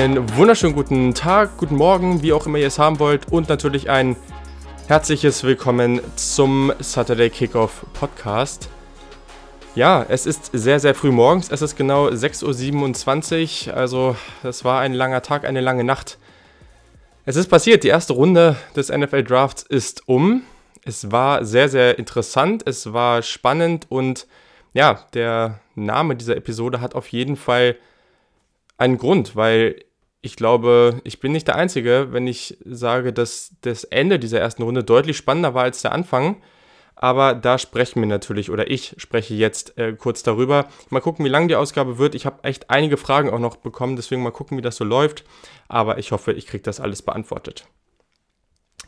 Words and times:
Einen 0.00 0.34
wunderschönen 0.34 0.74
guten 0.74 1.12
Tag, 1.12 1.58
guten 1.58 1.76
Morgen, 1.76 2.22
wie 2.22 2.32
auch 2.32 2.46
immer 2.46 2.56
ihr 2.56 2.68
es 2.68 2.78
haben 2.78 2.98
wollt 3.00 3.30
und 3.30 3.50
natürlich 3.50 3.90
ein 3.90 4.16
herzliches 4.88 5.44
Willkommen 5.44 6.00
zum 6.16 6.72
Saturday 6.78 7.28
Kickoff 7.28 7.84
Podcast. 7.92 8.70
Ja, 9.74 10.06
es 10.08 10.24
ist 10.24 10.52
sehr, 10.54 10.80
sehr 10.80 10.94
früh 10.94 11.10
morgens. 11.10 11.50
Es 11.50 11.60
ist 11.60 11.76
genau 11.76 12.08
6.27 12.08 13.68
Uhr. 13.68 13.76
Also, 13.76 14.16
es 14.42 14.64
war 14.64 14.80
ein 14.80 14.94
langer 14.94 15.20
Tag, 15.20 15.44
eine 15.44 15.60
lange 15.60 15.84
Nacht. 15.84 16.16
Es 17.26 17.36
ist 17.36 17.48
passiert. 17.48 17.84
Die 17.84 17.88
erste 17.88 18.14
Runde 18.14 18.56
des 18.74 18.88
NFL 18.88 19.24
Drafts 19.24 19.64
ist 19.64 20.08
um. 20.08 20.44
Es 20.82 21.12
war 21.12 21.44
sehr, 21.44 21.68
sehr 21.68 21.98
interessant. 21.98 22.66
Es 22.66 22.94
war 22.94 23.20
spannend 23.20 23.84
und 23.90 24.26
ja, 24.72 25.04
der 25.12 25.60
Name 25.74 26.16
dieser 26.16 26.38
Episode 26.38 26.80
hat 26.80 26.94
auf 26.94 27.08
jeden 27.08 27.36
Fall 27.36 27.76
einen 28.78 28.96
Grund, 28.96 29.36
weil 29.36 29.84
ich 30.22 30.36
glaube, 30.36 31.00
ich 31.04 31.20
bin 31.20 31.32
nicht 31.32 31.48
der 31.48 31.56
Einzige, 31.56 32.08
wenn 32.10 32.26
ich 32.26 32.58
sage, 32.64 33.12
dass 33.12 33.52
das 33.62 33.84
Ende 33.84 34.18
dieser 34.18 34.40
ersten 34.40 34.62
Runde 34.62 34.84
deutlich 34.84 35.16
spannender 35.16 35.54
war 35.54 35.64
als 35.64 35.82
der 35.82 35.92
Anfang. 35.92 36.42
Aber 36.94 37.32
da 37.32 37.56
sprechen 37.56 38.02
wir 38.02 38.08
natürlich, 38.08 38.50
oder 38.50 38.70
ich 38.70 38.94
spreche 38.98 39.32
jetzt 39.32 39.78
äh, 39.78 39.94
kurz 39.94 40.22
darüber. 40.22 40.68
Mal 40.90 41.00
gucken, 41.00 41.24
wie 41.24 41.30
lang 41.30 41.48
die 41.48 41.56
Ausgabe 41.56 41.96
wird. 41.96 42.14
Ich 42.14 42.26
habe 42.26 42.44
echt 42.44 42.68
einige 42.68 42.98
Fragen 42.98 43.30
auch 43.30 43.38
noch 43.38 43.56
bekommen, 43.56 43.96
deswegen 43.96 44.22
mal 44.22 44.32
gucken, 44.32 44.58
wie 44.58 44.62
das 44.62 44.76
so 44.76 44.84
läuft. 44.84 45.24
Aber 45.68 45.96
ich 45.96 46.12
hoffe, 46.12 46.32
ich 46.32 46.46
kriege 46.46 46.62
das 46.62 46.78
alles 46.78 47.00
beantwortet. 47.00 47.64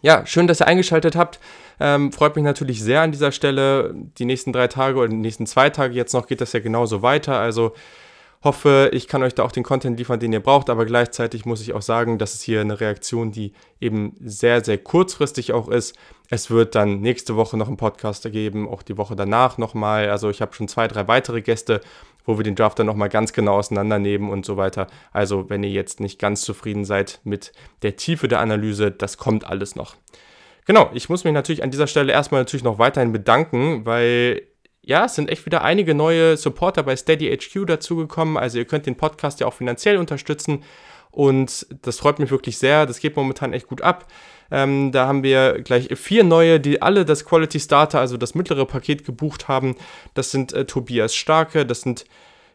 Ja, 0.03 0.27
schön, 0.27 0.47
dass 0.47 0.61
ihr 0.61 0.67
eingeschaltet 0.67 1.17
habt. 1.17 1.41
Ähm, 1.81 2.13
freut 2.13 2.37
mich 2.37 2.45
natürlich 2.45 2.83
sehr 2.83 3.01
an 3.01 3.13
dieser 3.13 3.33
Stelle. 3.33 3.95
Die 4.19 4.27
nächsten 4.27 4.53
drei 4.53 4.69
Tage 4.69 4.99
oder 4.99 5.09
die 5.09 5.17
nächsten 5.17 5.47
zwei 5.47 5.71
Tage 5.71 5.95
jetzt 5.95 6.13
noch 6.13 6.27
geht 6.27 6.43
das 6.43 6.53
ja 6.53 6.61
genauso 6.61 7.01
weiter. 7.01 7.39
Also 7.39 7.73
hoffe, 8.43 8.91
ich 8.93 9.07
kann 9.07 9.23
euch 9.23 9.35
da 9.35 9.45
auch 9.45 9.53
den 9.53 9.63
Content 9.63 9.99
liefern, 9.99 10.19
den 10.19 10.33
ihr 10.33 10.41
braucht, 10.41 10.69
aber 10.69 10.85
gleichzeitig 10.85 11.45
muss 11.45 11.61
ich 11.61 11.75
auch 11.75 11.83
sagen, 11.83 12.19
dass 12.19 12.35
es 12.35 12.43
hier 12.43 12.61
eine 12.61 12.81
Reaktion, 12.81 13.31
die 13.31 13.53
eben 13.81 14.15
sehr, 14.21 14.65
sehr 14.65 14.79
kurzfristig 14.79 15.53
auch 15.53 15.69
ist. 15.69 15.97
Es 16.29 16.51
wird 16.51 16.75
dann 16.75 17.01
nächste 17.01 17.37
Woche 17.37 17.57
noch 17.57 17.69
einen 17.69 17.77
Podcast 17.77 18.31
geben, 18.33 18.69
auch 18.69 18.83
die 18.83 18.97
Woche 18.97 19.15
danach 19.15 19.59
nochmal. 19.59 20.11
Also 20.11 20.29
ich 20.31 20.41
habe 20.41 20.55
schon 20.55 20.67
zwei, 20.67 20.89
drei 20.89 21.07
weitere 21.07 21.43
Gäste, 21.43 21.81
wo 22.25 22.39
wir 22.39 22.45
den 22.45 22.55
Draft 22.57 22.79
dann 22.79 22.87
nochmal 22.87 23.09
ganz 23.09 23.33
genau 23.33 23.59
auseinandernehmen 23.59 24.31
und 24.31 24.45
so 24.45 24.57
weiter. 24.57 24.87
Also 25.13 25.49
wenn 25.49 25.63
ihr 25.63 25.71
jetzt 25.71 26.01
nicht 26.01 26.19
ganz 26.19 26.43
zufrieden 26.43 26.85
seid 26.85 27.21
mit 27.25 27.53
der 27.83 27.97
Tiefe 27.97 28.29
der 28.29 28.41
Analyse, 28.41 28.91
das 28.91 29.19
kommt 29.19 29.47
alles 29.47 29.77
noch. 29.77 29.97
Genau, 30.65 30.91
ich 30.95 31.09
muss 31.09 31.25
mich 31.25 31.33
natürlich 31.33 31.63
an 31.63 31.71
dieser 31.71 31.89
Stelle 31.89 32.13
erstmal 32.13 32.41
natürlich 32.41 32.63
noch 32.63 32.79
weiterhin 32.79 33.13
bedanken, 33.13 33.85
weil 33.85 34.43
ja, 34.85 35.05
es 35.05 35.15
sind 35.15 35.31
echt 35.31 35.47
wieder 35.47 35.63
einige 35.63 35.95
neue 35.95 36.37
Supporter 36.37 36.83
bei 36.83 36.97
Steady 36.97 37.37
HQ 37.37 37.67
dazugekommen. 37.67 38.37
Also 38.37 38.59
ihr 38.59 38.65
könnt 38.65 38.87
den 38.87 38.97
Podcast 38.97 39.41
ja 39.41 39.47
auch 39.47 39.55
finanziell 39.55 39.97
unterstützen. 39.97 40.65
Und 41.13 41.67
das 41.83 41.99
freut 41.99 42.19
mich 42.19 42.31
wirklich 42.31 42.59
sehr. 42.59 42.87
Das 42.87 42.99
geht 42.99 43.17
momentan 43.17 43.53
echt 43.53 43.69
gut 43.69 43.83
ab. 43.83 44.09
Ähm, 44.51 44.91
da 44.93 45.07
haben 45.07 45.23
wir 45.23 45.61
gleich 45.63 45.89
vier 45.97 46.25
neue, 46.25 46.59
die 46.59 46.83
alle 46.83 47.05
das 47.05 47.25
Quality 47.25 47.61
Starter, 47.61 48.01
also 48.01 48.17
das 48.17 48.35
mittlere 48.35 48.67
Paket 48.67 49.05
gebucht 49.05 49.47
haben. 49.47 49.77
Das 50.15 50.31
sind 50.31 50.53
äh, 50.53 50.65
Tobias 50.65 51.15
Starke, 51.15 51.65
das 51.65 51.83
sind 51.83 52.07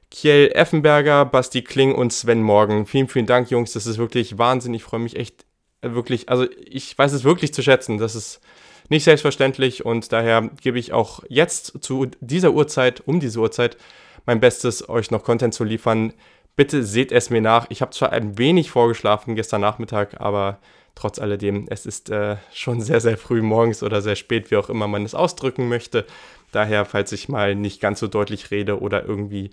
Kiel 0.10 0.52
Effenberger, 0.54 1.26
Basti 1.26 1.62
Kling 1.62 1.94
und 1.94 2.12
Sven 2.12 2.42
Morgen. 2.42 2.88
Vielen, 2.88 3.08
vielen 3.08 3.26
Dank, 3.26 3.52
Jungs. 3.52 3.74
Das 3.74 3.86
ist 3.86 4.00
wirklich 4.00 4.38
Wahnsinn. 4.38 4.74
Ich 4.74 4.84
freue 4.84 5.00
mich 5.00 5.16
echt 5.16 5.46
äh, 5.82 5.92
wirklich, 5.92 6.30
also 6.30 6.46
ich 6.66 6.98
weiß 6.98 7.14
es 7.14 7.24
wirklich 7.24 7.54
zu 7.54 7.62
schätzen. 7.62 8.00
Das 8.00 8.16
ist 8.16 8.42
nicht 8.90 9.04
selbstverständlich 9.04 9.86
und 9.86 10.12
daher 10.12 10.50
gebe 10.62 10.80
ich 10.80 10.94
auch 10.94 11.22
jetzt 11.30 11.84
zu 11.84 12.08
dieser 12.22 12.52
Uhrzeit, 12.52 13.02
um 13.06 13.20
diese 13.20 13.40
Uhrzeit, 13.40 13.78
mein 14.26 14.40
Bestes, 14.40 14.88
euch 14.90 15.12
noch 15.12 15.24
Content 15.24 15.54
zu 15.54 15.64
liefern. 15.64 16.14
Bitte 16.56 16.84
seht 16.84 17.12
es 17.12 17.30
mir 17.30 17.42
nach. 17.42 17.68
Ich 17.70 17.82
habe 17.82 17.92
zwar 17.92 18.12
ein 18.12 18.38
wenig 18.38 18.72
vorgeschlafen 18.72 19.36
gestern 19.36 19.62
Nachmittag, 19.62 20.20
aber 20.20 20.60
trotz 20.96 21.20
alledem, 21.20 21.68
es 21.70 21.86
ist 21.86 22.10
äh, 22.10 22.38
schon 22.52 22.82
sehr, 22.82 23.00
sehr 23.00 23.18
früh 23.18 23.42
morgens 23.42 23.84
oder 23.84 24.02
sehr 24.02 24.16
spät, 24.16 24.52
wie 24.52 24.58
auch 24.58 24.70
immer 24.70 24.88
man 24.88 25.06
es 25.06 25.16
ausdrücken 25.16 25.70
möchte. 25.70 26.06
Daher, 26.52 26.86
falls 26.86 27.12
ich 27.12 27.30
mal 27.30 27.56
nicht 27.56 27.80
ganz 27.80 28.00
so 28.00 28.08
deutlich 28.08 28.52
rede 28.52 28.80
oder 28.80 29.06
irgendwie 29.06 29.52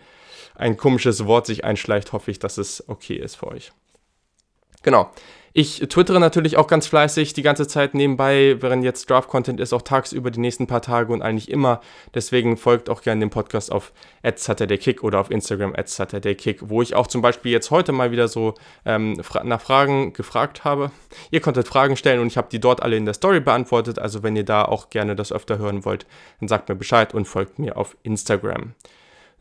ein 0.54 0.76
komisches 0.76 1.26
Wort 1.26 1.46
sich 1.46 1.64
einschleicht, 1.64 2.12
hoffe 2.12 2.30
ich, 2.30 2.38
dass 2.38 2.58
es 2.58 2.88
okay 2.88 3.16
ist 3.16 3.36
für 3.36 3.48
euch. 3.48 3.72
Genau. 4.84 5.10
Ich 5.56 5.78
twittere 5.88 6.18
natürlich 6.18 6.56
auch 6.56 6.66
ganz 6.66 6.88
fleißig 6.88 7.32
die 7.32 7.42
ganze 7.42 7.68
Zeit 7.68 7.94
nebenbei, 7.94 8.56
während 8.58 8.82
jetzt 8.82 9.08
Draft-Content 9.08 9.60
ist, 9.60 9.72
auch 9.72 9.82
tagsüber 9.82 10.32
die 10.32 10.40
nächsten 10.40 10.66
paar 10.66 10.82
Tage 10.82 11.12
und 11.12 11.22
eigentlich 11.22 11.48
immer. 11.48 11.80
Deswegen 12.12 12.56
folgt 12.56 12.90
auch 12.90 13.02
gerne 13.02 13.20
dem 13.20 13.30
Podcast 13.30 13.70
auf 13.70 13.92
@saturdaykick 14.24 15.04
oder 15.04 15.20
auf 15.20 15.30
Instagram 15.30 15.74
@saturdaykick, 15.84 16.68
wo 16.68 16.82
ich 16.82 16.96
auch 16.96 17.06
zum 17.06 17.22
Beispiel 17.22 17.52
jetzt 17.52 17.70
heute 17.70 17.92
mal 17.92 18.10
wieder 18.10 18.26
so 18.26 18.54
ähm, 18.84 19.22
nach 19.44 19.60
Fragen 19.60 20.12
gefragt 20.12 20.64
habe. 20.64 20.90
Ihr 21.30 21.40
konntet 21.40 21.68
Fragen 21.68 21.96
stellen 21.96 22.18
und 22.18 22.26
ich 22.26 22.36
habe 22.36 22.48
die 22.50 22.58
dort 22.58 22.82
alle 22.82 22.96
in 22.96 23.04
der 23.04 23.14
Story 23.14 23.38
beantwortet. 23.38 24.00
Also 24.00 24.24
wenn 24.24 24.34
ihr 24.34 24.44
da 24.44 24.64
auch 24.64 24.90
gerne 24.90 25.14
das 25.14 25.30
öfter 25.30 25.58
hören 25.58 25.84
wollt, 25.84 26.04
dann 26.40 26.48
sagt 26.48 26.68
mir 26.68 26.74
Bescheid 26.74 27.14
und 27.14 27.26
folgt 27.26 27.60
mir 27.60 27.76
auf 27.76 27.96
Instagram. 28.02 28.74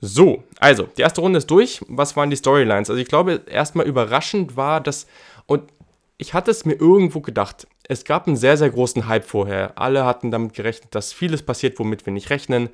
So, 0.05 0.43
also, 0.59 0.89
die 0.97 1.01
erste 1.01 1.21
Runde 1.21 1.37
ist 1.37 1.49
durch. 1.49 1.79
Was 1.87 2.17
waren 2.17 2.29
die 2.29 2.35
Storylines? 2.35 2.89
Also 2.89 3.01
ich 3.01 3.07
glaube, 3.07 3.43
erstmal 3.49 3.85
überraschend 3.87 4.57
war, 4.57 4.81
dass, 4.81 5.07
und 5.45 5.71
ich 6.17 6.33
hatte 6.33 6.51
es 6.51 6.65
mir 6.65 6.75
irgendwo 6.75 7.21
gedacht. 7.21 7.67
Es 7.87 8.05
gab 8.05 8.27
einen 8.27 8.37
sehr, 8.37 8.55
sehr 8.55 8.69
großen 8.69 9.07
Hype 9.07 9.25
vorher. 9.25 9.77
Alle 9.77 10.05
hatten 10.05 10.31
damit 10.31 10.53
gerechnet, 10.53 10.95
dass 10.95 11.11
vieles 11.11 11.43
passiert, 11.43 11.79
womit 11.79 12.05
wir 12.05 12.13
nicht 12.13 12.29
rechnen. 12.29 12.69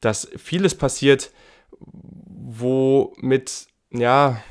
Dass 0.00 0.28
vieles 0.36 0.74
passiert, 0.74 1.30
womit, 1.78 3.66
ja, 3.90 4.42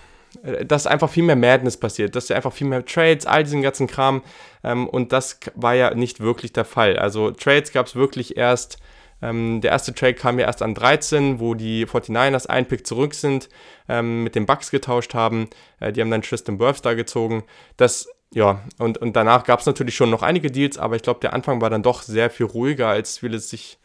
dass 0.65 0.87
einfach 0.87 1.09
viel 1.09 1.23
mehr 1.23 1.35
Madness 1.35 1.77
passiert, 1.77 2.15
dass 2.15 2.31
einfach 2.31 2.53
viel 2.53 2.67
mehr 2.67 2.85
Trades, 2.85 3.25
all 3.25 3.43
diesen 3.43 3.61
ganzen 3.61 3.87
Kram. 3.87 4.23
Ähm, 4.63 4.87
und 4.87 5.11
das 5.11 5.39
war 5.55 5.75
ja 5.75 5.93
nicht 5.93 6.19
wirklich 6.19 6.53
der 6.53 6.65
Fall. 6.65 6.97
Also 6.97 7.31
Trades 7.31 7.71
gab 7.71 7.87
es 7.87 7.95
wirklich 7.95 8.37
erst 8.37 8.77
ähm, 9.23 9.61
der 9.61 9.71
erste 9.71 9.93
Trade 9.93 10.15
kam 10.15 10.37
ja 10.37 10.45
erst 10.45 10.61
an 10.61 10.75
13, 10.75 11.39
wo 11.39 11.53
die 11.53 11.85
49ers 11.85 12.47
ein 12.47 12.67
Pick 12.67 12.85
zurück 12.85 13.13
sind, 13.13 13.47
ähm, 13.87 14.23
mit 14.25 14.35
den 14.35 14.45
Bucks 14.45 14.69
getauscht 14.69 15.13
haben. 15.13 15.49
Äh, 15.79 15.93
die 15.93 16.01
haben 16.01 16.11
dann 16.11 16.21
Tristan 16.21 16.59
Wirfs 16.59 16.81
da 16.81 16.93
gezogen. 16.93 17.43
Das, 17.77 18.09
ja, 18.33 18.61
und, 18.79 18.97
und 18.97 19.15
danach 19.15 19.45
gab 19.45 19.61
es 19.61 19.65
natürlich 19.65 19.95
schon 19.95 20.09
noch 20.09 20.23
einige 20.23 20.51
Deals, 20.51 20.77
aber 20.77 20.97
ich 20.97 21.03
glaube, 21.03 21.21
der 21.21 21.31
Anfang 21.31 21.61
war 21.61 21.69
dann 21.69 21.83
doch 21.83 22.01
sehr 22.01 22.29
viel 22.29 22.47
ruhiger, 22.47 22.89
als 22.89 23.19
viele 23.19 23.39
sich 23.39 23.79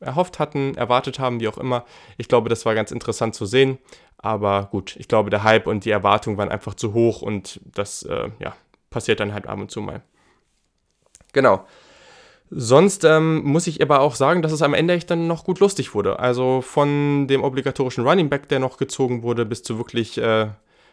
erhofft 0.00 0.38
hatten, 0.38 0.74
erwartet 0.76 1.18
haben, 1.18 1.40
wie 1.40 1.48
auch 1.48 1.58
immer. 1.58 1.84
Ich 2.16 2.28
glaube, 2.28 2.48
das 2.48 2.64
war 2.64 2.74
ganz 2.74 2.90
interessant 2.90 3.34
zu 3.34 3.44
sehen. 3.44 3.78
Aber 4.16 4.68
gut, 4.70 4.96
ich 4.96 5.06
glaube, 5.06 5.28
der 5.28 5.44
Hype 5.44 5.66
und 5.66 5.84
die 5.84 5.90
Erwartungen 5.90 6.38
waren 6.38 6.48
einfach 6.48 6.74
zu 6.74 6.94
hoch 6.94 7.20
und 7.20 7.60
das, 7.64 8.04
äh, 8.04 8.30
ja, 8.38 8.56
passiert 8.90 9.20
dann 9.20 9.34
halt 9.34 9.46
ab 9.46 9.58
und 9.58 9.70
zu 9.70 9.80
mal. 9.80 10.02
Genau. 11.32 11.66
Sonst 12.50 13.04
ähm, 13.04 13.42
muss 13.44 13.66
ich 13.66 13.82
aber 13.82 14.00
auch 14.00 14.14
sagen, 14.14 14.42
dass 14.42 14.52
es 14.52 14.62
am 14.62 14.74
Ende 14.74 14.94
echt 14.94 15.10
dann 15.10 15.26
noch 15.26 15.44
gut 15.44 15.60
lustig 15.60 15.94
wurde. 15.94 16.18
Also 16.18 16.62
von 16.62 17.26
dem 17.26 17.44
obligatorischen 17.44 18.06
Running 18.06 18.28
Back, 18.30 18.48
der 18.48 18.58
noch 18.58 18.78
gezogen 18.78 19.22
wurde, 19.22 19.44
bis 19.44 19.62
zu 19.62 19.76
wirklich 19.76 20.18
äh, 20.18 20.48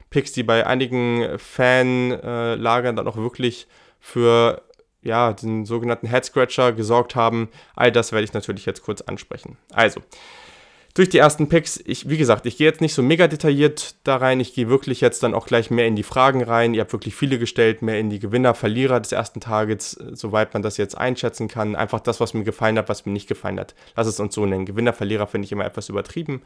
Picks, 0.10 0.34
die 0.34 0.44
bei 0.44 0.68
einigen 0.68 1.40
Fanlagern 1.40 2.96
äh, 2.96 2.98
dann 2.98 3.08
auch 3.08 3.18
wirklich 3.18 3.68
für 4.00 4.62
ja, 5.02 5.34
den 5.34 5.66
sogenannten 5.66 6.10
Head 6.10 6.26
Scratcher 6.26 6.74
gesorgt 6.74 7.16
haben. 7.16 7.50
All 7.76 7.92
das 7.92 8.12
werde 8.12 8.26
ich 8.26 8.34
natürlich 8.34 8.66
jetzt 8.66 8.82
kurz 8.82 9.02
ansprechen. 9.02 9.58
Also, 9.72 10.02
durch 10.96 11.10
die 11.10 11.18
ersten 11.18 11.50
Picks, 11.50 11.78
ich, 11.86 12.08
wie 12.10 12.18
gesagt, 12.18 12.46
ich 12.46 12.56
gehe 12.56 12.68
jetzt 12.68 12.80
nicht 12.80 12.94
so 12.94 13.04
mega 13.04 13.28
detailliert 13.28 13.96
da 14.06 14.16
rein. 14.16 14.40
Ich 14.40 14.54
gehe 14.54 14.70
wirklich 14.70 15.02
jetzt 15.02 15.24
dann 15.24 15.34
auch 15.34 15.46
gleich 15.46 15.70
mehr 15.70 15.88
in 15.88 15.98
die 15.98 16.04
Fragen 16.04 16.42
rein. 16.42 16.74
Ihr 16.74 16.82
habt 16.82 16.94
wirklich 16.94 17.16
viele 17.16 17.38
gestellt, 17.38 17.82
mehr 17.82 18.00
in 18.00 18.10
die 18.10 18.20
Gewinner, 18.20 18.54
Verlierer 18.54 19.02
des 19.02 19.12
ersten 19.12 19.42
Targets, 19.42 19.92
soweit 20.14 20.54
man 20.54 20.64
das 20.64 20.78
jetzt 20.78 20.98
einschätzen 20.98 21.50
kann. 21.50 21.76
Einfach 21.76 22.00
das, 22.00 22.22
was 22.22 22.34
mir 22.34 22.46
gefallen 22.46 22.78
hat, 22.78 22.88
was 22.88 23.06
mir 23.06 23.12
nicht 23.12 23.28
gefallen 23.28 23.60
hat. 23.60 23.76
Lass 23.98 24.08
es 24.08 24.22
uns 24.22 24.34
so 24.34 24.46
nennen. 24.46 24.66
Gewinner, 24.66 24.94
Verlierer 24.94 25.28
finde 25.28 25.46
ich 25.46 25.52
immer 25.52 25.66
etwas 25.66 25.90
übertrieben. 25.90 26.44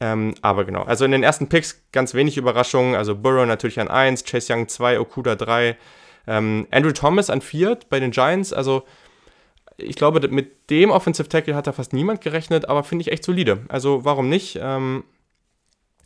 Ähm, 0.00 0.34
aber 0.40 0.64
genau, 0.64 0.82
also 0.84 1.04
in 1.04 1.10
den 1.10 1.22
ersten 1.22 1.50
Picks 1.50 1.82
ganz 1.92 2.14
wenig 2.14 2.38
Überraschungen. 2.38 2.94
Also 2.94 3.14
Burrow 3.14 3.46
natürlich 3.46 3.80
an 3.80 3.88
1, 3.88 4.24
Chase 4.24 4.50
Young 4.50 4.66
2, 4.66 4.98
Okuda 4.98 5.36
3, 5.36 5.76
ähm, 6.26 6.66
Andrew 6.70 6.92
Thomas 6.92 7.28
an 7.28 7.42
4 7.42 7.80
bei 7.90 8.00
den 8.00 8.12
Giants. 8.12 8.54
Also 8.54 8.84
ich 9.76 9.96
glaube, 9.96 10.26
mit 10.28 10.70
dem 10.70 10.90
Offensive 10.90 11.28
Tackle 11.28 11.54
hat 11.54 11.66
da 11.66 11.72
fast 11.72 11.92
niemand 11.92 12.20
gerechnet, 12.20 12.68
aber 12.68 12.84
finde 12.84 13.02
ich 13.02 13.12
echt 13.12 13.24
solide. 13.24 13.64
Also 13.68 14.04
warum 14.04 14.28
nicht? 14.28 14.58
Ähm, 14.60 15.04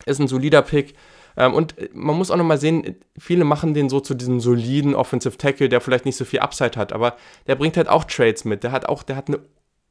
ist 0.07 0.21
ein 0.21 0.29
solider 0.29 0.63
Pick. 0.63 0.95
Ähm, 1.37 1.55
und 1.55 1.75
man 1.95 2.17
muss 2.17 2.31
auch 2.31 2.37
nochmal 2.37 2.59
sehen, 2.59 2.97
viele 3.19 3.45
machen 3.45 3.75
den 3.75 3.89
so 3.89 4.01
zu 4.01 4.15
diesem 4.15 4.41
soliden 4.41 4.95
Offensive 4.95 5.37
Tackle, 5.37 5.69
der 5.69 5.81
vielleicht 5.81 6.05
nicht 6.05 6.17
so 6.17 6.25
viel 6.25 6.41
Upside 6.41 6.79
hat, 6.79 6.93
aber 6.93 7.17
der 7.47 7.55
bringt 7.55 7.77
halt 7.77 7.89
auch 7.89 8.05
Trades 8.05 8.45
mit. 8.45 8.65
Der 8.65 8.73
hat 8.73 8.87
auch, 8.87 9.03
der 9.03 9.17
hat 9.17 9.29
eine 9.29 9.41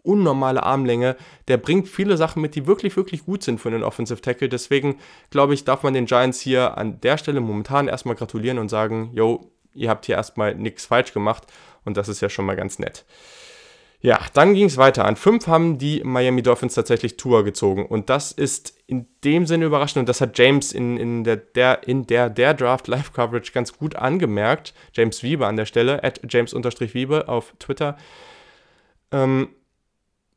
unnormale 0.04 0.64
Armlänge. 0.64 1.16
Der 1.48 1.58
bringt 1.58 1.88
viele 1.88 2.18
Sachen 2.18 2.42
mit, 2.42 2.56
die 2.56 2.66
wirklich, 2.66 2.96
wirklich 2.96 3.26
gut 3.26 3.44
sind 3.44 3.60
für 3.60 3.70
einen 3.70 3.84
Offensive 3.84 4.22
Tackle. 4.22 4.50
Deswegen 4.50 4.98
glaube 5.30 5.54
ich, 5.54 5.66
darf 5.66 5.84
man 5.84 5.94
den 5.94 6.06
Giants 6.06 6.40
hier 6.40 6.78
an 6.78 7.00
der 7.02 7.18
Stelle 7.18 7.42
momentan 7.42 7.88
erstmal 7.88 8.16
gratulieren 8.16 8.58
und 8.58 8.70
sagen, 8.70 9.12
yo, 9.14 9.52
ihr 9.74 9.90
habt 9.90 10.06
hier 10.06 10.16
erstmal 10.16 10.56
nichts 10.56 10.86
falsch 10.86 11.14
gemacht 11.14 11.44
und 11.86 11.98
das 11.98 12.10
ist 12.10 12.22
ja 12.22 12.30
schon 12.30 12.46
mal 12.46 12.56
ganz 12.56 12.80
nett. 12.80 13.06
Ja, 14.00 14.20
dann 14.34 14.54
ging 14.54 14.66
es 14.66 14.78
weiter. 14.78 15.06
An 15.06 15.16
5 15.16 15.48
haben 15.48 15.80
die 15.80 16.04
Miami 16.04 16.44
Dolphins 16.44 16.76
tatsächlich 16.76 17.18
Tour 17.18 17.44
gezogen. 17.44 17.86
Und 17.86 18.10
das 18.12 18.32
ist 18.32 18.78
in 18.86 19.08
dem 19.24 19.48
Sinne 19.48 19.66
überraschend. 19.66 20.02
Und 20.02 20.10
das 20.10 20.22
hat 20.22 20.38
James 20.38 20.72
in, 20.72 20.98
in 20.98 21.24
der, 21.24 21.38
der, 21.38 21.88
in 21.88 22.06
der, 22.06 22.30
der 22.30 22.54
Draft 22.54 22.88
Live 22.88 23.12
Coverage 23.12 23.52
ganz 23.52 23.76
gut 23.76 23.96
angemerkt. 23.96 24.76
James 24.94 25.24
Wiebe 25.24 25.48
an 25.48 25.58
der 25.58 25.66
Stelle, 25.66 26.04
at 26.04 26.22
James-Wiebe 26.30 27.28
auf 27.28 27.54
Twitter. 27.58 27.98
Ähm, 29.12 29.50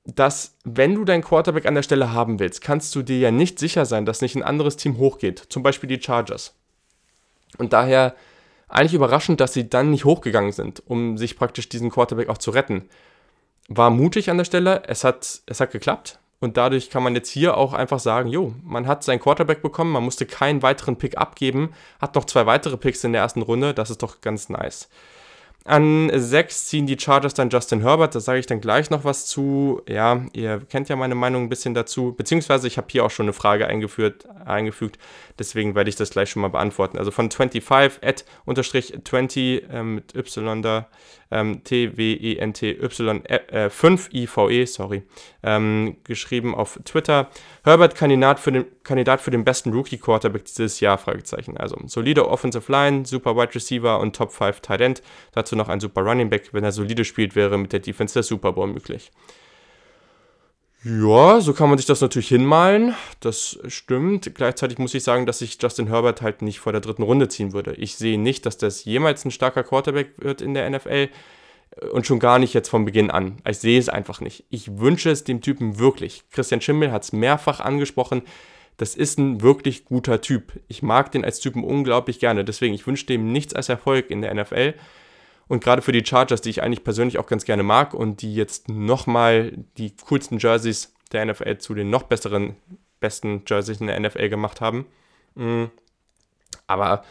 dass, 0.07 0.57
wenn 0.65 0.95
du 0.95 1.05
deinen 1.05 1.23
Quarterback 1.23 1.67
an 1.67 1.75
der 1.75 1.83
Stelle 1.83 2.15
haben 2.15 2.39
willst, 2.41 2.63
kannst 2.63 2.95
du 2.95 3.03
dir 3.03 3.19
ja 3.19 3.31
nicht 3.31 3.59
sicher 3.59 3.85
sein, 3.85 4.07
dass 4.07 4.23
nicht 4.23 4.37
ein 4.37 4.43
anderes 4.43 4.79
Team 4.79 4.97
hochgeht. 4.97 5.39
Zum 5.51 5.63
Beispiel 5.63 5.89
die 5.89 6.03
Chargers. 6.03 6.55
Und 7.59 7.75
daher 7.75 8.15
eigentlich 8.69 8.95
überraschend, 8.95 9.39
dass 9.41 9.53
sie 9.53 9.69
dann 9.69 9.91
nicht 9.91 10.07
hochgegangen 10.07 10.53
sind, 10.53 10.83
um 10.87 11.19
sich 11.19 11.37
praktisch 11.37 11.69
diesen 11.69 11.91
Quarterback 11.91 12.31
auch 12.31 12.39
zu 12.39 12.53
retten 12.53 12.89
war 13.71 13.89
mutig 13.89 14.29
an 14.29 14.37
der 14.37 14.45
Stelle. 14.45 14.83
Es 14.87 15.05
hat, 15.05 15.41
es 15.47 15.61
hat 15.61 15.71
geklappt. 15.71 16.19
Und 16.41 16.57
dadurch 16.57 16.91
kann 16.91 17.03
man 17.03 17.15
jetzt 17.15 17.29
hier 17.29 17.57
auch 17.57 17.73
einfach 17.73 18.01
sagen, 18.01 18.29
jo, 18.29 18.55
man 18.65 18.87
hat 18.87 19.05
seinen 19.05 19.21
Quarterback 19.21 19.63
bekommen, 19.63 19.93
man 19.93 20.03
musste 20.03 20.25
keinen 20.27 20.63
weiteren 20.63 20.97
Pick 20.97 21.19
abgeben, 21.19 21.73
hat 22.01 22.15
noch 22.15 22.25
zwei 22.25 22.47
weitere 22.47 22.79
Picks 22.79 23.05
in 23.05 23.13
der 23.13 23.21
ersten 23.21 23.43
Runde, 23.43 23.75
das 23.75 23.91
ist 23.91 24.03
doch 24.03 24.23
ganz 24.23 24.49
nice. 24.49 24.89
An 25.67 26.11
6 26.13 26.67
ziehen 26.67 26.87
die 26.87 26.99
Chargers 26.99 27.35
dann 27.35 27.51
Justin 27.51 27.83
Herbert, 27.83 28.15
da 28.15 28.21
sage 28.21 28.39
ich 28.39 28.47
dann 28.47 28.63
gleich 28.63 28.89
noch 28.89 29.05
was 29.05 29.27
zu. 29.27 29.83
Ja, 29.87 30.25
ihr 30.33 30.61
kennt 30.61 30.89
ja 30.89 30.97
meine 30.97 31.15
Meinung 31.15 31.43
ein 31.43 31.49
bisschen 31.51 31.75
dazu, 31.75 32.15
beziehungsweise 32.17 32.67
ich 32.67 32.79
habe 32.79 32.87
hier 32.91 33.05
auch 33.05 33.11
schon 33.11 33.27
eine 33.27 33.35
Frage 33.35 33.67
eingeführt, 33.67 34.27
eingefügt, 34.47 34.99
deswegen 35.41 35.75
werde 35.75 35.91
ich 35.91 35.97
das 35.97 36.11
gleich 36.11 36.31
schon 36.31 36.43
mal 36.43 36.49
beantworten. 36.49 36.99
Also 36.99 37.11
von 37.11 37.31
25 37.31 38.07
at 38.07 38.25
unterstrich 38.45 38.95
20 39.03 39.69
äh, 39.69 39.83
mit 39.83 40.15
Y 40.15 40.63
da, 40.63 40.89
ähm, 41.33 41.65
T-W-E-N-T-Y 41.65 43.25
äh, 43.25 43.71
5 43.71 44.11
I-V-E, 44.13 44.65
sorry, 44.67 45.03
ähm, 45.43 45.97
geschrieben 46.05 46.55
auf 46.55 46.79
Twitter. 46.85 47.31
Herbert 47.65 47.95
Kandidat 47.95 48.39
für 48.39 48.53
den, 48.53 48.67
Kandidat 48.85 49.21
für 49.21 49.31
den 49.31 49.45
besten 49.45 49.73
Rookie-Quarterback 49.73 50.45
dieses 50.45 50.81
Jahr, 50.81 50.99
Fragezeichen. 50.99 51.57
Also 51.57 51.77
solide 51.87 52.29
Offensive 52.29 52.71
Line, 52.71 53.07
super 53.07 53.37
Wide 53.37 53.55
Receiver 53.55 53.99
und 53.99 54.15
Top 54.15 54.33
5 54.33 54.61
Tight 54.61 54.81
End. 54.81 55.03
Dazu 55.33 55.57
noch 55.57 55.69
ein 55.69 55.81
super 55.81 56.03
Running 56.03 56.31
Back. 56.31 56.53
Wenn 56.53 56.65
er 56.65 56.73
solide 56.73 57.05
spielt, 57.05 57.35
wäre 57.35 57.59
mit 57.59 57.73
der 57.73 57.81
Defense 57.81 58.15
der 58.15 58.23
Super 58.23 58.53
Bowl 58.53 58.67
möglich. 58.67 59.11
Ja, 60.83 61.43
so 61.43 61.53
kann 61.53 61.69
man 61.69 61.77
sich 61.77 61.87
das 61.87 62.01
natürlich 62.01 62.29
hinmalen. 62.29 62.95
Das 63.21 63.59
stimmt. 63.69 64.35
Gleichzeitig 64.35 64.79
muss 64.79 64.95
ich 64.95 65.05
sagen, 65.05 65.27
dass 65.27 65.43
ich 65.43 65.59
Justin 65.61 65.89
Herbert 65.89 66.23
halt 66.23 66.41
nicht 66.41 66.59
vor 66.59 66.73
der 66.73 66.81
dritten 66.81 67.03
Runde 67.03 67.29
ziehen 67.29 67.53
würde. 67.53 67.75
Ich 67.75 67.97
sehe 67.97 68.19
nicht, 68.19 68.47
dass 68.47 68.57
das 68.57 68.85
jemals 68.87 69.25
ein 69.27 69.31
starker 69.31 69.63
Quarterback 69.63 70.13
wird 70.17 70.41
in 70.41 70.55
der 70.55 70.71
NFL 70.71 71.11
und 71.93 72.07
schon 72.07 72.19
gar 72.19 72.39
nicht 72.39 72.55
jetzt 72.55 72.69
von 72.69 72.87
Beginn 72.87 73.11
an. 73.11 73.39
Ich 73.47 73.59
sehe 73.59 73.79
es 73.79 73.91
einfach 73.91 74.21
nicht. 74.21 74.45
Ich 74.49 74.79
wünsche 74.79 75.11
es 75.11 75.23
dem 75.25 75.43
Typen 75.43 75.79
wirklich. 75.79 76.25
Christian 76.31 76.63
Schimmel 76.63 76.93
hat 76.93 77.05
es 77.05 77.13
mehrfach 77.13 77.61
angesprochen. 77.61 78.23
Das 78.79 78.95
ist 78.95 79.19
ein 79.19 79.43
wirklich 79.43 79.85
guter 79.85 80.23
Typ. 80.23 80.55
Ich 80.69 80.83
mag 80.83 81.13
den 81.13 81.27
als 81.27 81.41
Typen 81.41 81.63
unglaublich 81.63 82.19
gerne. 82.19 82.43
Deswegen, 82.43 82.75
ich 82.75 82.87
wünsche 82.87 83.05
dem 83.05 83.31
nichts 83.33 83.55
als 83.55 83.69
Erfolg 83.69 84.11
in 84.11 84.23
der 84.23 84.35
NFL. 84.35 84.73
Und 85.51 85.65
gerade 85.65 85.83
für 85.83 85.91
die 85.91 86.07
Chargers, 86.07 86.43
die 86.43 86.51
ich 86.51 86.63
eigentlich 86.63 86.85
persönlich 86.85 87.19
auch 87.19 87.27
ganz 87.27 87.45
gerne 87.45 87.65
mag 87.65 87.93
und 87.93 88.23
die 88.23 88.37
jetzt 88.37 88.69
nochmal 88.69 89.51
die 89.79 89.97
coolsten 90.09 90.39
Jerseys 90.39 90.95
der 91.11 91.25
NFL 91.25 91.59
zu 91.59 91.75
den 91.75 91.91
noch 91.91 92.05
besseren, 92.05 92.55
besten 93.01 93.43
Jerseys 93.49 93.81
in 93.81 93.89
der 93.89 93.99
NFL 93.99 94.29
gemacht 94.29 94.61
haben. 94.61 94.87
Mm. 95.35 95.65
Aber 96.69 97.03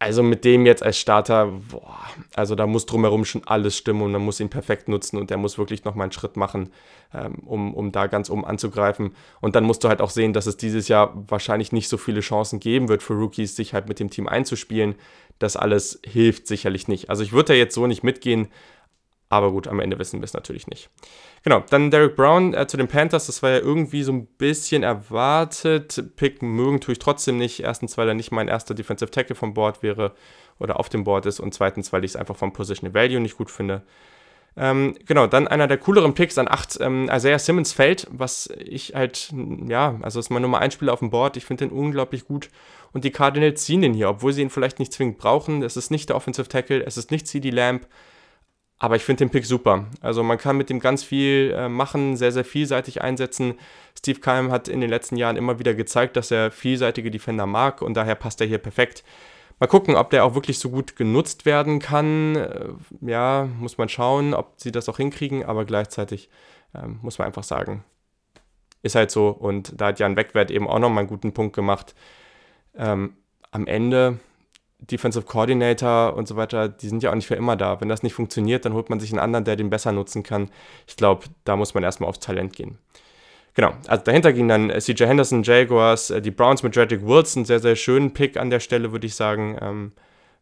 also 0.00 0.22
mit 0.22 0.46
dem 0.46 0.64
jetzt 0.64 0.82
als 0.82 0.98
Starter, 0.98 1.52
boah, 1.70 1.98
also 2.34 2.54
da 2.54 2.66
muss 2.66 2.86
drumherum 2.86 3.26
schon 3.26 3.42
alles 3.44 3.76
stimmen 3.76 4.00
und 4.00 4.12
man 4.12 4.22
muss 4.22 4.40
ihn 4.40 4.48
perfekt 4.48 4.88
nutzen 4.88 5.18
und 5.18 5.28
der 5.28 5.36
muss 5.36 5.58
wirklich 5.58 5.84
nochmal 5.84 6.04
einen 6.04 6.12
Schritt 6.12 6.38
machen, 6.38 6.70
ähm, 7.12 7.34
um, 7.44 7.74
um 7.74 7.92
da 7.92 8.06
ganz 8.06 8.30
oben 8.30 8.46
anzugreifen. 8.46 9.14
Und 9.42 9.56
dann 9.56 9.64
musst 9.64 9.84
du 9.84 9.88
halt 9.88 10.00
auch 10.00 10.08
sehen, 10.08 10.32
dass 10.32 10.46
es 10.46 10.56
dieses 10.56 10.88
Jahr 10.88 11.12
wahrscheinlich 11.28 11.70
nicht 11.72 11.90
so 11.90 11.98
viele 11.98 12.20
Chancen 12.20 12.60
geben 12.60 12.88
wird 12.88 13.02
für 13.02 13.12
Rookies, 13.12 13.54
sich 13.54 13.74
halt 13.74 13.88
mit 13.90 14.00
dem 14.00 14.08
Team 14.08 14.26
einzuspielen. 14.26 14.94
Das 15.38 15.56
alles 15.56 16.00
hilft 16.02 16.46
sicherlich 16.46 16.88
nicht. 16.88 17.10
Also 17.10 17.22
ich 17.22 17.32
würde 17.32 17.48
da 17.48 17.54
jetzt 17.54 17.74
so 17.74 17.86
nicht 17.86 18.02
mitgehen, 18.02 18.48
aber 19.30 19.52
gut, 19.52 19.68
am 19.68 19.78
Ende 19.78 19.98
wissen 20.00 20.20
wir 20.20 20.24
es 20.24 20.34
natürlich 20.34 20.66
nicht. 20.66 20.90
Genau, 21.44 21.62
dann 21.70 21.92
Derek 21.92 22.16
Brown 22.16 22.52
äh, 22.52 22.66
zu 22.66 22.76
den 22.76 22.88
Panthers, 22.88 23.26
das 23.26 23.44
war 23.44 23.50
ja 23.50 23.58
irgendwie 23.58 24.02
so 24.02 24.12
ein 24.12 24.26
bisschen 24.26 24.82
erwartet. 24.82 26.02
Pick 26.16 26.42
mögen 26.42 26.80
tue 26.80 26.92
ich 26.92 26.98
trotzdem 26.98 27.38
nicht. 27.38 27.60
Erstens, 27.60 27.96
weil 27.96 28.08
er 28.08 28.14
nicht 28.14 28.32
mein 28.32 28.48
erster 28.48 28.74
Defensive 28.74 29.12
Tackle 29.12 29.36
vom 29.36 29.54
Board 29.54 29.84
wäre 29.84 30.14
oder 30.58 30.80
auf 30.80 30.88
dem 30.88 31.04
Board 31.04 31.26
ist 31.26 31.38
und 31.38 31.54
zweitens, 31.54 31.92
weil 31.92 32.04
ich 32.04 32.10
es 32.10 32.16
einfach 32.16 32.34
vom 32.34 32.52
Position 32.52 32.92
Value 32.92 33.20
nicht 33.20 33.36
gut 33.36 33.52
finde. 33.52 33.82
Ähm, 34.56 34.96
genau, 35.06 35.28
dann 35.28 35.46
einer 35.46 35.68
der 35.68 35.78
cooleren 35.78 36.14
Picks 36.14 36.36
an 36.36 36.48
8, 36.48 36.78
ähm, 36.80 37.08
Isaiah 37.08 37.38
Simmons 37.38 37.72
fällt, 37.72 38.08
was 38.10 38.48
ich 38.58 38.94
halt, 38.96 39.32
ja, 39.68 39.96
also 40.02 40.18
ist 40.18 40.30
mein 40.30 40.42
Nummer 40.42 40.58
1 40.58 40.74
Spieler 40.74 40.92
auf 40.92 40.98
dem 40.98 41.10
Board, 41.10 41.36
ich 41.36 41.44
finde 41.44 41.68
den 41.68 41.72
unglaublich 41.72 42.26
gut 42.26 42.50
und 42.92 43.04
die 43.04 43.12
Cardinals 43.12 43.64
ziehen 43.64 43.80
den 43.80 43.94
hier, 43.94 44.08
obwohl 44.08 44.32
sie 44.32 44.42
ihn 44.42 44.50
vielleicht 44.50 44.80
nicht 44.80 44.92
zwingend 44.92 45.18
brauchen. 45.18 45.62
Es 45.62 45.76
ist 45.76 45.92
nicht 45.92 46.08
der 46.08 46.16
Offensive 46.16 46.48
Tackle, 46.48 46.84
es 46.84 46.96
ist 46.96 47.12
nicht 47.12 47.28
CD 47.28 47.50
Lamb, 47.50 47.86
aber 48.80 48.96
ich 48.96 49.04
finde 49.04 49.24
den 49.24 49.30
Pick 49.30 49.44
super. 49.44 49.86
Also 50.00 50.22
man 50.22 50.38
kann 50.38 50.56
mit 50.56 50.70
dem 50.70 50.80
ganz 50.80 51.04
viel 51.04 51.54
äh, 51.54 51.68
machen, 51.68 52.16
sehr, 52.16 52.32
sehr 52.32 52.46
vielseitig 52.46 53.02
einsetzen. 53.02 53.54
Steve 53.96 54.20
Keim 54.20 54.50
hat 54.50 54.68
in 54.68 54.80
den 54.80 54.88
letzten 54.88 55.16
Jahren 55.16 55.36
immer 55.36 55.58
wieder 55.58 55.74
gezeigt, 55.74 56.16
dass 56.16 56.30
er 56.30 56.50
vielseitige 56.50 57.10
Defender 57.10 57.44
mag 57.44 57.82
und 57.82 57.92
daher 57.94 58.14
passt 58.14 58.40
er 58.40 58.46
hier 58.46 58.58
perfekt. 58.58 59.04
Mal 59.58 59.66
gucken, 59.66 59.96
ob 59.96 60.08
der 60.08 60.24
auch 60.24 60.34
wirklich 60.34 60.58
so 60.58 60.70
gut 60.70 60.96
genutzt 60.96 61.44
werden 61.44 61.78
kann. 61.78 62.36
Äh, 62.36 62.68
ja, 63.02 63.46
muss 63.58 63.76
man 63.76 63.90
schauen, 63.90 64.32
ob 64.32 64.54
sie 64.56 64.72
das 64.72 64.88
auch 64.88 64.96
hinkriegen, 64.96 65.44
aber 65.44 65.66
gleichzeitig 65.66 66.30
äh, 66.72 66.86
muss 66.86 67.18
man 67.18 67.26
einfach 67.26 67.44
sagen, 67.44 67.84
ist 68.82 68.94
halt 68.94 69.10
so. 69.10 69.28
Und 69.28 69.78
da 69.78 69.88
hat 69.88 69.98
Jan 69.98 70.16
Wegwert 70.16 70.50
eben 70.50 70.66
auch 70.66 70.78
nochmal 70.78 71.00
einen 71.00 71.08
guten 71.08 71.34
Punkt 71.34 71.54
gemacht. 71.54 71.94
Ähm, 72.74 73.12
am 73.50 73.66
Ende 73.66 74.20
Defensive 74.80 75.24
Coordinator 75.24 76.14
und 76.14 76.26
so 76.26 76.36
weiter, 76.36 76.68
die 76.68 76.88
sind 76.88 77.02
ja 77.02 77.10
auch 77.10 77.14
nicht 77.14 77.26
für 77.26 77.34
immer 77.34 77.56
da. 77.56 77.80
Wenn 77.80 77.88
das 77.88 78.02
nicht 78.02 78.14
funktioniert, 78.14 78.64
dann 78.64 78.72
holt 78.72 78.90
man 78.90 79.00
sich 79.00 79.10
einen 79.12 79.20
anderen, 79.20 79.44
der 79.44 79.56
den 79.56 79.70
besser 79.70 79.92
nutzen 79.92 80.22
kann. 80.22 80.50
Ich 80.86 80.96
glaube, 80.96 81.26
da 81.44 81.56
muss 81.56 81.74
man 81.74 81.82
erstmal 81.82 82.08
aufs 82.08 82.20
Talent 82.20 82.54
gehen. 82.54 82.78
Genau, 83.54 83.72
also 83.88 84.04
dahinter 84.04 84.32
ging 84.32 84.48
dann 84.48 84.70
äh, 84.70 84.80
CJ 84.80 85.04
Henderson, 85.04 85.42
Jaguars, 85.42 86.10
äh, 86.10 86.22
die 86.22 86.30
Browns 86.30 86.62
mit 86.62 86.76
Jedrick 86.76 87.04
Wilson, 87.04 87.44
sehr, 87.44 87.58
sehr 87.60 87.76
schönen 87.76 88.12
Pick 88.12 88.36
an 88.36 88.50
der 88.50 88.60
Stelle, 88.60 88.92
würde 88.92 89.06
ich 89.06 89.14
sagen, 89.14 89.58
ähm, 89.60 89.92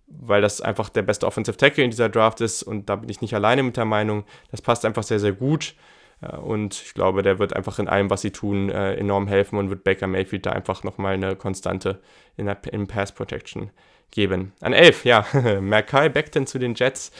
weil 0.07 0.43
das 0.43 0.61
einfach 0.61 0.89
der 0.89 1.03
beste 1.03 1.27
Offensive 1.27 1.57
Tackle 1.57 1.85
in 1.85 1.91
dieser 1.91 2.09
Draft 2.09 2.41
ist 2.41 2.63
und 2.63 2.89
da 2.89 2.97
bin 2.97 3.09
ich 3.09 3.21
nicht 3.21 3.35
alleine 3.35 3.63
mit 3.63 3.77
der 3.77 3.87
Meinung. 3.87 4.25
Das 4.51 4.63
passt 4.63 4.85
einfach 4.85 5.03
sehr, 5.03 5.21
sehr 5.21 5.33
gut 5.33 5.75
äh, 6.21 6.37
und 6.37 6.75
ich 6.75 6.95
glaube, 6.95 7.23
der 7.23 7.39
wird 7.39 7.57
einfach 7.57 7.79
in 7.79 7.89
allem, 7.89 8.11
was 8.11 8.21
sie 8.21 8.31
tun, 8.31 8.69
enorm 8.69 9.27
helfen 9.27 9.59
und 9.59 9.71
wird 9.71 9.85
Baker 9.85 10.07
Mayfield 10.07 10.45
da 10.45 10.53
einfach 10.53 10.85
nochmal 10.85 11.15
eine 11.15 11.35
Konstante 11.35 12.01
in 12.37 12.47
der 12.47 12.59
in 12.73 12.87
Pass 12.87 13.13
Protection 13.13 13.71
geben. 14.11 14.53
An 14.61 14.73
11, 14.73 15.05
ja. 15.05 15.27
Mackay 15.61 16.09
Beckton 16.09 16.47
zu 16.47 16.59
den 16.59 16.75
Jets. 16.75 17.13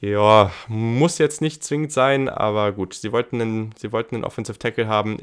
Ja, 0.00 0.52
muss 0.68 1.18
jetzt 1.18 1.40
nicht 1.40 1.64
zwingend 1.64 1.90
sein, 1.90 2.28
aber 2.28 2.70
gut, 2.70 2.94
sie 2.94 3.10
wollten 3.10 3.40
einen, 3.40 3.74
sie 3.76 3.90
wollten 3.90 4.14
einen 4.14 4.24
Offensive 4.24 4.56
Tackle 4.56 4.86
haben. 4.86 5.18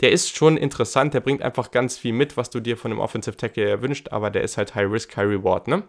Der 0.00 0.10
ist 0.10 0.34
schon 0.34 0.56
interessant, 0.56 1.12
der 1.12 1.20
bringt 1.20 1.42
einfach 1.42 1.70
ganz 1.70 1.98
viel 1.98 2.14
mit, 2.14 2.38
was 2.38 2.48
du 2.48 2.60
dir 2.60 2.78
von 2.78 2.90
einem 2.90 3.00
Offensive 3.00 3.36
Tackle 3.36 3.68
erwünscht, 3.68 4.08
aber 4.12 4.30
der 4.30 4.42
ist 4.42 4.56
halt 4.56 4.74
High 4.74 4.90
Risk, 4.90 5.14
High 5.18 5.28
Reward, 5.28 5.68
ne? 5.68 5.82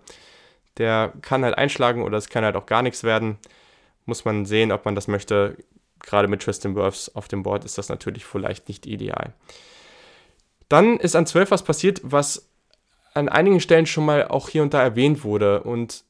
Der 0.77 1.13
kann 1.21 1.45
halt 1.45 1.57
einschlagen 1.57 2.03
oder 2.03 2.17
es 2.17 2.27
kann 2.27 2.43
halt 2.43 2.57
auch 2.57 2.65
gar 2.65 2.81
nichts 2.81 3.03
werden. 3.03 3.37
Muss 4.05 4.25
man 4.25 4.45
sehen, 4.45 4.73
ob 4.73 4.83
man 4.83 4.93
das 4.93 5.07
möchte. 5.07 5.57
Gerade 6.01 6.27
mit 6.27 6.41
Tristan 6.41 6.75
Wirfs 6.75 7.09
auf 7.15 7.29
dem 7.29 7.43
Board 7.43 7.65
ist 7.65 7.77
das 7.77 7.89
natürlich 7.89 8.25
vielleicht 8.25 8.67
nicht 8.67 8.85
ideal. 8.85 9.33
Dann 10.69 10.97
ist 10.97 11.15
an 11.15 11.25
12 11.25 11.49
was 11.49 11.63
passiert, 11.63 12.01
was 12.03 12.46
an 13.17 13.29
einigen 13.29 13.59
Stellen 13.59 13.85
schon 13.85 14.05
mal 14.05 14.27
auch 14.27 14.49
hier 14.49 14.63
und 14.63 14.73
da 14.73 14.81
erwähnt 14.81 15.23
wurde 15.23 15.63
und 15.63 16.03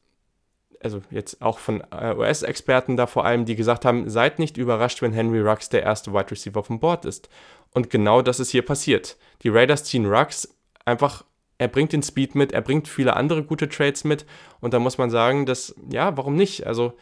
also 0.82 1.02
jetzt 1.10 1.42
auch 1.42 1.58
von 1.58 1.82
äh, 1.92 2.14
US-Experten 2.16 2.98
da 2.98 3.08
vor 3.08 3.26
allem, 3.26 3.46
die 3.46 3.56
gesagt 3.56 3.86
haben, 3.86 4.10
seid 4.10 4.38
nicht 4.38 4.58
überrascht, 4.58 5.02
wenn 5.02 5.14
Henry 5.14 5.40
Rux 5.40 5.70
der 5.70 5.84
erste 5.84 6.14
Wide 6.14 6.30
Receiver 6.30 6.64
vom 6.64 6.80
Board 6.80 7.06
ist. 7.06 7.30
Und 7.74 7.90
genau 7.90 8.22
das 8.22 8.40
ist 8.40 8.52
hier 8.52 8.64
passiert. 8.64 9.18
Die 9.42 9.50
Raiders 9.50 9.86
ziehen 9.86 10.06
Rux 10.06 10.56
einfach, 10.86 11.26
er 11.58 11.68
bringt 11.68 11.94
den 11.94 12.04
Speed 12.04 12.36
mit, 12.36 12.52
er 12.52 12.62
bringt 12.62 12.88
viele 12.88 13.16
andere 13.16 13.44
gute 13.44 13.68
Trades 13.68 14.04
mit 14.04 14.26
und 14.60 14.74
da 14.74 14.80
muss 14.80 15.00
man 15.00 15.10
sagen, 15.10 15.46
dass, 15.46 15.74
ja, 15.92 16.16
warum 16.16 16.36
nicht? 16.36 16.68
Also 16.68 16.94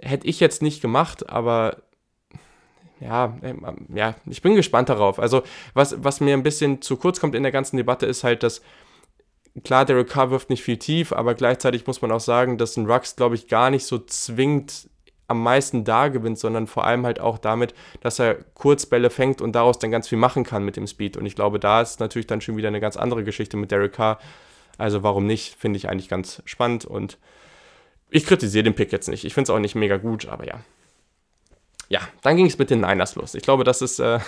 hätte 0.00 0.26
ich 0.26 0.40
jetzt 0.40 0.62
nicht 0.62 0.80
gemacht, 0.80 1.28
aber 1.28 1.82
ja, 3.00 3.36
ähm, 3.42 3.86
ja, 3.94 4.14
ich 4.24 4.40
bin 4.40 4.54
gespannt 4.54 4.88
darauf. 4.88 5.18
Also 5.18 5.42
was, 5.74 6.02
was 6.02 6.20
mir 6.20 6.34
ein 6.34 6.42
bisschen 6.42 6.80
zu 6.80 6.96
kurz 6.96 7.20
kommt 7.20 7.34
in 7.34 7.42
der 7.42 7.52
ganzen 7.52 7.76
Debatte 7.76 8.06
ist 8.06 8.24
halt, 8.24 8.42
dass 8.42 8.62
klar, 9.62 9.84
Derek 9.84 10.08
Carr 10.08 10.30
wirft 10.30 10.50
nicht 10.50 10.62
viel 10.62 10.78
tief, 10.78 11.12
aber 11.12 11.34
gleichzeitig 11.34 11.86
muss 11.86 12.02
man 12.02 12.10
auch 12.10 12.20
sagen, 12.20 12.58
dass 12.58 12.76
ein 12.76 12.90
Rux, 12.90 13.16
glaube 13.16 13.34
ich, 13.36 13.48
gar 13.48 13.70
nicht 13.70 13.86
so 13.86 13.98
zwingend 13.98 14.88
am 15.26 15.42
meisten 15.42 15.84
da 15.84 16.08
gewinnt, 16.08 16.38
sondern 16.38 16.66
vor 16.66 16.84
allem 16.84 17.06
halt 17.06 17.20
auch 17.20 17.38
damit, 17.38 17.74
dass 18.00 18.18
er 18.18 18.34
Kurzbälle 18.54 19.10
fängt 19.10 19.40
und 19.40 19.52
daraus 19.52 19.78
dann 19.78 19.90
ganz 19.90 20.08
viel 20.08 20.18
machen 20.18 20.44
kann 20.44 20.64
mit 20.64 20.76
dem 20.76 20.86
Speed. 20.86 21.16
Und 21.16 21.24
ich 21.24 21.34
glaube, 21.34 21.58
da 21.58 21.80
ist 21.80 22.00
natürlich 22.00 22.26
dann 22.26 22.40
schon 22.40 22.56
wieder 22.56 22.68
eine 22.68 22.80
ganz 22.80 22.96
andere 22.96 23.24
Geschichte 23.24 23.56
mit 23.56 23.70
Derek 23.70 23.92
Carr. 23.92 24.18
Also 24.76 25.02
warum 25.02 25.26
nicht, 25.26 25.54
finde 25.54 25.76
ich 25.78 25.88
eigentlich 25.88 26.08
ganz 26.08 26.42
spannend 26.44 26.84
und 26.84 27.18
ich 28.10 28.26
kritisiere 28.26 28.64
den 28.64 28.74
Pick 28.74 28.92
jetzt 28.92 29.08
nicht. 29.08 29.24
Ich 29.24 29.34
finde 29.34 29.50
es 29.50 29.50
auch 29.50 29.58
nicht 29.58 29.74
mega 29.74 29.96
gut, 29.96 30.28
aber 30.28 30.46
ja. 30.46 30.60
ja, 31.88 32.00
dann 32.22 32.36
ging 32.36 32.46
es 32.46 32.58
mit 32.58 32.70
den 32.70 32.80
Niners 32.80 33.14
los. 33.14 33.34
Ich 33.34 33.42
glaube, 33.42 33.64
das 33.64 33.82
ist, 33.82 33.98
äh, 34.00 34.18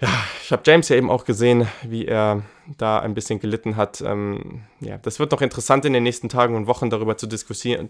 ja, 0.00 0.08
ich 0.42 0.52
habe 0.52 0.62
James 0.64 0.88
ja 0.88 0.96
eben 0.96 1.10
auch 1.10 1.24
gesehen, 1.24 1.66
wie 1.82 2.06
er 2.06 2.42
da 2.76 3.00
ein 3.00 3.14
bisschen 3.14 3.40
gelitten 3.40 3.76
hat. 3.76 4.00
Ähm, 4.00 4.62
ja, 4.80 4.98
das 4.98 5.18
wird 5.18 5.32
noch 5.32 5.40
interessant 5.40 5.84
in 5.84 5.92
den 5.92 6.04
nächsten 6.04 6.28
Tagen 6.28 6.54
und 6.54 6.66
Wochen 6.66 6.88
darüber 6.88 7.16
zu 7.16 7.26
diskutieren. 7.26 7.88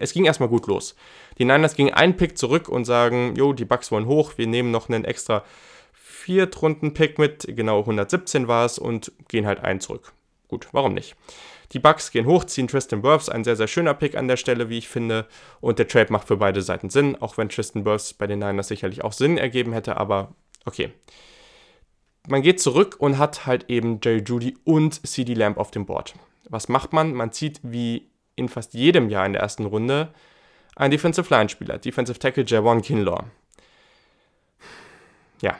Es 0.00 0.12
ging 0.12 0.24
erstmal 0.24 0.48
gut 0.48 0.66
los. 0.66 0.96
Die 1.38 1.44
Niners 1.44 1.76
gingen 1.76 1.94
einen 1.94 2.16
Pick 2.16 2.36
zurück 2.36 2.68
und 2.68 2.84
sagen, 2.84 3.34
jo, 3.36 3.52
die 3.52 3.64
Bucks 3.64 3.92
wollen 3.92 4.06
hoch, 4.06 4.32
wir 4.36 4.46
nehmen 4.46 4.72
noch 4.72 4.88
einen 4.88 5.04
extra 5.04 5.44
Viertrunden-Pick 5.92 7.18
mit, 7.18 7.46
genau 7.48 7.80
117 7.80 8.48
war 8.48 8.66
es, 8.66 8.78
und 8.78 9.12
gehen 9.28 9.46
halt 9.46 9.60
einen 9.60 9.80
zurück. 9.80 10.12
Gut, 10.48 10.68
warum 10.72 10.94
nicht? 10.94 11.14
Die 11.72 11.78
Bucks 11.78 12.10
gehen 12.10 12.26
hoch, 12.26 12.44
ziehen 12.44 12.66
Tristan 12.66 13.04
Wirfs, 13.04 13.28
ein 13.28 13.44
sehr, 13.44 13.54
sehr 13.54 13.68
schöner 13.68 13.94
Pick 13.94 14.16
an 14.16 14.26
der 14.26 14.36
Stelle, 14.36 14.68
wie 14.68 14.78
ich 14.78 14.88
finde. 14.88 15.26
Und 15.60 15.78
der 15.78 15.86
Trade 15.86 16.12
macht 16.12 16.26
für 16.26 16.36
beide 16.36 16.62
Seiten 16.62 16.90
Sinn, 16.90 17.16
auch 17.20 17.38
wenn 17.38 17.48
Tristan 17.48 17.84
Wirfs 17.84 18.12
bei 18.12 18.26
den 18.26 18.40
Niners 18.40 18.68
sicherlich 18.68 19.04
auch 19.04 19.12
Sinn 19.12 19.38
ergeben 19.38 19.72
hätte, 19.72 19.96
aber 19.96 20.34
okay. 20.70 20.92
Man 22.28 22.42
geht 22.42 22.60
zurück 22.60 22.96
und 22.98 23.18
hat 23.18 23.46
halt 23.46 23.66
eben 23.68 24.00
Jerry 24.02 24.22
Judy 24.24 24.56
und 24.64 25.06
CD 25.06 25.34
Lamb 25.34 25.58
auf 25.58 25.70
dem 25.70 25.86
Board. 25.86 26.14
Was 26.48 26.68
macht 26.68 26.92
man? 26.92 27.12
Man 27.12 27.32
zieht 27.32 27.60
wie 27.62 28.10
in 28.36 28.48
fast 28.48 28.74
jedem 28.74 29.08
Jahr 29.08 29.26
in 29.26 29.32
der 29.32 29.42
ersten 29.42 29.66
Runde 29.66 30.12
einen 30.76 30.90
Defensive 30.90 31.32
Line 31.34 31.48
Spieler, 31.48 31.78
Defensive 31.78 32.18
Tackle 32.18 32.44
Javon 32.46 32.82
Kinlaw. 32.82 33.24
Ja, 35.42 35.58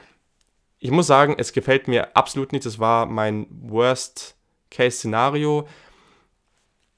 ich 0.79 0.91
muss 0.91 1.07
sagen, 1.07 1.35
es 1.39 1.53
gefällt 1.53 1.89
mir 1.89 2.17
absolut 2.17 2.53
nicht. 2.53 2.65
Das 2.65 2.79
war 2.79 3.07
mein 3.07 3.47
Worst-Case-Szenario 3.51 5.67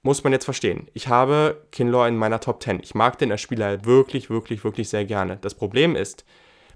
muss 0.03 0.25
man 0.25 0.33
jetzt 0.33 0.45
verstehen. 0.45 0.89
Ich 0.95 1.09
habe 1.09 1.67
Kinlaw 1.71 2.09
in 2.09 2.17
meiner 2.17 2.41
Top 2.41 2.63
10. 2.63 2.81
Ich 2.83 2.95
mag 2.95 3.19
den 3.19 3.31
als 3.31 3.41
Spieler 3.41 3.85
wirklich, 3.85 4.31
wirklich, 4.31 4.65
wirklich 4.65 4.89
sehr 4.89 5.05
gerne. 5.05 5.39
Das 5.41 5.55
Problem 5.55 5.95
ist, 5.95 6.25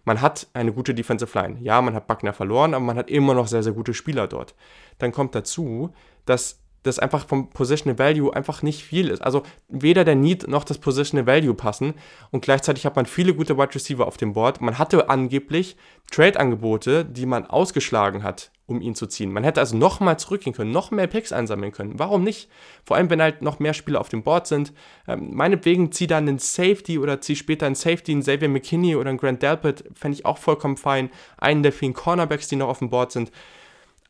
man 0.07 0.23
hat 0.23 0.47
eine 0.55 0.73
gute 0.73 0.95
Defensive 0.95 1.39
Line. 1.39 1.59
Ja, 1.61 1.83
man 1.83 1.95
hat 1.95 2.07
Buckner 2.07 2.33
verloren, 2.33 2.73
aber 2.73 2.85
man 2.85 2.97
hat 2.97 3.11
immer 3.11 3.35
noch 3.35 3.49
sehr, 3.49 3.63
sehr 3.63 3.73
gute 3.73 3.93
Spieler 3.93 4.27
dort. 4.29 4.55
Dann 4.99 5.13
kommt 5.13 5.35
dazu, 5.35 5.93
dass 6.25 6.61
das 6.85 7.01
einfach 7.01 7.27
vom 7.27 7.51
Positional 7.51 7.99
Value 7.99 8.33
einfach 8.33 8.63
nicht 8.63 8.85
viel 8.85 9.11
ist. 9.11 9.21
Also 9.21 9.43
weder 9.69 10.05
der 10.05 10.15
Need 10.15 10.47
noch 10.47 10.63
das 10.63 10.79
Positional 10.79 11.27
Value 11.27 11.55
passen 11.55 11.95
und 12.31 12.43
gleichzeitig 12.43 12.87
hat 12.87 12.95
man 12.95 13.07
viele 13.07 13.35
gute 13.35 13.59
Wide 13.59 13.75
Receiver 13.75 14.07
auf 14.07 14.17
dem 14.17 14.35
Board. 14.35 14.61
Man 14.61 14.79
hatte 14.79 15.11
angeblich 15.11 15.77
Trade-Angebote, 16.13 17.05
die 17.05 17.27
man 17.27 17.45
ausgeschlagen 17.45 18.23
hat, 18.23 18.53
um 18.67 18.81
ihn 18.81 18.95
zu 18.95 19.07
ziehen. 19.07 19.33
Man 19.33 19.45
hätte 19.45 19.61
also 19.61 19.77
nochmal 19.77 20.19
zurückgehen 20.19 20.55
können, 20.55 20.73
noch 20.73 20.91
mehr 20.91 21.07
Picks 21.07 21.33
einsammeln 21.33 21.73
können. 21.73 21.99
Warum 21.99 22.25
nicht? 22.25 22.49
Vor 22.85 22.97
allem, 22.97 23.11
wenn 23.11 23.23
halt 23.23 23.41
noch 23.41 23.61
mehr 23.61 23.75
Spieler 23.75 24.01
auf 24.01 24.09
dem 24.09 24.23
Board 24.23 24.47
sind. 24.47 24.73
Ähm, 25.07 25.35
meinetwegen 25.35 25.93
zieh 25.93 26.09
dann 26.09 26.29
einen 26.29 26.39
Safety 26.39 26.99
oder 26.99 27.21
zieh 27.21 27.37
später 27.37 27.67
einen 27.67 27.77
Safety, 27.77 28.13
einen 28.13 28.23
Xavier 28.23 28.49
McKinney 28.49 28.97
oder 28.97 29.11
einen 29.11 29.19
Grant 29.19 29.43
Delpit, 29.43 29.85
fände 29.95 30.19
ich 30.19 30.27
auch 30.27 30.39
vollkommen 30.39 30.77
fein. 30.77 31.11
Einen 31.39 31.63
der 31.63 31.73
vielen 31.73 31.95
Cornerbacks, 31.95 32.49
die 32.49 32.57
noch 32.57 32.69
auf 32.69 32.81
dem 32.81 32.91
Board 32.91 33.13
sind. 33.13 33.31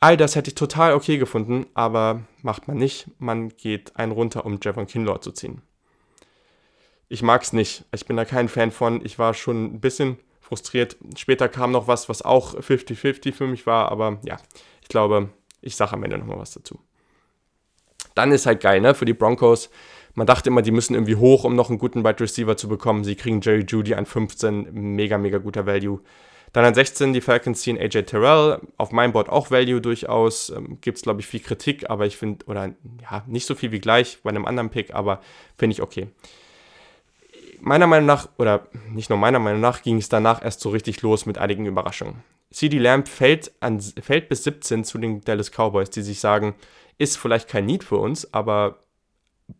All 0.00 0.16
das 0.16 0.36
hätte 0.36 0.50
ich 0.50 0.54
total 0.54 0.94
okay 0.94 1.18
gefunden, 1.18 1.66
aber 1.74 2.22
macht 2.42 2.68
man 2.68 2.78
nicht. 2.78 3.08
Man 3.18 3.50
geht 3.50 3.96
einen 3.96 4.12
runter, 4.12 4.46
um 4.46 4.58
Javon 4.62 4.86
Kinlaw 4.86 5.20
zu 5.20 5.32
ziehen. 5.32 5.62
Ich 7.08 7.22
mag 7.22 7.42
es 7.42 7.52
nicht. 7.52 7.84
Ich 7.94 8.06
bin 8.06 8.16
da 8.16 8.24
kein 8.24 8.48
Fan 8.48 8.70
von. 8.70 9.04
Ich 9.04 9.18
war 9.18 9.32
schon 9.32 9.64
ein 9.64 9.80
bisschen 9.80 10.18
frustriert. 10.46 10.96
Später 11.16 11.48
kam 11.48 11.72
noch 11.72 11.88
was, 11.88 12.08
was 12.08 12.22
auch 12.22 12.54
50-50 12.54 13.32
für 13.32 13.46
mich 13.48 13.66
war, 13.66 13.90
aber 13.90 14.20
ja, 14.24 14.36
ich 14.80 14.88
glaube, 14.88 15.30
ich 15.60 15.74
sage 15.74 15.94
am 15.94 16.04
Ende 16.04 16.18
nochmal 16.18 16.38
was 16.38 16.52
dazu. 16.52 16.78
Dann 18.14 18.30
ist 18.30 18.46
halt 18.46 18.60
geil, 18.60 18.80
ne, 18.80 18.94
für 18.94 19.04
die 19.04 19.12
Broncos. 19.12 19.70
Man 20.14 20.26
dachte 20.26 20.48
immer, 20.48 20.62
die 20.62 20.70
müssen 20.70 20.94
irgendwie 20.94 21.16
hoch, 21.16 21.42
um 21.44 21.56
noch 21.56 21.68
einen 21.68 21.78
guten 21.78 22.04
Wide 22.04 22.20
Receiver 22.20 22.56
zu 22.56 22.68
bekommen. 22.68 23.02
Sie 23.02 23.16
kriegen 23.16 23.40
Jerry 23.40 23.64
Judy 23.66 23.94
an 23.94 24.06
15, 24.06 24.68
mega, 24.72 25.18
mega 25.18 25.38
guter 25.38 25.66
Value. 25.66 26.00
Dann 26.52 26.64
an 26.64 26.74
16 26.74 27.12
die 27.12 27.20
Falcons 27.20 27.60
ziehen 27.60 27.76
AJ 27.76 28.04
Terrell, 28.04 28.60
auf 28.76 28.92
meinem 28.92 29.12
Board 29.12 29.28
auch 29.28 29.50
Value 29.50 29.80
durchaus. 29.80 30.50
Ähm, 30.50 30.78
Gibt 30.80 30.98
es, 30.98 31.02
glaube 31.02 31.20
ich, 31.20 31.26
viel 31.26 31.40
Kritik, 31.40 31.90
aber 31.90 32.06
ich 32.06 32.16
finde, 32.16 32.46
oder 32.46 32.72
ja, 33.02 33.24
nicht 33.26 33.46
so 33.46 33.56
viel 33.56 33.72
wie 33.72 33.80
gleich 33.80 34.20
bei 34.22 34.30
einem 34.30 34.46
anderen 34.46 34.70
Pick, 34.70 34.94
aber 34.94 35.20
finde 35.58 35.74
ich 35.74 35.82
okay. 35.82 36.08
Meiner 37.60 37.86
Meinung 37.86 38.06
nach, 38.06 38.28
oder 38.38 38.66
nicht 38.90 39.10
nur 39.10 39.18
meiner 39.18 39.38
Meinung 39.38 39.60
nach, 39.60 39.82
ging 39.82 39.98
es 39.98 40.08
danach 40.08 40.42
erst 40.42 40.60
so 40.60 40.70
richtig 40.70 41.02
los 41.02 41.26
mit 41.26 41.38
einigen 41.38 41.66
Überraschungen. 41.66 42.22
CD 42.50 42.78
Lamb 42.78 43.08
fällt, 43.08 43.52
an, 43.60 43.80
fällt 43.80 44.28
bis 44.28 44.44
17 44.44 44.84
zu 44.84 44.98
den 44.98 45.20
Dallas 45.22 45.50
Cowboys, 45.50 45.90
die 45.90 46.02
sich 46.02 46.20
sagen, 46.20 46.54
ist 46.98 47.18
vielleicht 47.18 47.48
kein 47.48 47.66
Need 47.66 47.84
für 47.84 47.96
uns, 47.96 48.32
aber 48.32 48.78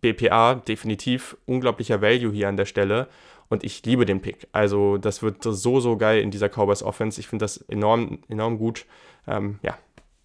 BPA 0.00 0.56
definitiv 0.56 1.36
unglaublicher 1.46 2.00
Value 2.00 2.32
hier 2.32 2.48
an 2.48 2.56
der 2.56 2.64
Stelle 2.64 3.08
und 3.48 3.64
ich 3.64 3.84
liebe 3.84 4.06
den 4.06 4.20
Pick. 4.20 4.48
Also 4.52 4.98
das 4.98 5.22
wird 5.22 5.42
so, 5.42 5.80
so 5.80 5.96
geil 5.96 6.20
in 6.20 6.30
dieser 6.30 6.48
Cowboys 6.48 6.82
Offense. 6.82 7.20
Ich 7.20 7.28
finde 7.28 7.44
das 7.44 7.58
enorm, 7.58 8.18
enorm 8.28 8.58
gut. 8.58 8.86
Ähm, 9.26 9.58
ja, 9.62 9.78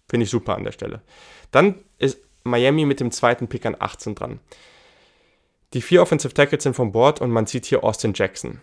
finde 0.08 0.24
ich 0.24 0.30
super 0.30 0.56
an 0.56 0.64
der 0.64 0.72
Stelle. 0.72 1.02
Dann 1.50 1.76
ist 1.98 2.18
Miami 2.44 2.84
mit 2.84 3.00
dem 3.00 3.10
zweiten 3.10 3.48
Pick 3.48 3.66
an 3.66 3.76
18 3.78 4.14
dran. 4.14 4.40
Die 5.74 5.82
vier 5.82 6.02
Offensive 6.02 6.34
Tackles 6.34 6.62
sind 6.62 6.74
vom 6.74 6.92
Board 6.92 7.20
und 7.20 7.30
man 7.30 7.46
sieht 7.46 7.66
hier 7.66 7.82
Austin 7.82 8.12
Jackson. 8.14 8.60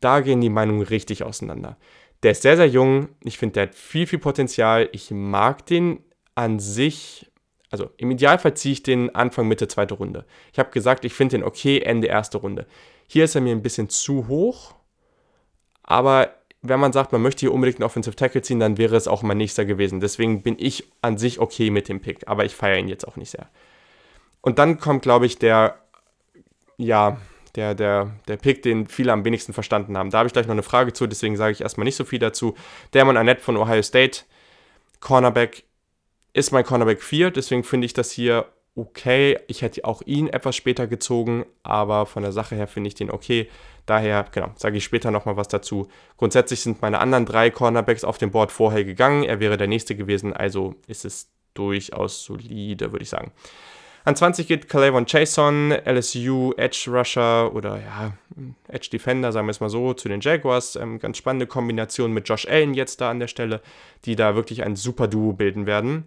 Da 0.00 0.20
gehen 0.20 0.40
die 0.40 0.50
Meinungen 0.50 0.82
richtig 0.82 1.22
auseinander. 1.22 1.76
Der 2.22 2.32
ist 2.32 2.42
sehr, 2.42 2.56
sehr 2.56 2.68
jung. 2.68 3.08
Ich 3.22 3.38
finde, 3.38 3.54
der 3.54 3.62
hat 3.64 3.74
viel, 3.74 4.06
viel 4.06 4.18
Potenzial. 4.18 4.88
Ich 4.92 5.10
mag 5.10 5.66
den 5.66 6.00
an 6.34 6.58
sich. 6.58 7.30
Also 7.70 7.90
im 7.96 8.10
Idealfall 8.10 8.54
ziehe 8.54 8.72
ich 8.72 8.82
den 8.82 9.14
Anfang, 9.14 9.46
Mitte, 9.46 9.68
zweite 9.68 9.94
Runde. 9.94 10.24
Ich 10.52 10.58
habe 10.58 10.70
gesagt, 10.70 11.04
ich 11.04 11.14
finde 11.14 11.38
den 11.38 11.44
okay, 11.44 11.78
Ende 11.80 12.08
erste 12.08 12.38
Runde. 12.38 12.66
Hier 13.06 13.24
ist 13.24 13.34
er 13.34 13.40
mir 13.40 13.52
ein 13.52 13.62
bisschen 13.62 13.88
zu 13.88 14.28
hoch, 14.28 14.74
aber 15.82 16.34
wenn 16.62 16.80
man 16.80 16.92
sagt, 16.92 17.12
man 17.12 17.20
möchte 17.20 17.40
hier 17.40 17.52
unbedingt 17.52 17.78
einen 17.78 17.84
Offensive 17.84 18.16
Tackle 18.16 18.40
ziehen, 18.40 18.58
dann 18.58 18.78
wäre 18.78 18.96
es 18.96 19.06
auch 19.06 19.22
mein 19.22 19.36
nächster 19.36 19.66
gewesen. 19.66 20.00
Deswegen 20.00 20.42
bin 20.42 20.56
ich 20.58 20.90
an 21.02 21.18
sich 21.18 21.38
okay 21.38 21.70
mit 21.70 21.88
dem 21.88 22.00
Pick, 22.00 22.26
aber 22.26 22.44
ich 22.46 22.54
feiere 22.54 22.78
ihn 22.78 22.88
jetzt 22.88 23.06
auch 23.06 23.16
nicht 23.16 23.30
sehr. 23.30 23.50
Und 24.40 24.58
dann 24.58 24.78
kommt, 24.78 25.02
glaube 25.02 25.26
ich, 25.26 25.38
der, 25.38 25.83
ja, 26.76 27.18
der, 27.56 27.74
der, 27.74 28.10
der 28.26 28.36
Pick, 28.36 28.62
den 28.62 28.86
viele 28.86 29.12
am 29.12 29.24
wenigsten 29.24 29.52
verstanden 29.52 29.96
haben. 29.96 30.10
Da 30.10 30.18
habe 30.18 30.26
ich 30.26 30.32
gleich 30.32 30.46
noch 30.46 30.52
eine 30.52 30.62
Frage 30.62 30.92
zu, 30.92 31.06
deswegen 31.06 31.36
sage 31.36 31.52
ich 31.52 31.60
erstmal 31.60 31.84
nicht 31.84 31.96
so 31.96 32.04
viel 32.04 32.18
dazu. 32.18 32.54
Dermon 32.92 33.16
Annette 33.16 33.40
von 33.42 33.56
Ohio 33.56 33.82
State, 33.82 34.22
Cornerback, 35.00 35.64
ist 36.32 36.50
mein 36.50 36.64
Cornerback 36.64 37.02
4, 37.02 37.30
deswegen 37.30 37.62
finde 37.62 37.86
ich 37.86 37.92
das 37.92 38.10
hier 38.10 38.46
okay. 38.74 39.38
Ich 39.46 39.62
hätte 39.62 39.84
auch 39.84 40.02
ihn 40.04 40.28
etwas 40.28 40.56
später 40.56 40.86
gezogen, 40.86 41.46
aber 41.62 42.06
von 42.06 42.22
der 42.22 42.32
Sache 42.32 42.56
her 42.56 42.66
finde 42.66 42.88
ich 42.88 42.94
den 42.94 43.10
okay. 43.10 43.48
Daher, 43.86 44.26
genau, 44.32 44.50
sage 44.56 44.78
ich 44.78 44.84
später 44.84 45.10
nochmal 45.10 45.36
was 45.36 45.48
dazu. 45.48 45.88
Grundsätzlich 46.16 46.60
sind 46.60 46.82
meine 46.82 46.98
anderen 46.98 47.26
drei 47.26 47.50
Cornerbacks 47.50 48.02
auf 48.02 48.18
dem 48.18 48.30
Board 48.30 48.50
vorher 48.50 48.84
gegangen. 48.84 49.24
Er 49.24 49.40
wäre 49.40 49.56
der 49.56 49.68
nächste 49.68 49.94
gewesen, 49.94 50.32
also 50.32 50.74
ist 50.86 51.04
es 51.04 51.30
durchaus 51.52 52.24
solide, 52.24 52.90
würde 52.92 53.04
ich 53.04 53.10
sagen. 53.10 53.30
An 54.06 54.16
20 54.16 54.46
geht 54.46 54.68
Calavon 54.68 55.06
Chason, 55.06 55.72
LSU 55.72 56.52
Edge 56.58 56.90
Rusher 56.90 57.54
oder 57.54 57.80
ja, 57.80 58.12
Edge 58.68 58.90
Defender, 58.92 59.32
sagen 59.32 59.46
wir 59.46 59.50
es 59.50 59.60
mal 59.60 59.70
so, 59.70 59.94
zu 59.94 60.10
den 60.10 60.20
Jaguars. 60.20 60.76
Ähm, 60.76 60.98
ganz 60.98 61.16
spannende 61.16 61.46
Kombination 61.46 62.12
mit 62.12 62.28
Josh 62.28 62.46
Allen 62.46 62.74
jetzt 62.74 63.00
da 63.00 63.10
an 63.10 63.18
der 63.18 63.28
Stelle, 63.28 63.62
die 64.04 64.14
da 64.14 64.34
wirklich 64.34 64.62
ein 64.62 64.76
super 64.76 65.08
Duo 65.08 65.32
bilden 65.32 65.64
werden. 65.64 66.04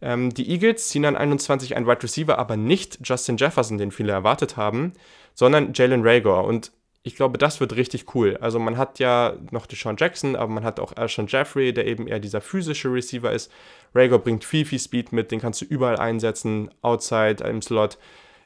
Ähm, 0.00 0.32
die 0.32 0.50
Eagles 0.50 0.88
ziehen 0.88 1.04
an 1.04 1.16
21 1.16 1.74
einen 1.74 1.88
Wide 1.88 2.04
Receiver, 2.04 2.38
aber 2.38 2.56
nicht 2.56 3.00
Justin 3.02 3.36
Jefferson, 3.36 3.76
den 3.76 3.90
viele 3.90 4.12
erwartet 4.12 4.56
haben, 4.56 4.92
sondern 5.34 5.72
Jalen 5.74 6.06
Rager. 6.06 6.44
Und 6.44 6.70
ich 7.04 7.16
glaube, 7.16 7.36
das 7.36 7.58
wird 7.60 7.74
richtig 7.74 8.14
cool. 8.14 8.36
Also 8.40 8.58
man 8.58 8.76
hat 8.76 8.98
ja 8.98 9.34
noch 9.50 9.66
Deshaun 9.66 9.96
Jackson, 9.98 10.36
aber 10.36 10.52
man 10.52 10.64
hat 10.64 10.78
auch 10.78 10.96
Alshon 10.96 11.26
Jeffrey, 11.26 11.72
der 11.72 11.86
eben 11.86 12.06
eher 12.06 12.20
dieser 12.20 12.40
physische 12.40 12.92
Receiver 12.92 13.32
ist. 13.32 13.50
Rager 13.94 14.18
bringt 14.18 14.44
viel, 14.44 14.64
viel 14.64 14.78
Speed 14.78 15.12
mit, 15.12 15.32
den 15.32 15.40
kannst 15.40 15.60
du 15.60 15.64
überall 15.64 15.96
einsetzen, 15.96 16.70
outside, 16.82 17.44
im 17.44 17.60
Slot. 17.60 17.98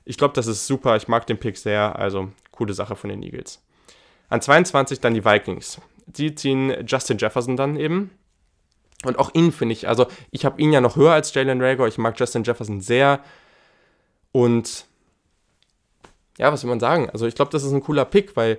Ich 0.06 0.16
glaube, 0.16 0.34
das 0.34 0.46
ist 0.46 0.66
super. 0.66 0.96
Ich 0.96 1.08
mag 1.08 1.26
den 1.26 1.38
Pick 1.38 1.58
sehr. 1.58 1.98
Also 1.98 2.30
coole 2.52 2.72
Sache 2.72 2.96
von 2.96 3.10
den 3.10 3.22
Eagles. 3.22 3.62
An 4.28 4.40
22 4.40 5.00
dann 5.00 5.14
die 5.14 5.24
Vikings. 5.24 5.80
Die 6.06 6.34
ziehen 6.34 6.86
Justin 6.86 7.18
Jefferson 7.18 7.56
dann 7.56 7.76
eben. 7.76 8.10
Und 9.04 9.18
auch 9.18 9.34
ihn 9.34 9.52
finde 9.52 9.74
ich, 9.74 9.88
also 9.88 10.06
ich 10.30 10.44
habe 10.44 10.60
ihn 10.60 10.72
ja 10.72 10.80
noch 10.80 10.96
höher 10.96 11.12
als 11.12 11.34
Jalen 11.34 11.60
Rager. 11.60 11.86
Ich 11.86 11.98
mag 11.98 12.18
Justin 12.18 12.44
Jefferson 12.44 12.80
sehr. 12.80 13.20
Und 14.32 14.86
ja, 16.38 16.52
was 16.52 16.62
will 16.62 16.70
man 16.70 16.80
sagen? 16.80 17.10
Also 17.10 17.26
ich 17.26 17.34
glaube, 17.34 17.50
das 17.50 17.64
ist 17.64 17.72
ein 17.72 17.82
cooler 17.82 18.04
Pick, 18.04 18.36
weil 18.36 18.58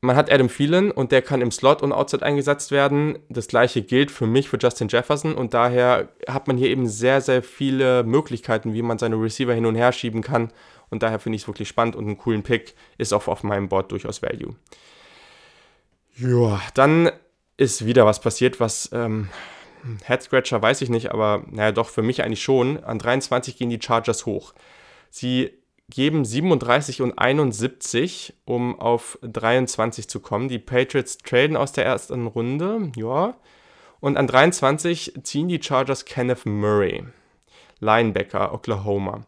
man 0.00 0.14
hat 0.14 0.30
Adam 0.30 0.48
Thielen 0.48 0.92
und 0.92 1.10
der 1.10 1.22
kann 1.22 1.40
im 1.40 1.50
Slot 1.50 1.82
und 1.82 1.92
Outside 1.92 2.24
eingesetzt 2.24 2.70
werden. 2.70 3.18
Das 3.28 3.48
gleiche 3.48 3.82
gilt 3.82 4.12
für 4.12 4.26
mich, 4.26 4.48
für 4.48 4.58
Justin 4.58 4.88
Jefferson 4.88 5.34
und 5.34 5.54
daher 5.54 6.08
hat 6.28 6.46
man 6.46 6.56
hier 6.56 6.68
eben 6.68 6.86
sehr, 6.86 7.20
sehr 7.20 7.42
viele 7.42 8.04
Möglichkeiten, 8.04 8.74
wie 8.74 8.82
man 8.82 8.98
seine 8.98 9.16
Receiver 9.16 9.52
hin 9.52 9.66
und 9.66 9.74
her 9.74 9.92
schieben 9.92 10.22
kann 10.22 10.52
und 10.90 11.02
daher 11.02 11.18
finde 11.18 11.36
ich 11.36 11.42
es 11.42 11.48
wirklich 11.48 11.68
spannend 11.68 11.96
und 11.96 12.04
einen 12.04 12.18
coolen 12.18 12.42
Pick 12.42 12.74
ist 12.96 13.12
auch 13.12 13.26
auf 13.26 13.42
meinem 13.42 13.68
Board 13.68 13.90
durchaus 13.90 14.22
Value. 14.22 14.54
Ja, 16.16 16.60
dann 16.74 17.10
ist 17.56 17.84
wieder 17.84 18.06
was 18.06 18.20
passiert, 18.20 18.60
was 18.60 18.90
ähm, 18.92 19.28
Head 20.06 20.22
Scratcher 20.22 20.62
weiß 20.62 20.80
ich 20.82 20.90
nicht, 20.90 21.10
aber 21.10 21.44
naja, 21.50 21.72
doch 21.72 21.88
für 21.88 22.02
mich 22.02 22.22
eigentlich 22.22 22.42
schon. 22.42 22.82
An 22.84 22.98
23 22.98 23.56
gehen 23.56 23.70
die 23.70 23.80
Chargers 23.80 24.26
hoch. 24.26 24.54
Sie 25.10 25.57
geben 25.90 26.24
37 26.24 27.02
und 27.02 27.18
71, 27.18 28.34
um 28.44 28.78
auf 28.78 29.18
23 29.22 30.08
zu 30.08 30.20
kommen. 30.20 30.48
Die 30.48 30.58
Patriots 30.58 31.18
traden 31.18 31.56
aus 31.56 31.72
der 31.72 31.86
ersten 31.86 32.26
Runde, 32.26 32.92
ja. 32.96 33.36
Und 34.00 34.16
an 34.16 34.26
23 34.26 35.20
ziehen 35.22 35.48
die 35.48 35.62
Chargers 35.62 36.04
Kenneth 36.04 36.46
Murray, 36.46 37.04
Linebacker, 37.80 38.52
Oklahoma. 38.52 39.22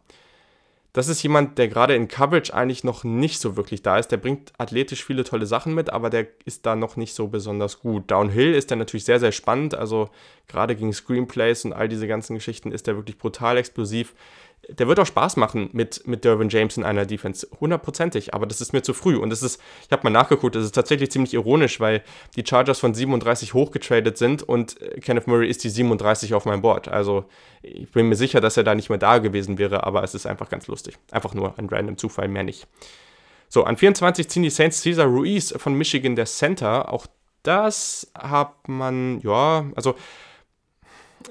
Das 0.93 1.07
ist 1.07 1.23
jemand, 1.23 1.57
der 1.57 1.69
gerade 1.69 1.95
in 1.95 2.09
Coverage 2.09 2.53
eigentlich 2.53 2.83
noch 2.83 3.05
nicht 3.05 3.39
so 3.39 3.55
wirklich 3.55 3.81
da 3.81 3.97
ist. 3.97 4.09
Der 4.09 4.17
bringt 4.17 4.51
athletisch 4.57 5.05
viele 5.05 5.23
tolle 5.23 5.45
Sachen 5.45 5.73
mit, 5.73 5.89
aber 5.89 6.09
der 6.09 6.27
ist 6.43 6.65
da 6.65 6.75
noch 6.75 6.97
nicht 6.97 7.13
so 7.15 7.27
besonders 7.27 7.79
gut. 7.79 8.11
Downhill 8.11 8.53
ist 8.53 8.69
der 8.69 8.77
natürlich 8.77 9.05
sehr, 9.05 9.19
sehr 9.19 9.31
spannend. 9.31 9.73
Also 9.73 10.09
gerade 10.47 10.75
gegen 10.75 10.91
Screenplays 10.91 11.63
und 11.63 11.71
all 11.71 11.87
diese 11.87 12.07
ganzen 12.07 12.35
Geschichten 12.35 12.73
ist 12.73 12.87
der 12.87 12.97
wirklich 12.97 13.17
brutal 13.17 13.55
explosiv 13.55 14.13
der 14.69 14.87
wird 14.87 14.99
auch 14.99 15.05
Spaß 15.05 15.37
machen 15.37 15.69
mit, 15.73 16.07
mit 16.07 16.23
Derwin 16.23 16.49
James 16.49 16.77
in 16.77 16.83
einer 16.83 17.05
Defense. 17.05 17.47
Hundertprozentig, 17.59 18.33
aber 18.33 18.45
das 18.45 18.61
ist 18.61 18.73
mir 18.73 18.83
zu 18.83 18.93
früh. 18.93 19.15
Und 19.17 19.29
das 19.29 19.41
ist, 19.41 19.59
ich 19.85 19.91
habe 19.91 20.03
mal 20.03 20.11
nachgeguckt, 20.11 20.55
das 20.55 20.65
ist 20.65 20.75
tatsächlich 20.75 21.11
ziemlich 21.11 21.33
ironisch, 21.33 21.79
weil 21.79 22.03
die 22.35 22.43
Chargers 22.45 22.79
von 22.79 22.93
37 22.93 23.53
hochgetradet 23.53 24.17
sind 24.17 24.43
und 24.43 24.79
äh, 24.81 24.99
Kenneth 24.99 25.27
Murray 25.27 25.49
ist 25.49 25.63
die 25.63 25.69
37 25.69 26.33
auf 26.33 26.45
meinem 26.45 26.61
Board. 26.61 26.87
Also 26.87 27.25
ich 27.61 27.91
bin 27.91 28.07
mir 28.07 28.15
sicher, 28.15 28.39
dass 28.39 28.57
er 28.57 28.63
da 28.63 28.75
nicht 28.75 28.89
mehr 28.89 28.99
da 28.99 29.17
gewesen 29.17 29.57
wäre, 29.57 29.83
aber 29.83 30.03
es 30.03 30.13
ist 30.13 30.25
einfach 30.25 30.49
ganz 30.49 30.67
lustig. 30.67 30.97
Einfach 31.11 31.33
nur 31.33 31.57
ein 31.57 31.67
random 31.67 31.97
Zufall, 31.97 32.27
mehr 32.27 32.43
nicht. 32.43 32.67
So, 33.49 33.63
an 33.63 33.77
24 33.77 34.29
ziehen 34.29 34.43
die 34.43 34.49
Saints 34.49 34.81
Cesar 34.81 35.07
Ruiz 35.07 35.53
von 35.57 35.73
Michigan, 35.73 36.15
der 36.15 36.25
Center. 36.25 36.93
Auch 36.93 37.07
das 37.43 38.11
hat 38.17 38.67
man, 38.67 39.19
ja, 39.21 39.65
also 39.75 39.95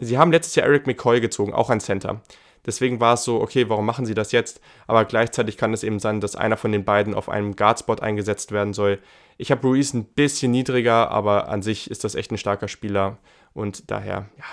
sie 0.00 0.18
haben 0.18 0.32
letztes 0.32 0.56
Jahr 0.56 0.66
Eric 0.66 0.87
McCoy 0.87 1.20
gezogen, 1.20 1.54
auch 1.54 1.70
ein 1.70 1.80
Center. 1.80 2.20
Deswegen 2.66 3.00
war 3.00 3.14
es 3.14 3.24
so, 3.24 3.40
okay, 3.40 3.68
warum 3.68 3.86
machen 3.86 4.06
sie 4.06 4.14
das 4.14 4.32
jetzt? 4.32 4.60
Aber 4.86 5.04
gleichzeitig 5.04 5.56
kann 5.56 5.72
es 5.72 5.82
eben 5.82 5.98
sein, 5.98 6.20
dass 6.20 6.36
einer 6.36 6.56
von 6.56 6.72
den 6.72 6.84
beiden 6.84 7.14
auf 7.14 7.28
einem 7.28 7.56
Guardspot 7.56 8.02
eingesetzt 8.02 8.52
werden 8.52 8.74
soll. 8.74 8.98
Ich 9.38 9.50
habe 9.50 9.66
Ruiz 9.66 9.94
ein 9.94 10.04
bisschen 10.04 10.52
niedriger, 10.52 11.10
aber 11.10 11.48
an 11.48 11.62
sich 11.62 11.90
ist 11.90 12.04
das 12.04 12.14
echt 12.14 12.30
ein 12.30 12.38
starker 12.38 12.68
Spieler 12.68 13.18
und 13.54 13.90
daher, 13.90 14.28
ja, 14.36 14.44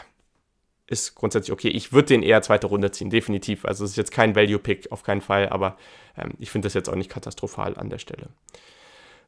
ist 0.88 1.16
grundsätzlich 1.16 1.52
okay. 1.52 1.68
Ich 1.68 1.92
würde 1.92 2.08
den 2.08 2.24
eher 2.24 2.42
zweite 2.42 2.68
Runde 2.68 2.92
ziehen, 2.92 3.10
definitiv. 3.10 3.66
Also 3.66 3.84
es 3.84 3.92
ist 3.92 3.98
jetzt 3.98 4.12
kein 4.12 4.36
Value-Pick, 4.36 4.92
auf 4.92 5.04
keinen 5.04 5.22
Fall, 5.22 5.50
aber 5.50 5.78
ähm, 6.18 6.32
ich 6.40 6.50
finde 6.50 6.68
das 6.68 6.74
jetzt 6.74 6.90
auch 6.90 6.96
nicht 6.96 7.10
katastrophal 7.12 7.76
an 7.78 7.90
der 7.90 8.00
Stelle. 8.00 8.30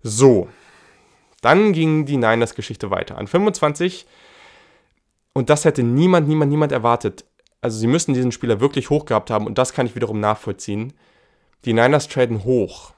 So, 0.01 0.48
dann 1.41 1.74
ging 1.74 2.05
die 2.05 2.15
Niners-Geschichte 2.15 2.91
weiter. 2.91 3.17
An 3.17 3.27
25 3.27 4.07
und 5.33 5.50
das 5.50 5.65
hätte 5.65 5.83
niemand, 5.83 6.27
niemand, 6.27 6.50
niemand 6.50 6.71
erwartet 6.71 7.25
also 7.62 7.78
sie 7.78 7.88
müssen 7.88 8.13
diesen 8.13 8.32
Spieler 8.32 8.60
wirklich 8.60 8.89
hoch 8.89 9.06
gehabt 9.06 9.30
haben 9.30 9.46
und 9.46 9.58
das 9.58 9.74
kann 9.74 9.86
ich 9.86 9.96
wiederum 9.96 10.20
nachvollziehen. 10.20 10.94
Die 11.66 11.74
Niners 11.74 12.08
traden 12.08 12.44
hoch. 12.44 12.94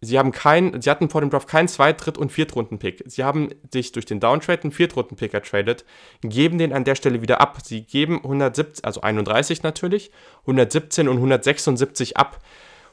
Sie 0.00 0.18
haben 0.18 0.30
kein, 0.30 0.80
sie 0.80 0.90
hatten 0.90 1.08
vor 1.08 1.22
dem 1.22 1.30
Draft 1.30 1.48
keinen 1.48 1.66
Zweit-, 1.66 2.04
Dritt- 2.04 2.18
und 2.18 2.30
Viertrunden-Pick. 2.30 3.02
Sie 3.06 3.24
haben 3.24 3.50
sich 3.72 3.90
durch 3.90 4.06
den 4.06 4.20
Downtrade 4.20 4.62
einen 4.62 4.72
Viertrunden-Pick 4.72 5.34
ertradet, 5.34 5.84
geben 6.20 6.58
den 6.58 6.72
an 6.72 6.84
der 6.84 6.94
Stelle 6.94 7.20
wieder 7.20 7.40
ab. 7.40 7.58
Sie 7.64 7.82
geben 7.82 8.18
117, 8.22 8.84
also 8.84 9.00
31 9.00 9.64
natürlich, 9.64 10.12
117 10.42 11.08
und 11.08 11.16
176 11.16 12.16
ab, 12.16 12.38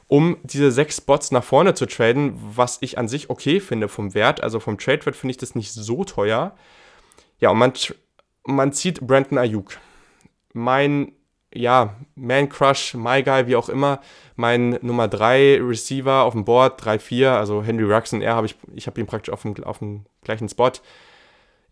um 0.08 0.38
diese 0.42 0.72
sechs 0.72 0.96
Spots 0.96 1.30
nach 1.30 1.44
vorne 1.44 1.74
zu 1.74 1.86
traden, 1.86 2.34
was 2.40 2.78
ich 2.80 2.98
an 2.98 3.06
sich 3.06 3.30
okay 3.30 3.60
finde 3.60 3.88
vom 3.88 4.14
Wert. 4.14 4.42
Also 4.42 4.58
vom 4.58 4.76
Trade-Wert 4.76 5.14
finde 5.14 5.32
ich 5.32 5.38
das 5.38 5.54
nicht 5.54 5.72
so 5.72 6.02
teuer. 6.02 6.56
Ja, 7.38 7.50
und 7.50 7.58
man, 7.58 7.72
man 8.46 8.72
zieht 8.72 9.00
Brandon 9.00 9.38
Ayuk 9.38 9.78
mein, 10.56 11.12
ja, 11.54 11.96
Man 12.14 12.48
Crush, 12.48 12.94
My 12.94 13.22
Guy, 13.22 13.46
wie 13.46 13.56
auch 13.56 13.68
immer, 13.68 14.00
mein 14.34 14.78
Nummer 14.82 15.06
3 15.06 15.60
Receiver 15.62 16.22
auf 16.22 16.32
dem 16.32 16.44
Board, 16.44 16.82
3-4, 16.82 17.28
also 17.28 17.62
Henry 17.62 17.84
Rugson, 17.84 18.22
er 18.22 18.34
habe 18.34 18.46
ich, 18.46 18.56
ich 18.74 18.86
habe 18.86 18.98
ihn 19.00 19.06
praktisch 19.06 19.32
auf 19.32 19.42
dem, 19.42 19.62
auf 19.64 19.78
dem 19.78 20.06
gleichen 20.24 20.48
Spot. 20.48 20.72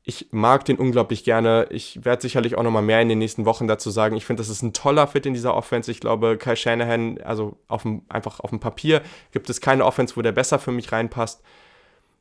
Ich 0.06 0.28
mag 0.32 0.66
den 0.66 0.76
unglaublich 0.76 1.24
gerne. 1.24 1.66
Ich 1.70 2.04
werde 2.04 2.20
sicherlich 2.20 2.56
auch 2.56 2.62
noch 2.62 2.70
mal 2.70 2.82
mehr 2.82 3.00
in 3.00 3.08
den 3.08 3.18
nächsten 3.18 3.46
Wochen 3.46 3.66
dazu 3.66 3.88
sagen. 3.88 4.16
Ich 4.16 4.26
finde, 4.26 4.42
das 4.42 4.50
ist 4.50 4.60
ein 4.60 4.74
toller 4.74 5.06
Fit 5.06 5.24
in 5.24 5.32
dieser 5.32 5.54
Offense. 5.54 5.90
Ich 5.90 5.98
glaube, 5.98 6.36
Kyle 6.36 6.56
Shanahan, 6.56 7.18
also 7.22 7.56
auf 7.68 7.84
dem, 7.84 8.02
einfach 8.10 8.40
auf 8.40 8.50
dem 8.50 8.60
Papier, 8.60 9.00
gibt 9.32 9.48
es 9.48 9.62
keine 9.62 9.86
Offense, 9.86 10.14
wo 10.14 10.20
der 10.20 10.32
besser 10.32 10.58
für 10.58 10.72
mich 10.72 10.92
reinpasst 10.92 11.42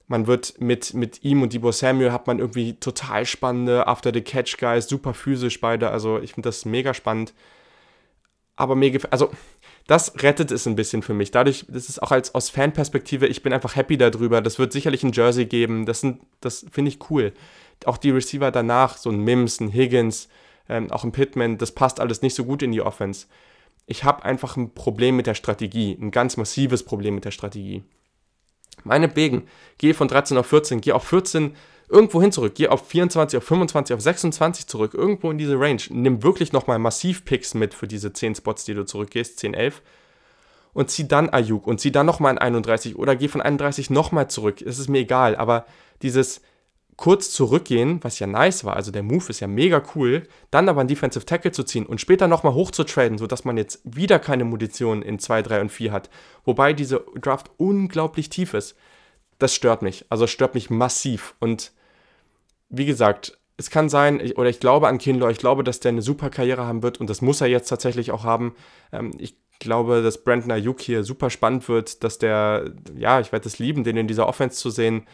man 0.08 0.28
wird 0.28 0.60
mit, 0.60 0.94
mit 0.94 1.24
ihm 1.24 1.42
und 1.42 1.54
Debo 1.54 1.72
Samuel 1.72 2.12
hat 2.12 2.28
man 2.28 2.40
irgendwie 2.40 2.74
total 2.76 3.26
spannende 3.26 3.88
After 3.88 4.12
the 4.14 4.22
Catch 4.22 4.58
Guys, 4.58 4.88
super 4.88 5.14
physisch 5.14 5.60
beide. 5.62 5.90
Also 5.90 6.20
ich 6.20 6.34
finde 6.34 6.50
das 6.50 6.66
mega 6.66 6.94
spannend. 6.94 7.34
Aber 8.56 8.76
mir 8.76 8.92
gefällt, 8.92 9.14
also 9.14 9.32
das 9.88 10.22
rettet 10.22 10.52
es 10.52 10.68
ein 10.68 10.76
bisschen 10.76 11.02
für 11.02 11.14
mich. 11.14 11.32
Dadurch, 11.32 11.66
das 11.68 11.90
ist 11.90 12.02
auch 12.02 12.12
als 12.12 12.36
aus 12.36 12.50
Fanperspektive, 12.50 13.28
ich 13.28 13.44
bin 13.44 13.54
einfach 13.54 13.76
happy 13.76 13.98
darüber. 13.98 14.42
Das 14.42 14.60
wird 14.60 14.72
sicherlich 14.72 15.04
ein 15.04 15.12
Jersey 15.12 15.46
geben. 15.46 15.86
Das, 15.86 16.06
das 16.42 16.66
finde 16.72 16.90
ich 16.90 17.10
cool. 17.10 17.34
Auch 17.86 17.98
die 17.98 18.12
Receiver 18.12 18.52
danach, 18.52 18.98
so 18.98 19.10
ein 19.10 19.20
Mims, 19.22 19.60
ein 19.60 19.74
Higgins, 19.74 20.30
ähm, 20.70 20.92
auch 20.92 21.04
ein 21.04 21.12
Pittman, 21.12 21.58
das 21.58 21.72
passt 21.72 22.00
alles 22.00 22.22
nicht 22.22 22.36
so 22.36 22.46
gut 22.46 22.62
in 22.62 22.72
die 22.72 22.82
Offense. 22.82 23.28
Ich 23.86 24.04
habe 24.04 24.24
einfach 24.24 24.56
ein 24.56 24.74
Problem 24.74 25.18
mit 25.18 25.28
der 25.28 25.36
Strategie, 25.36 25.98
ein 26.00 26.12
ganz 26.12 26.38
massives 26.38 26.84
Problem 26.84 27.16
mit 27.16 27.26
der 27.26 27.32
Strategie. 27.32 27.84
Meinetwegen, 28.84 29.48
geh 29.78 29.94
von 29.94 30.08
13 30.08 30.38
auf 30.38 30.48
14, 30.48 30.82
geh 30.82 30.92
auf 30.92 31.04
14 31.04 31.56
irgendwo 31.90 32.22
hin 32.22 32.32
zurück, 32.32 32.54
geh 32.56 32.68
auf 32.68 32.88
24, 32.88 33.38
auf 33.38 33.44
25, 33.44 33.94
auf 33.94 34.02
26 34.02 34.68
zurück, 34.68 34.94
irgendwo 34.94 35.32
in 35.32 35.38
diese 35.38 35.60
Range. 35.60 35.82
Nimm 35.90 36.24
wirklich 36.24 36.52
nochmal 36.52 36.80
massiv 36.80 37.24
Picks 37.26 37.54
mit 37.54 37.74
für 37.74 37.88
diese 37.88 38.14
10 38.14 38.36
Spots, 38.36 38.66
die 38.66 38.74
du 38.74 38.86
zurückgehst, 38.86 39.40
10, 39.40 39.54
11. 39.54 39.82
Und 40.74 40.90
zieh 40.90 41.08
dann 41.08 41.30
Ayuk 41.30 41.68
und 41.68 41.80
zieh 41.80 41.92
dann 41.92 42.08
nochmal 42.08 42.32
in 42.32 42.40
31 42.40 42.96
oder 42.98 43.16
geh 43.16 43.28
von 43.28 43.42
31 43.42 43.92
nochmal 43.92 44.28
zurück. 44.28 44.62
Es 44.62 44.80
ist 44.80 44.90
mir 44.90 45.00
egal, 45.00 45.36
aber 45.36 45.68
dieses, 46.02 46.42
kurz 46.98 47.32
zurückgehen, 47.32 48.04
was 48.04 48.20
ja 48.20 48.28
nice 48.28 48.64
war, 48.64 48.76
also 48.76 48.92
der 48.92 49.04
Move 49.04 49.30
ist 49.30 49.40
ja 49.40 49.48
mega 49.48 49.82
cool, 49.96 50.28
dann 50.52 50.70
aber 50.70 50.82
einen 50.82 50.88
Defensive 50.88 51.26
Tackle 51.26 51.52
zu 51.52 51.64
ziehen 51.64 51.86
und 51.86 52.02
später 52.02 52.28
nochmal 52.28 52.54
hoch 52.54 52.72
zu 52.72 52.84
traden, 52.84 53.18
sodass 53.18 53.46
man 53.46 53.58
jetzt 53.58 53.82
wieder 53.84 54.20
keine 54.20 54.46
Munition 54.46 55.02
in 55.02 55.20
2, 55.20 55.42
3 55.42 55.62
und 55.62 55.72
4 55.72 55.92
hat, 55.92 56.10
wobei 56.46 56.74
diese 56.74 57.04
Draft 57.20 57.50
unglaublich 57.58 58.30
tief 58.30 58.54
ist, 58.54 58.76
das 59.40 59.54
stört 59.56 59.82
mich, 59.82 60.06
also 60.10 60.28
stört 60.28 60.54
mich 60.54 60.70
massiv 60.70 61.36
und 61.40 61.72
wie 62.70 62.86
gesagt, 62.86 63.38
es 63.58 63.70
kann 63.70 63.88
sein, 63.90 64.20
oder 64.34 64.50
ich 64.50 64.60
glaube 64.60 64.88
an 64.88 64.98
Kinlaw, 64.98 65.32
ich 65.32 65.38
glaube, 65.38 65.64
dass 65.64 65.80
der 65.80 65.90
eine 65.90 66.02
super 66.02 66.30
Karriere 66.30 66.66
haben 66.66 66.84
wird 66.84 67.00
und 67.00 67.10
das 67.10 67.22
muss 67.22 67.40
er 67.40 67.48
jetzt 67.48 67.70
tatsächlich 67.70 68.12
auch 68.12 68.24
haben. 68.24 68.56
Ähm, 68.92 69.12
ich 69.20 69.38
glaube, 69.60 70.02
dass 70.02 70.24
Brandon 70.24 70.52
Ayuk 70.52 70.82
hier 70.82 71.04
super 71.04 71.30
spannend 71.30 71.68
wird, 71.70 72.04
dass 72.04 72.18
der, 72.18 72.72
ja, 72.96 73.20
ich 73.20 73.32
werde 73.32 73.48
es 73.48 73.60
lieben, 73.60 73.84
den 73.84 73.98
in 73.98 74.08
dieser 74.08 74.28
Offense 74.28 74.58
zu 74.58 74.70
sehen. 74.70 75.06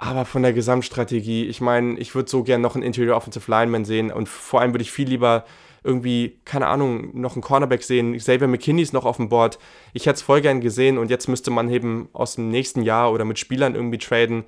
Aber 0.00 0.24
von 0.24 0.42
der 0.42 0.52
Gesamtstrategie, 0.52 1.46
ich 1.46 1.60
meine, 1.60 1.98
ich 1.98 2.14
würde 2.14 2.30
so 2.30 2.44
gerne 2.44 2.62
noch 2.62 2.76
einen 2.76 2.84
Interior 2.84 3.16
Offensive 3.16 3.50
Lineman 3.50 3.84
sehen 3.84 4.12
und 4.12 4.28
vor 4.28 4.60
allem 4.60 4.72
würde 4.72 4.82
ich 4.82 4.92
viel 4.92 5.08
lieber 5.08 5.44
irgendwie, 5.82 6.40
keine 6.44 6.68
Ahnung, 6.68 7.20
noch 7.20 7.34
einen 7.34 7.42
Cornerback 7.42 7.82
sehen. 7.82 8.16
Xavier 8.16 8.46
McKinney 8.46 8.82
ist 8.82 8.92
noch 8.92 9.04
auf 9.04 9.16
dem 9.16 9.28
Board. 9.28 9.58
Ich 9.92 10.06
hätte 10.06 10.16
es 10.16 10.22
voll 10.22 10.40
gern 10.40 10.60
gesehen 10.60 10.98
und 10.98 11.10
jetzt 11.10 11.28
müsste 11.28 11.50
man 11.50 11.68
eben 11.70 12.08
aus 12.12 12.36
dem 12.36 12.48
nächsten 12.48 12.82
Jahr 12.82 13.12
oder 13.12 13.24
mit 13.24 13.40
Spielern 13.40 13.74
irgendwie 13.74 13.98
traden. 13.98 14.44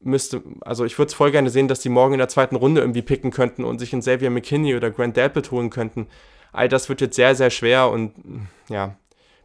Müsste, 0.00 0.42
also 0.60 0.84
ich 0.84 0.98
würde 0.98 1.08
es 1.08 1.14
voll 1.14 1.30
gerne 1.30 1.48
sehen, 1.48 1.68
dass 1.68 1.80
die 1.80 1.88
morgen 1.88 2.12
in 2.14 2.18
der 2.18 2.28
zweiten 2.28 2.56
Runde 2.56 2.82
irgendwie 2.82 3.02
picken 3.02 3.30
könnten 3.30 3.64
und 3.64 3.78
sich 3.78 3.92
einen 3.92 4.02
Xavier 4.02 4.30
McKinney 4.30 4.76
oder 4.76 4.90
Grant 4.90 5.16
Delpit 5.16 5.50
holen 5.50 5.70
könnten. 5.70 6.08
All 6.52 6.68
das 6.68 6.88
wird 6.90 7.00
jetzt 7.00 7.16
sehr, 7.16 7.34
sehr 7.34 7.50
schwer 7.50 7.90
und 7.90 8.12
ja, 8.68 8.96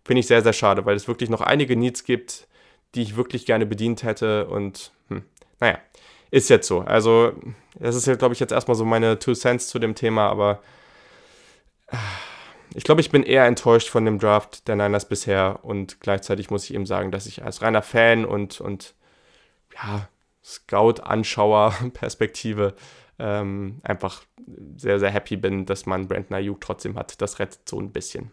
finde 0.04 0.20
ich 0.20 0.28
sehr, 0.28 0.42
sehr 0.42 0.54
schade, 0.54 0.86
weil 0.86 0.96
es 0.96 1.08
wirklich 1.08 1.30
noch 1.30 1.42
einige 1.42 1.76
Needs 1.78 2.04
gibt, 2.04 2.48
die 2.96 3.02
ich 3.02 3.16
wirklich 3.16 3.46
gerne 3.46 3.66
bedient 3.66 4.04
hätte 4.04 4.48
und 4.48 4.92
hm, 5.10 5.24
naja, 5.60 5.80
ist 6.32 6.50
jetzt 6.50 6.68
so. 6.68 6.82
Also, 6.82 7.34
das 7.80 7.96
ist 7.96 8.20
glaube 8.20 8.34
ich, 8.34 8.40
jetzt 8.40 8.52
erstmal 8.52 8.76
so 8.76 8.86
meine 8.86 9.20
Two 9.20 9.34
Cents 9.34 9.68
zu 9.68 9.80
dem 9.80 9.96
Thema, 9.96 10.30
aber 10.30 10.62
äh, 11.88 11.98
ich 12.76 12.84
glaube, 12.84 13.02
ich 13.02 13.12
bin 13.12 13.24
eher 13.24 13.46
enttäuscht 13.46 13.90
von 13.90 14.06
dem 14.06 14.20
Draft 14.20 14.68
der 14.68 14.76
Niners 14.76 15.08
bisher 15.08 15.60
und 15.64 16.00
gleichzeitig 16.00 16.50
muss 16.50 16.64
ich 16.66 16.74
eben 16.74 16.86
sagen, 16.86 17.12
dass 17.12 17.28
ich 17.28 17.44
als 17.44 17.62
reiner 17.62 17.84
Fan 17.84 18.26
und, 18.26 18.62
und 18.62 18.96
ja, 19.76 20.08
Scout-Anschauer-Perspektive 20.44 22.74
ähm, 23.20 23.80
einfach 23.84 24.24
sehr, 24.76 25.00
sehr 25.00 25.12
happy 25.12 25.38
bin, 25.38 25.66
dass 25.66 25.86
man 25.86 26.08
Brandon 26.08 26.36
Ayuk 26.36 26.60
trotzdem 26.62 26.98
hat. 26.98 27.22
Das 27.22 27.38
rettet 27.40 27.70
so 27.70 27.80
ein 27.80 27.92
bisschen. 27.92 28.32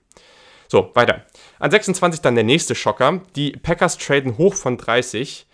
So, 0.70 0.92
weiter. 0.94 1.26
An 1.58 1.72
26 1.72 2.20
dann 2.20 2.36
der 2.36 2.44
nächste 2.44 2.76
Schocker. 2.76 3.22
Die 3.34 3.50
Packers 3.50 3.98
traden 3.98 4.38
hoch 4.38 4.54
von 4.54 4.76
30 4.76 5.48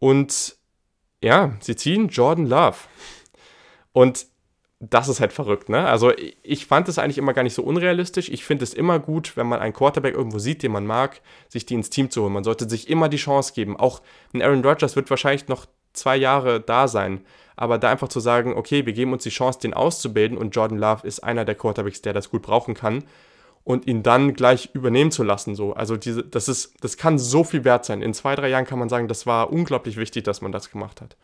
und 0.00 0.56
ja, 1.22 1.56
sie 1.60 1.76
ziehen 1.76 2.08
Jordan 2.08 2.46
Love. 2.46 2.76
Und 3.92 4.26
das 4.80 5.08
ist 5.08 5.20
halt 5.20 5.32
verrückt, 5.32 5.68
ne? 5.68 5.86
Also 5.86 6.12
ich 6.42 6.66
fand 6.66 6.88
es 6.88 6.98
eigentlich 6.98 7.18
immer 7.18 7.32
gar 7.32 7.44
nicht 7.44 7.54
so 7.54 7.62
unrealistisch. 7.62 8.28
Ich 8.28 8.44
finde 8.44 8.64
es 8.64 8.74
immer 8.74 8.98
gut, 8.98 9.36
wenn 9.36 9.46
man 9.46 9.60
einen 9.60 9.74
Quarterback 9.74 10.16
irgendwo 10.16 10.40
sieht, 10.40 10.64
den 10.64 10.72
man 10.72 10.86
mag, 10.86 11.20
sich 11.48 11.64
die 11.64 11.74
ins 11.74 11.90
Team 11.90 12.10
zu 12.10 12.22
holen. 12.22 12.32
Man 12.32 12.44
sollte 12.44 12.68
sich 12.68 12.88
immer 12.88 13.08
die 13.08 13.18
Chance 13.18 13.52
geben. 13.54 13.76
Auch 13.76 14.00
ein 14.34 14.42
Aaron 14.42 14.64
Rodgers 14.64 14.96
wird 14.96 15.10
wahrscheinlich 15.10 15.46
noch 15.46 15.66
zwei 15.92 16.16
Jahre 16.16 16.60
da 16.60 16.88
sein. 16.88 17.24
Aber 17.54 17.78
da 17.78 17.88
einfach 17.90 18.08
zu 18.08 18.18
sagen, 18.18 18.54
okay, 18.54 18.84
wir 18.84 18.94
geben 18.94 19.12
uns 19.12 19.22
die 19.22 19.30
Chance, 19.30 19.60
den 19.60 19.74
auszubilden 19.74 20.36
und 20.36 20.56
Jordan 20.56 20.78
Love 20.78 21.06
ist 21.06 21.20
einer 21.20 21.44
der 21.44 21.54
Quarterbacks, 21.54 22.02
der 22.02 22.14
das 22.14 22.30
gut 22.30 22.42
brauchen 22.42 22.74
kann 22.74 23.04
und 23.70 23.86
ihn 23.86 24.02
dann 24.02 24.34
gleich 24.34 24.70
übernehmen 24.72 25.12
zu 25.12 25.22
lassen. 25.22 25.54
So. 25.54 25.72
Also 25.74 25.96
diese, 25.96 26.24
das, 26.24 26.48
ist, 26.48 26.74
das 26.80 26.96
kann 26.96 27.18
so 27.18 27.44
viel 27.44 27.64
wert 27.64 27.84
sein. 27.84 28.02
In 28.02 28.14
zwei, 28.14 28.34
drei 28.34 28.48
Jahren 28.48 28.66
kann 28.66 28.80
man 28.80 28.88
sagen, 28.88 29.06
das 29.06 29.26
war 29.26 29.52
unglaublich 29.52 29.96
wichtig, 29.96 30.24
dass 30.24 30.40
man 30.40 30.50
das 30.50 30.70
gemacht 30.70 31.00
hat. 31.00 31.16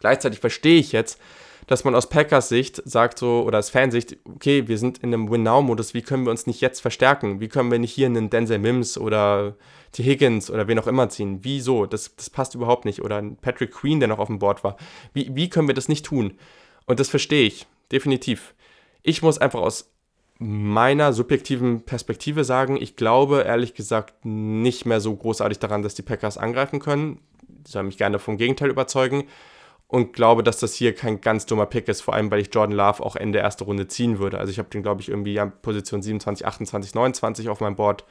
Gleichzeitig 0.00 0.40
verstehe 0.40 0.78
ich 0.78 0.92
jetzt, 0.92 1.20
dass 1.66 1.84
man 1.84 1.94
aus 1.94 2.08
Packers 2.08 2.48
Sicht 2.48 2.82
sagt 2.84 3.18
so, 3.18 3.44
oder 3.46 3.58
aus 3.60 3.70
Fansicht, 3.70 4.16
okay, 4.24 4.66
wir 4.68 4.76
sind 4.76 4.98
in 4.98 5.14
einem 5.14 5.30
Win-Now-Modus, 5.30 5.94
wie 5.94 6.02
können 6.02 6.24
wir 6.24 6.30
uns 6.30 6.46
nicht 6.46 6.60
jetzt 6.60 6.80
verstärken? 6.80 7.40
Wie 7.40 7.48
können 7.48 7.70
wir 7.70 7.78
nicht 7.78 7.92
hier 7.92 8.06
einen 8.06 8.28
Denzel 8.28 8.58
Mims 8.58 8.98
oder 8.98 9.54
T. 9.92 10.02
Higgins 10.02 10.50
oder 10.50 10.66
wen 10.66 10.78
auch 10.80 10.88
immer 10.88 11.08
ziehen? 11.08 11.38
Wieso? 11.42 11.86
Das, 11.86 12.16
das 12.16 12.28
passt 12.28 12.56
überhaupt 12.56 12.84
nicht. 12.84 13.02
Oder 13.02 13.22
Patrick 13.40 13.70
Queen, 13.70 14.00
der 14.00 14.08
noch 14.08 14.18
auf 14.18 14.26
dem 14.26 14.40
Board 14.40 14.64
war. 14.64 14.76
Wie, 15.14 15.34
wie 15.34 15.48
können 15.48 15.68
wir 15.68 15.74
das 15.74 15.88
nicht 15.88 16.04
tun? 16.04 16.38
Und 16.86 17.00
das 17.00 17.08
verstehe 17.08 17.46
ich, 17.46 17.66
definitiv. 17.92 18.54
Ich 19.02 19.22
muss 19.22 19.38
einfach 19.38 19.60
aus 19.60 19.93
meiner 20.38 21.12
subjektiven 21.12 21.82
Perspektive 21.82 22.44
sagen, 22.44 22.76
ich 22.76 22.96
glaube 22.96 23.42
ehrlich 23.42 23.74
gesagt 23.74 24.24
nicht 24.24 24.84
mehr 24.84 25.00
so 25.00 25.14
großartig 25.14 25.58
daran, 25.58 25.82
dass 25.82 25.94
die 25.94 26.02
Packers 26.02 26.38
angreifen 26.38 26.80
können. 26.80 27.20
Ich 27.64 27.72
soll 27.72 27.84
mich 27.84 27.98
gerne 27.98 28.18
vom 28.18 28.36
Gegenteil 28.36 28.70
überzeugen 28.70 29.24
und 29.86 30.12
glaube, 30.12 30.42
dass 30.42 30.58
das 30.58 30.74
hier 30.74 30.94
kein 30.94 31.20
ganz 31.20 31.46
dummer 31.46 31.66
Pick 31.66 31.88
ist, 31.88 32.00
vor 32.00 32.14
allem 32.14 32.30
weil 32.30 32.40
ich 32.40 32.52
Jordan 32.52 32.76
Love 32.76 33.02
auch 33.02 33.16
Ende 33.16 33.38
erste 33.38 33.64
Runde 33.64 33.86
ziehen 33.86 34.18
würde. 34.18 34.38
Also 34.38 34.50
ich 34.50 34.58
habe 34.58 34.68
den, 34.68 34.82
glaube 34.82 35.00
ich, 35.00 35.08
irgendwie 35.08 35.38
an 35.38 35.52
Position 35.62 36.02
27, 36.02 36.46
28, 36.46 36.94
29 36.94 37.48
auf 37.48 37.60
meinem 37.60 37.76
Board. 37.76 38.04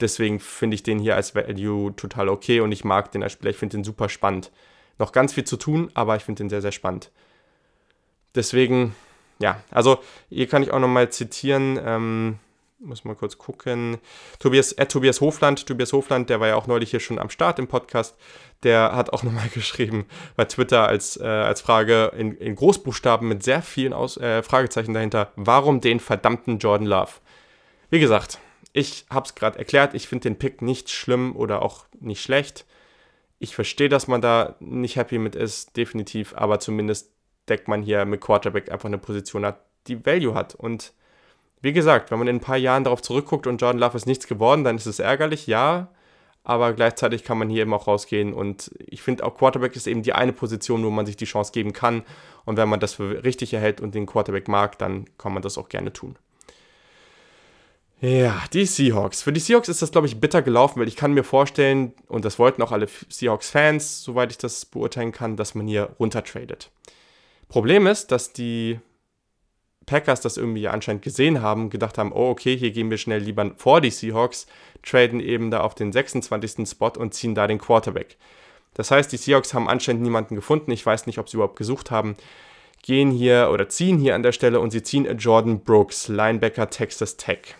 Deswegen 0.00 0.40
finde 0.40 0.74
ich 0.74 0.82
den 0.82 0.98
hier 0.98 1.16
als 1.16 1.34
Value 1.34 1.96
total 1.96 2.28
okay 2.28 2.60
und 2.60 2.70
ich 2.70 2.84
mag 2.84 3.10
den 3.12 3.22
als 3.22 3.32
Spieler. 3.32 3.50
Ich 3.50 3.56
finde 3.56 3.78
den 3.78 3.84
super 3.84 4.08
spannend. 4.08 4.52
Noch 4.98 5.12
ganz 5.12 5.32
viel 5.32 5.44
zu 5.44 5.56
tun, 5.56 5.90
aber 5.94 6.16
ich 6.16 6.22
finde 6.22 6.44
den 6.44 6.50
sehr, 6.50 6.62
sehr 6.62 6.72
spannend. 6.72 7.10
Deswegen, 8.34 8.94
ja, 9.38 9.60
also 9.70 9.98
hier 10.28 10.46
kann 10.46 10.62
ich 10.62 10.72
auch 10.72 10.78
nochmal 10.78 11.10
zitieren. 11.10 11.78
Ähm, 11.84 12.38
muss 12.78 13.04
mal 13.04 13.14
kurz 13.14 13.38
gucken. 13.38 13.98
Tobias, 14.38 14.72
äh, 14.72 14.86
Tobias 14.86 15.20
Hofland, 15.20 15.66
Tobias 15.66 15.92
Hofland, 15.92 16.28
der 16.30 16.40
war 16.40 16.48
ja 16.48 16.56
auch 16.56 16.66
neulich 16.66 16.90
hier 16.90 17.00
schon 17.00 17.18
am 17.18 17.30
Start 17.30 17.58
im 17.58 17.68
Podcast, 17.68 18.16
der 18.62 18.94
hat 18.94 19.12
auch 19.12 19.22
nochmal 19.22 19.48
geschrieben 19.54 20.06
bei 20.36 20.44
Twitter 20.44 20.86
als, 20.86 21.16
äh, 21.16 21.24
als 21.24 21.60
Frage 21.60 22.12
in, 22.16 22.36
in, 22.36 22.54
Großbuchstaben 22.54 23.26
mit 23.28 23.42
sehr 23.42 23.62
vielen 23.62 23.92
Aus, 23.92 24.16
äh, 24.16 24.42
Fragezeichen 24.42 24.94
dahinter, 24.94 25.32
warum 25.36 25.80
den 25.80 26.00
verdammten 26.00 26.58
Jordan 26.58 26.86
Love? 26.86 27.12
Wie 27.90 28.00
gesagt, 28.00 28.38
ich 28.72 29.06
habe 29.08 29.26
es 29.26 29.34
gerade 29.34 29.58
erklärt, 29.58 29.94
ich 29.94 30.08
finde 30.08 30.28
den 30.28 30.38
Pick 30.38 30.60
nicht 30.60 30.90
schlimm 30.90 31.34
oder 31.34 31.62
auch 31.62 31.86
nicht 31.98 32.22
schlecht. 32.22 32.66
Ich 33.38 33.54
verstehe, 33.54 33.88
dass 33.88 34.06
man 34.06 34.20
da 34.20 34.56
nicht 34.60 34.96
happy 34.96 35.18
mit 35.18 35.34
ist, 35.34 35.76
definitiv, 35.76 36.34
aber 36.36 36.58
zumindest 36.58 37.15
deckt 37.48 37.68
man 37.68 37.82
hier 37.82 38.04
mit 38.04 38.20
Quarterback 38.20 38.70
einfach 38.70 38.86
eine 38.86 38.98
Position 38.98 39.44
hat, 39.44 39.60
die 39.86 40.04
Value 40.04 40.34
hat 40.34 40.54
und 40.54 40.92
wie 41.62 41.72
gesagt, 41.72 42.10
wenn 42.10 42.18
man 42.18 42.28
in 42.28 42.36
ein 42.36 42.40
paar 42.40 42.56
Jahren 42.56 42.84
darauf 42.84 43.02
zurückguckt 43.02 43.46
und 43.46 43.60
Jordan 43.60 43.80
Love 43.80 43.96
ist 43.96 44.06
nichts 44.06 44.26
geworden, 44.26 44.62
dann 44.62 44.76
ist 44.76 44.86
es 44.86 44.98
ärgerlich, 44.98 45.46
ja. 45.46 45.88
Aber 46.44 46.74
gleichzeitig 46.74 47.24
kann 47.24 47.38
man 47.38 47.48
hier 47.48 47.62
eben 47.62 47.74
auch 47.74 47.88
rausgehen. 47.88 48.32
Und 48.32 48.70
ich 48.78 49.02
finde 49.02 49.24
auch 49.24 49.36
Quarterback 49.36 49.74
ist 49.74 49.88
eben 49.88 50.04
die 50.04 50.12
eine 50.12 50.32
Position, 50.32 50.84
wo 50.84 50.90
man 50.90 51.06
sich 51.06 51.16
die 51.16 51.24
Chance 51.24 51.50
geben 51.50 51.72
kann. 51.72 52.04
Und 52.44 52.56
wenn 52.56 52.68
man 52.68 52.78
das 52.78 52.94
für 52.94 53.24
richtig 53.24 53.52
erhält 53.52 53.80
und 53.80 53.96
den 53.96 54.06
Quarterback 54.06 54.46
mag, 54.46 54.78
dann 54.78 55.06
kann 55.18 55.32
man 55.32 55.42
das 55.42 55.58
auch 55.58 55.68
gerne 55.68 55.92
tun. 55.92 56.16
Ja, 58.00 58.44
die 58.52 58.64
Seahawks. 58.64 59.22
Für 59.22 59.32
die 59.32 59.40
Seahawks 59.40 59.68
ist 59.68 59.82
das, 59.82 59.90
glaube 59.90 60.06
ich, 60.06 60.20
bitter 60.20 60.42
gelaufen, 60.42 60.78
weil 60.78 60.86
ich 60.86 60.94
kann 60.94 61.14
mir 61.14 61.24
vorstellen, 61.24 61.94
und 62.06 62.24
das 62.24 62.38
wollten 62.38 62.62
auch 62.62 62.70
alle 62.70 62.86
Seahawks-Fans, 63.08 64.04
soweit 64.04 64.30
ich 64.30 64.38
das 64.38 64.66
beurteilen 64.66 65.10
kann, 65.10 65.36
dass 65.36 65.56
man 65.56 65.66
hier 65.66 65.96
runtertradet. 65.98 66.70
Problem 67.48 67.86
ist, 67.86 68.10
dass 68.12 68.32
die 68.32 68.80
Packers 69.86 70.20
das 70.20 70.36
irgendwie 70.36 70.66
anscheinend 70.68 71.02
gesehen 71.02 71.40
haben, 71.40 71.70
gedacht 71.70 71.96
haben, 71.96 72.12
oh 72.12 72.30
okay, 72.30 72.56
hier 72.56 72.72
gehen 72.72 72.90
wir 72.90 72.98
schnell 72.98 73.22
lieber 73.22 73.52
vor 73.56 73.80
die 73.80 73.90
Seahawks, 73.90 74.46
traden 74.82 75.20
eben 75.20 75.50
da 75.50 75.60
auf 75.60 75.74
den 75.74 75.92
26. 75.92 76.68
Spot 76.68 76.92
und 76.98 77.14
ziehen 77.14 77.34
da 77.34 77.46
den 77.46 77.58
Quarterback. 77.58 78.16
Das 78.74 78.90
heißt, 78.90 79.10
die 79.12 79.16
Seahawks 79.16 79.54
haben 79.54 79.68
anscheinend 79.68 80.02
niemanden 80.02 80.34
gefunden, 80.34 80.72
ich 80.72 80.84
weiß 80.84 81.06
nicht, 81.06 81.18
ob 81.18 81.28
sie 81.28 81.36
überhaupt 81.36 81.56
gesucht 81.56 81.90
haben, 81.90 82.16
gehen 82.82 83.10
hier 83.10 83.50
oder 83.52 83.68
ziehen 83.68 83.98
hier 83.98 84.16
an 84.16 84.22
der 84.22 84.32
Stelle 84.32 84.60
und 84.60 84.72
sie 84.72 84.82
ziehen 84.82 85.06
Jordan 85.18 85.62
Brooks, 85.62 86.08
Linebacker 86.08 86.68
Texas 86.68 87.16
Tech. 87.16 87.54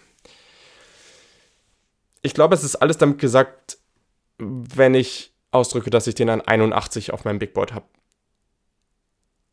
Ich 2.22 2.35
glaube, 2.35 2.55
es 2.55 2.64
ist 2.64 2.77
alles 2.77 2.99
damit 2.99 3.18
gesagt, 3.18 3.79
wenn 4.38 4.94
ich 4.94 5.33
ausdrücke, 5.53 5.90
dass 5.90 6.09
ich 6.09 6.16
den 6.16 6.29
an 6.29 6.40
81 6.40 7.12
auf 7.12 7.25
meinem 7.25 7.38
Big 7.38 7.55
Board 7.55 7.72
habe 7.72 7.87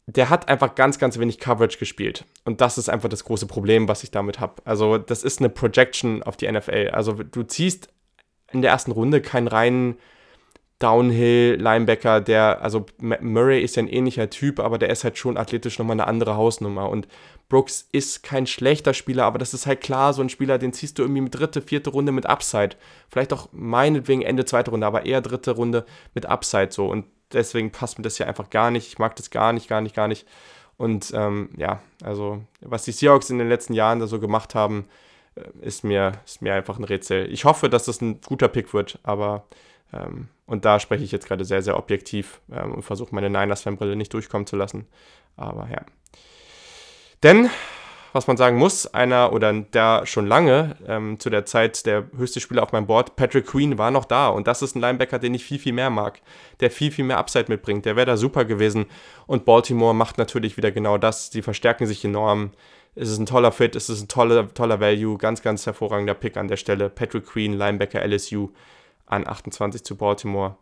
der 0.06 0.30
hat 0.30 0.50
einfach 0.50 0.76
ganz, 0.76 1.00
ganz 1.00 1.18
wenig 1.18 1.39
Coverage 1.39 1.78
gespielt. 1.78 2.26
Und 2.44 2.62
das 2.62 2.78
ist 2.78 2.89
einfach 2.89 3.10
das 3.10 3.24
große 3.24 3.48
Problem, 3.48 3.88
was 3.88 4.04
ich 4.04 4.12
damit 4.12 4.39
habe. 4.39 4.62
Also, 4.66 4.98
das 4.98 5.24
ist 5.24 5.39
eine 5.39 5.50
Projection 5.50 6.24
auf 6.24 6.36
die 6.36 6.52
NFL. 6.52 6.89
Also, 6.92 7.13
du 7.13 7.44
ziehst 7.44 7.88
in 8.52 8.62
der 8.62 8.72
ersten 8.72 8.92
Runde 8.92 9.22
keinen 9.22 9.48
reinen 9.48 9.98
Downhill-Linebacker, 10.84 12.20
der, 12.20 12.62
also 12.62 12.86
Murray 13.00 13.62
ist 13.62 13.78
ja 13.78 13.84
ein 13.84 13.88
ähnlicher 13.88 14.30
Typ, 14.30 14.60
aber 14.60 14.78
der 14.78 14.89
ist 14.89 15.06
halt 15.06 15.18
schon 15.18 15.38
athletisch 15.38 15.80
nochmal 15.80 15.96
eine 15.96 16.08
andere 16.08 16.36
Hausnummer. 16.36 16.89
Und 16.89 17.08
Brooks 17.48 17.88
ist 17.94 18.22
kein 18.22 18.48
schlechter 18.48 18.94
Spieler, 18.94 19.24
aber 19.24 19.39
das 19.39 19.54
ist 19.54 19.66
halt 19.66 19.80
klar, 19.80 20.13
so 20.13 20.22
ein 20.22 20.28
Spieler, 20.28 20.58
den 20.58 20.74
ziehst 20.74 20.98
du 21.00 21.04
irgendwie 21.04 21.22
mit 21.22 21.36
dritte, 21.36 21.62
vierte 21.62 21.89
Runde 21.89 22.12
mit 22.12 22.26
Upside. 22.26 22.76
Vielleicht 23.10 23.32
auch 23.32 23.48
meinetwegen 23.54 24.24
Ende 24.24 24.44
zweite 24.44 24.72
Runde, 24.72 24.86
aber 24.86 25.06
eher 25.06 25.22
dritte 25.22 25.52
Runde 25.52 25.86
mit 26.13 26.26
Upside 26.26 26.72
so. 26.72 26.88
Und 26.88 27.06
deswegen 27.34 27.72
passt 27.72 27.98
mir 27.98 28.04
das 28.04 28.17
hier 28.17 28.28
einfach 28.28 28.50
gar 28.50 28.72
nicht. 28.72 28.88
Ich 28.88 29.00
mag 29.00 29.15
das 29.15 29.30
gar 29.30 29.54
nicht, 29.54 29.67
gar 29.67 29.82
nicht, 29.82 29.96
gar 29.96 30.08
nicht. 30.08 30.28
Und 30.78 31.12
ähm, 31.15 31.50
ja, 31.58 31.82
also 32.04 32.43
was 32.62 32.84
die 32.84 32.91
Seahawks 32.91 33.30
in 33.30 33.38
den 33.38 33.50
letzten 33.50 33.74
Jahren 33.74 34.00
da 34.00 34.08
so 34.08 34.19
gemacht 34.19 34.56
haben, 34.56 34.88
äh, 35.36 35.41
ist 35.62 35.84
mir, 35.84 36.13
ist 36.26 36.41
mir 36.41 36.54
einfach 36.54 36.78
ein 36.78 36.84
Rätsel. 36.84 37.32
Ich 37.32 37.46
hoffe, 37.46 37.69
dass 37.69 37.86
das 37.86 38.02
ein 38.02 38.22
guter 38.22 38.48
Pick 38.48 38.74
wird, 38.74 39.00
aber 39.04 39.46
ähm, 39.93 40.30
und 40.46 40.65
da 40.65 40.80
spreche 40.80 41.04
ich 41.04 41.12
jetzt 41.12 41.28
gerade 41.28 41.46
sehr, 41.46 41.62
sehr 41.62 41.78
objektiv 41.78 42.41
ähm, 42.52 42.74
und 42.74 42.84
versuche 42.84 43.15
meine 43.15 43.30
Niners-Fanbrille 43.30 43.96
nicht 43.96 44.13
durchkommen 44.13 44.48
zu 44.48 44.56
lassen. 44.56 44.88
Aber 45.38 45.69
ja. 45.69 45.82
Denn 47.22 47.50
was 48.13 48.28
man 48.28 48.38
sagen 48.38 48.58
muss, 48.58 48.86
einer 48.93 49.34
oder 49.34 49.52
der 49.52 50.06
schon 50.06 50.28
lange 50.28 50.78
ähm, 50.88 51.19
zu 51.19 51.30
der 51.30 51.45
Zeit 51.45 51.86
der 51.86 52.06
höchste 52.15 52.39
Spieler 52.39 52.63
auf 52.63 52.71
meinem 52.71 52.86
Board, 52.86 53.15
Patrick 53.15 53.47
Queen, 53.47 53.78
war 53.78 53.91
noch 53.91 54.06
da. 54.06 54.30
Und 54.30 54.47
das 54.47 54.62
ist 54.62 54.76
ein 54.76 54.82
Linebacker, 54.82 55.19
den 55.19 55.34
ich 55.34 55.43
viel, 55.43 55.60
viel 55.60 55.73
mehr 55.73 55.89
mag, 55.89 56.21
der 56.60 56.69
viel, 56.71 56.91
viel 56.91 57.06
mehr 57.06 57.17
Upside 57.17 57.45
mitbringt. 57.47 57.86
Der 57.86 57.95
wäre 57.95 58.06
da 58.06 58.15
super 58.15 58.45
gewesen. 58.45 58.86
Und 59.26 59.45
Baltimore 59.45 59.95
macht 59.95 60.17
natürlich 60.17 60.58
wieder 60.58 60.71
genau 60.71 60.97
das. 60.97 61.32
Die 61.32 61.41
verstärken 61.41 61.88
sich 61.88 62.06
enorm. 62.06 62.52
Es 62.95 63.10
ist 63.10 63.17
ein 63.17 63.26
toller 63.26 63.52
Fit, 63.52 63.76
es 63.76 63.89
ist 63.89 64.04
ein 64.04 64.08
toller, 64.08 64.54
toller 64.54 64.80
Value, 64.80 65.17
ganz, 65.17 65.41
ganz 65.41 65.65
hervorragender 65.65 66.13
Pick 66.13 66.38
an 66.38 66.47
der 66.47 66.58
Stelle. 66.58 66.89
Patrick 66.89 67.26
Queen, 67.26 67.54
Linebacker 67.54 68.06
LSU 68.08 68.49
an 69.08 69.28
28 69.28 69.84
zu 69.84 69.97
Baltimore. 69.97 70.58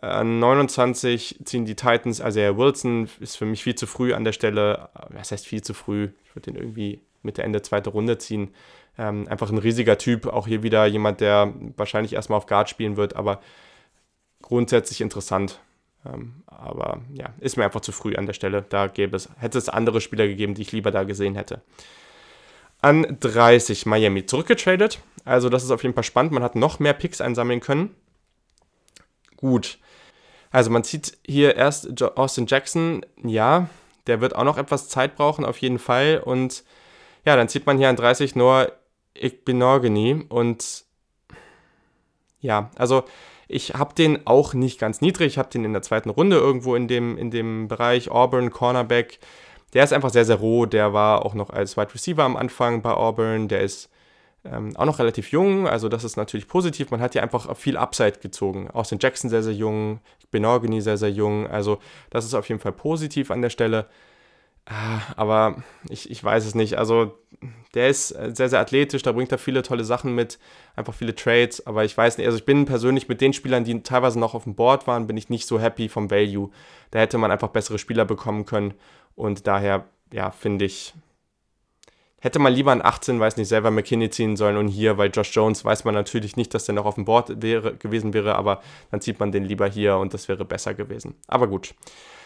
An 0.00 0.38
29 0.38 1.40
ziehen 1.44 1.64
die 1.64 1.76
Titans, 1.76 2.20
also 2.20 2.40
Herr 2.40 2.58
Wilson 2.58 3.08
ist 3.20 3.36
für 3.36 3.46
mich 3.46 3.62
viel 3.62 3.74
zu 3.74 3.86
früh 3.86 4.12
an 4.12 4.24
der 4.24 4.32
Stelle. 4.32 4.90
Was 5.08 5.32
heißt 5.32 5.46
viel 5.46 5.62
zu 5.62 5.72
früh? 5.72 6.10
Ich 6.24 6.34
würde 6.34 6.52
den 6.52 6.56
irgendwie 6.56 7.00
Mitte, 7.22 7.42
Ende 7.42 7.62
zweite 7.62 7.90
Runde 7.90 8.18
ziehen. 8.18 8.54
Ähm, 8.98 9.26
einfach 9.28 9.50
ein 9.50 9.58
riesiger 9.58 9.98
Typ. 9.98 10.26
Auch 10.26 10.46
hier 10.46 10.62
wieder 10.62 10.86
jemand, 10.86 11.20
der 11.20 11.52
wahrscheinlich 11.76 12.12
erstmal 12.12 12.36
auf 12.36 12.46
Guard 12.46 12.68
spielen 12.68 12.96
wird, 12.96 13.16
aber 13.16 13.40
grundsätzlich 14.42 15.00
interessant. 15.00 15.60
Ähm, 16.06 16.42
aber 16.46 17.00
ja, 17.12 17.32
ist 17.40 17.56
mir 17.56 17.64
einfach 17.64 17.80
zu 17.80 17.92
früh 17.92 18.14
an 18.14 18.26
der 18.26 18.34
Stelle. 18.34 18.62
Da 18.68 18.88
gäbe 18.88 19.16
es, 19.16 19.28
hätte 19.38 19.58
es 19.58 19.68
andere 19.68 20.00
Spieler 20.00 20.26
gegeben, 20.26 20.54
die 20.54 20.62
ich 20.62 20.72
lieber 20.72 20.90
da 20.90 21.04
gesehen 21.04 21.34
hätte. 21.34 21.62
An 22.80 23.16
30 23.20 23.86
Miami 23.86 24.26
zurückgetradet. 24.26 25.00
Also, 25.24 25.48
das 25.48 25.64
ist 25.64 25.70
auf 25.70 25.82
jeden 25.82 25.94
Fall 25.94 26.04
spannend. 26.04 26.32
Man 26.32 26.42
hat 26.42 26.54
noch 26.54 26.78
mehr 26.78 26.92
Picks 26.92 27.22
einsammeln 27.22 27.60
können. 27.60 27.94
Gut. 29.36 29.78
Also, 30.54 30.70
man 30.70 30.84
sieht 30.84 31.18
hier 31.26 31.56
erst 31.56 32.00
Austin 32.00 32.46
Jackson. 32.46 33.04
Ja, 33.24 33.68
der 34.06 34.20
wird 34.20 34.36
auch 34.36 34.44
noch 34.44 34.56
etwas 34.56 34.88
Zeit 34.88 35.16
brauchen, 35.16 35.44
auf 35.44 35.58
jeden 35.58 35.80
Fall. 35.80 36.22
Und 36.24 36.62
ja, 37.24 37.34
dann 37.34 37.48
zieht 37.48 37.66
man 37.66 37.76
hier 37.76 37.88
an 37.88 37.96
30 37.96 38.36
Noah 38.36 38.70
Igbenogany. 39.14 40.26
Und 40.28 40.84
ja, 42.38 42.70
also 42.76 43.02
ich 43.48 43.74
habe 43.74 43.96
den 43.96 44.28
auch 44.28 44.54
nicht 44.54 44.78
ganz 44.78 45.00
niedrig. 45.00 45.26
Ich 45.32 45.38
habe 45.38 45.50
den 45.50 45.64
in 45.64 45.72
der 45.72 45.82
zweiten 45.82 46.10
Runde 46.10 46.36
irgendwo 46.36 46.76
in 46.76 46.86
dem, 46.86 47.18
in 47.18 47.32
dem 47.32 47.66
Bereich 47.66 48.08
Auburn, 48.08 48.50
Cornerback. 48.50 49.18
Der 49.72 49.82
ist 49.82 49.92
einfach 49.92 50.10
sehr, 50.10 50.24
sehr 50.24 50.36
roh. 50.36 50.66
Der 50.66 50.92
war 50.92 51.26
auch 51.26 51.34
noch 51.34 51.50
als 51.50 51.76
Wide 51.76 51.92
Receiver 51.92 52.22
am 52.22 52.36
Anfang 52.36 52.80
bei 52.80 52.92
Auburn. 52.92 53.48
Der 53.48 53.62
ist 53.62 53.90
ähm, 54.44 54.76
auch 54.76 54.84
noch 54.84 54.98
relativ 54.98 55.30
jung, 55.30 55.66
also 55.66 55.88
das 55.88 56.04
ist 56.04 56.16
natürlich 56.16 56.48
positiv. 56.48 56.90
Man 56.90 57.00
hat 57.00 57.14
ja 57.14 57.22
einfach 57.22 57.56
viel 57.56 57.76
Upside 57.76 58.18
gezogen. 58.20 58.70
Austin 58.70 58.98
Jackson 59.00 59.30
sehr, 59.30 59.42
sehr 59.42 59.54
jung, 59.54 60.00
Benorgany 60.30 60.80
sehr, 60.80 60.98
sehr 60.98 61.10
jung. 61.10 61.46
Also 61.46 61.78
das 62.10 62.24
ist 62.24 62.34
auf 62.34 62.48
jeden 62.48 62.60
Fall 62.60 62.72
positiv 62.72 63.30
an 63.30 63.40
der 63.40 63.50
Stelle. 63.50 63.86
Ah, 64.66 65.00
aber 65.16 65.62
ich, 65.88 66.10
ich 66.10 66.24
weiß 66.24 66.46
es 66.46 66.54
nicht. 66.54 66.78
Also 66.78 67.18
der 67.74 67.88
ist 67.88 68.08
sehr, 68.08 68.48
sehr 68.48 68.60
athletisch, 68.60 69.02
da 69.02 69.12
bringt 69.12 69.30
er 69.30 69.38
viele 69.38 69.62
tolle 69.62 69.84
Sachen 69.84 70.14
mit, 70.14 70.38
einfach 70.76 70.94
viele 70.94 71.14
Trades. 71.14 71.66
Aber 71.66 71.84
ich 71.84 71.96
weiß 71.96 72.18
nicht, 72.18 72.26
also 72.26 72.38
ich 72.38 72.46
bin 72.46 72.64
persönlich 72.64 73.08
mit 73.08 73.20
den 73.20 73.32
Spielern, 73.32 73.64
die 73.64 73.82
teilweise 73.82 74.18
noch 74.18 74.34
auf 74.34 74.44
dem 74.44 74.54
Board 74.54 74.86
waren, 74.86 75.06
bin 75.06 75.16
ich 75.16 75.28
nicht 75.28 75.46
so 75.46 75.60
happy 75.60 75.88
vom 75.88 76.10
Value. 76.10 76.50
Da 76.90 76.98
hätte 76.98 77.18
man 77.18 77.30
einfach 77.30 77.48
bessere 77.48 77.78
Spieler 77.78 78.04
bekommen 78.04 78.46
können. 78.46 78.74
Und 79.16 79.46
daher, 79.46 79.84
ja, 80.12 80.30
finde 80.30 80.64
ich, 80.64 80.94
hätte 82.24 82.38
man 82.38 82.54
lieber 82.54 82.72
an 82.72 82.80
18, 82.82 83.20
weiß 83.20 83.36
nicht, 83.36 83.48
selber 83.48 83.70
McKinney 83.70 84.08
ziehen 84.08 84.36
sollen 84.36 84.56
und 84.56 84.68
hier, 84.68 84.96
weil 84.96 85.10
Josh 85.10 85.30
Jones 85.32 85.62
weiß 85.62 85.84
man 85.84 85.92
natürlich 85.94 86.36
nicht, 86.36 86.54
dass 86.54 86.64
der 86.64 86.74
noch 86.74 86.86
auf 86.86 86.94
dem 86.94 87.04
Board 87.04 87.42
wäre, 87.42 87.76
gewesen 87.76 88.14
wäre, 88.14 88.34
aber 88.36 88.62
dann 88.90 89.02
zieht 89.02 89.20
man 89.20 89.30
den 89.30 89.44
lieber 89.44 89.68
hier 89.68 89.98
und 89.98 90.14
das 90.14 90.26
wäre 90.26 90.46
besser 90.46 90.72
gewesen. 90.72 91.16
Aber 91.28 91.46
gut. 91.48 91.74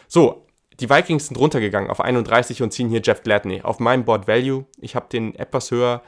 So, 0.06 0.46
die 0.78 0.88
Vikings 0.88 1.26
sind 1.26 1.36
runtergegangen 1.36 1.90
auf 1.90 2.00
31 2.00 2.62
und 2.62 2.72
ziehen 2.72 2.88
hier 2.88 3.00
Jeff 3.02 3.24
Gladney. 3.24 3.62
Auf 3.62 3.80
meinem 3.80 4.04
Board 4.04 4.28
Value, 4.28 4.66
ich 4.80 4.94
habe 4.94 5.08
den 5.10 5.34
etwas 5.34 5.72
höher. 5.72 6.02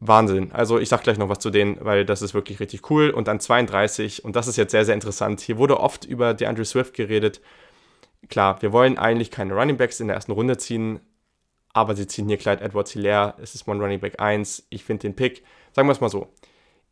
Wahnsinn. 0.00 0.52
Also 0.52 0.78
ich 0.78 0.90
sag 0.90 1.02
gleich 1.02 1.18
noch 1.18 1.30
was 1.30 1.40
zu 1.40 1.50
denen, 1.50 1.78
weil 1.80 2.04
das 2.04 2.22
ist 2.22 2.34
wirklich 2.34 2.60
richtig 2.60 2.88
cool. 2.90 3.10
Und 3.10 3.28
dann 3.28 3.40
32, 3.40 4.24
und 4.24 4.36
das 4.36 4.46
ist 4.46 4.56
jetzt 4.56 4.70
sehr, 4.70 4.84
sehr 4.84 4.94
interessant. 4.94 5.40
Hier 5.40 5.56
wurde 5.56 5.80
oft 5.80 6.04
über 6.04 6.34
DeAndre 6.34 6.66
Swift 6.66 6.94
geredet. 6.94 7.40
Klar, 8.28 8.60
wir 8.60 8.72
wollen 8.72 8.98
eigentlich 8.98 9.30
keine 9.30 9.54
Running 9.54 9.78
Backs 9.78 9.98
in 10.00 10.08
der 10.08 10.16
ersten 10.16 10.32
Runde 10.32 10.58
ziehen, 10.58 11.00
aber 11.78 11.96
sie 11.96 12.06
ziehen 12.06 12.28
hier 12.28 12.38
Clyde 12.38 12.62
Edwards 12.62 12.92
Hilaire. 12.92 13.34
Es 13.40 13.54
ist 13.54 13.66
mein 13.66 13.80
Running 13.80 14.00
Back 14.00 14.20
1. 14.20 14.66
Ich 14.70 14.84
finde 14.84 15.02
den 15.02 15.16
Pick, 15.16 15.42
sagen 15.72 15.88
wir 15.88 15.92
es 15.92 16.00
mal 16.00 16.08
so, 16.08 16.28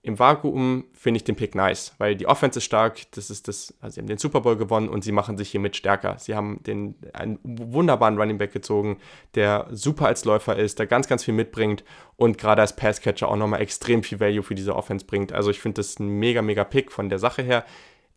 im 0.06 0.20
Vakuum 0.20 0.84
finde 0.92 1.18
ich 1.18 1.24
den 1.24 1.34
Pick 1.34 1.56
nice, 1.56 1.92
weil 1.98 2.14
die 2.14 2.28
Offense 2.28 2.60
ist 2.60 2.64
stark, 2.64 3.10
das 3.10 3.28
ist 3.28 3.48
das, 3.48 3.74
also 3.80 3.94
sie 3.94 4.00
haben 4.00 4.06
den 4.06 4.18
Super 4.18 4.40
Bowl 4.40 4.56
gewonnen 4.56 4.88
und 4.88 5.02
sie 5.02 5.10
machen 5.10 5.36
sich 5.36 5.50
hiermit 5.50 5.74
stärker. 5.74 6.16
Sie 6.20 6.36
haben 6.36 6.62
den, 6.62 6.94
einen 7.12 7.40
wunderbaren 7.42 8.16
Running 8.16 8.38
Back 8.38 8.52
gezogen, 8.52 8.98
der 9.34 9.66
super 9.72 10.06
als 10.06 10.24
Läufer 10.24 10.54
ist, 10.54 10.78
der 10.78 10.86
ganz, 10.86 11.08
ganz 11.08 11.24
viel 11.24 11.34
mitbringt 11.34 11.82
und 12.14 12.38
gerade 12.38 12.62
als 12.62 12.76
Passcatcher 12.76 13.28
auch 13.28 13.34
nochmal 13.34 13.60
extrem 13.60 14.04
viel 14.04 14.20
Value 14.20 14.44
für 14.44 14.54
diese 14.54 14.76
Offense 14.76 15.06
bringt. 15.06 15.32
Also 15.32 15.50
ich 15.50 15.58
finde 15.58 15.80
das 15.80 15.98
ein 15.98 16.06
mega, 16.06 16.40
mega 16.40 16.62
Pick 16.62 16.92
von 16.92 17.08
der 17.08 17.18
Sache 17.18 17.42
her. 17.42 17.64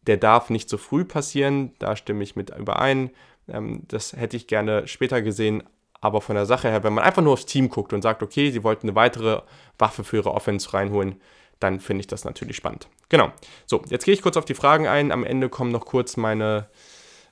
Der 0.05 0.17
darf 0.17 0.51
nicht 0.51 0.69
so 0.69 0.77
früh 0.77 1.03
passieren, 1.03 1.73
da 1.79 1.95
stimme 1.95 2.23
ich 2.23 2.35
mit 2.35 2.55
überein. 2.55 3.09
Ähm, 3.47 3.81
das 3.87 4.13
hätte 4.13 4.37
ich 4.37 4.45
gerne 4.45 4.87
später 4.87 5.23
gesehen, 5.23 5.63
aber 6.01 6.21
von 6.21 6.35
der 6.35 6.45
Sache 6.45 6.69
her, 6.69 6.83
wenn 6.83 6.93
man 6.93 7.03
einfach 7.03 7.21
nur 7.21 7.33
aufs 7.33 7.45
Team 7.45 7.69
guckt 7.69 7.93
und 7.93 8.01
sagt, 8.01 8.23
okay, 8.23 8.51
sie 8.51 8.63
wollten 8.63 8.87
eine 8.87 8.95
weitere 8.95 9.41
Waffe 9.77 10.03
für 10.03 10.17
ihre 10.17 10.33
Offense 10.33 10.73
reinholen, 10.73 11.21
dann 11.59 11.79
finde 11.79 12.01
ich 12.01 12.07
das 12.07 12.23
natürlich 12.23 12.55
spannend. 12.55 12.87
Genau. 13.09 13.31
So, 13.65 13.81
jetzt 13.89 14.05
gehe 14.05 14.13
ich 14.13 14.21
kurz 14.21 14.37
auf 14.37 14.45
die 14.45 14.53
Fragen 14.53 14.87
ein. 14.87 15.11
Am 15.11 15.25
Ende 15.25 15.49
kommen 15.49 15.71
noch 15.71 15.85
kurz 15.85 16.15
meine, 16.15 16.67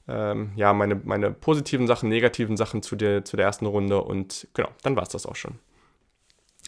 ähm, 0.08 0.52
ja, 0.56 0.74
meine, 0.74 0.96
meine 0.96 1.32
positiven 1.32 1.88
Sachen, 1.88 2.10
negativen 2.10 2.58
Sachen 2.58 2.82
zu 2.82 2.96
der, 2.96 3.24
zu 3.24 3.38
der 3.38 3.46
ersten 3.46 3.66
Runde 3.66 4.02
und 4.02 4.48
genau, 4.54 4.70
dann 4.84 4.96
war 4.96 5.04
es 5.04 5.10
das 5.10 5.26
auch 5.26 5.36
schon. 5.36 5.60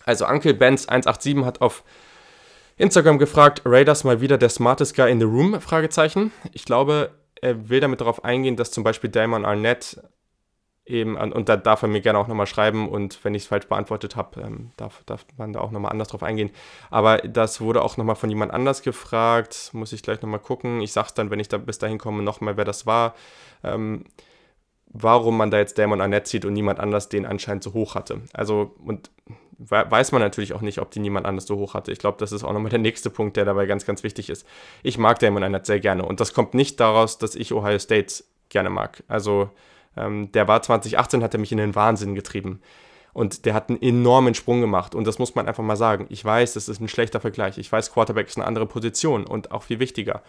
Also 0.06 0.26
Uncle 0.26 0.54
Benz 0.54 0.88
187 0.88 1.46
hat 1.46 1.62
auf 1.62 1.84
Instagram 2.78 3.20
gefragt, 3.20 3.64
Raiders 3.66 4.06
mal 4.06 4.22
wieder 4.22 4.38
der 4.38 4.50
smartest 4.50 4.96
guy 4.96 5.12
in 5.12 5.20
the 5.20 5.26
room? 5.26 5.60
Fragezeichen. 5.60 6.32
Ich 6.54 6.64
glaube, 6.64 7.12
er 7.42 7.70
will 7.70 7.82
damit 7.82 8.00
darauf 8.00 8.24
eingehen, 8.24 8.56
dass 8.56 8.72
zum 8.72 8.86
Beispiel 8.86 9.10
Damon 9.10 9.46
Arnett 9.46 10.02
eben, 10.90 11.16
und 11.18 11.50
da 11.50 11.58
darf 11.58 11.82
er 11.82 11.88
mir 11.88 12.02
gerne 12.02 12.20
auch 12.20 12.28
nochmal 12.28 12.48
schreiben 12.48 12.90
und 12.90 13.24
wenn 13.24 13.36
ich 13.36 13.44
es 13.44 13.48
falsch 13.48 13.68
beantwortet 13.68 14.16
habe, 14.16 14.42
ähm, 14.42 14.72
darf, 14.78 15.04
darf 15.06 15.26
man 15.38 15.54
da 15.54 15.60
auch 15.60 15.72
nochmal 15.72 15.92
anders 15.92 16.10
drauf 16.10 16.24
eingehen. 16.24 16.50
Aber 16.90 17.18
das 17.20 17.62
wurde 17.62 17.84
auch 17.84 17.98
nochmal 17.98 18.16
von 18.16 18.30
jemand 18.30 18.54
anders 18.54 18.82
gefragt, 18.82 19.70
muss 19.74 19.94
ich 19.94 20.04
gleich 20.04 20.22
nochmal 20.22 20.40
gucken. 20.40 20.82
Ich 20.82 20.92
sag's 20.92 21.14
dann, 21.14 21.30
wenn 21.30 21.40
ich 21.40 21.48
da 21.48 21.58
bis 21.58 21.78
dahin 21.78 21.98
komme, 21.98 22.24
nochmal, 22.24 22.58
wer 22.58 22.66
das 22.66 22.86
war. 22.86 23.16
Ähm, 23.64 24.06
warum 24.92 25.38
man 25.38 25.52
da 25.52 25.58
jetzt 25.58 25.78
Damon 25.78 26.02
Arnett 26.02 26.28
zieht 26.28 26.46
und 26.46 26.54
niemand 26.54 26.80
anders 26.80 27.10
den 27.10 27.26
anscheinend 27.26 27.64
so 27.64 27.74
hoch 27.74 27.96
hatte. 27.96 28.22
Also, 28.34 28.76
und 28.84 29.12
weiß 29.60 30.14
man 30.14 30.22
natürlich 30.22 30.54
auch 30.54 30.62
nicht, 30.62 30.80
ob 30.80 30.90
die 30.90 31.00
niemand 31.00 31.26
anders 31.26 31.46
so 31.46 31.58
hoch 31.58 31.74
hatte. 31.74 31.92
Ich 31.92 32.00
glaube, 32.00 32.18
das 32.18 32.32
ist 32.32 32.44
auch 32.44 32.54
nochmal 32.54 32.70
der 32.70 32.80
nächste 32.80 33.10
Punkt, 33.10 33.38
der 33.38 33.46
dabei 33.46 33.66
ganz, 33.66 33.86
ganz 33.86 34.04
wichtig 34.04 34.30
ist. 34.30 34.48
Ich 34.84 34.98
mag 34.98 35.20
Damon 35.20 35.44
Arnett 35.44 35.66
sehr 35.66 35.80
gerne 35.80 36.06
und 36.06 36.20
das 36.20 36.34
kommt 36.34 36.54
nicht 36.54 36.80
daraus, 36.80 37.18
dass 37.18 37.36
ich 37.36 37.54
Ohio 37.54 37.78
State 37.78 38.24
gerne 38.48 38.70
mag. 38.70 39.04
Also, 39.08 39.52
ähm, 39.98 40.32
der 40.32 40.48
war 40.48 40.62
2018, 40.62 41.24
hat 41.24 41.34
er 41.34 41.40
mich 41.40 41.52
in 41.52 41.58
den 41.58 41.76
Wahnsinn 41.76 42.16
getrieben. 42.16 42.62
Und 43.14 43.46
der 43.46 43.54
hat 43.54 43.70
einen 43.70 43.82
enormen 43.82 44.36
Sprung 44.36 44.62
gemacht. 44.62 44.96
Und 44.96 45.06
das 45.06 45.20
muss 45.20 45.36
man 45.36 45.48
einfach 45.48 45.64
mal 45.64 45.76
sagen. 45.76 46.06
Ich 46.10 46.24
weiß, 46.24 46.54
das 46.54 46.70
ist 46.70 46.80
ein 46.80 46.88
schlechter 46.88 47.20
Vergleich. 47.20 47.58
Ich 47.58 47.72
weiß, 47.72 47.92
Quarterback 47.92 48.28
ist 48.28 48.38
eine 48.38 48.46
andere 48.46 48.66
Position 48.66 49.26
und 49.26 49.52
auch 49.52 49.64
viel 49.64 49.80
wichtiger. 49.80 50.22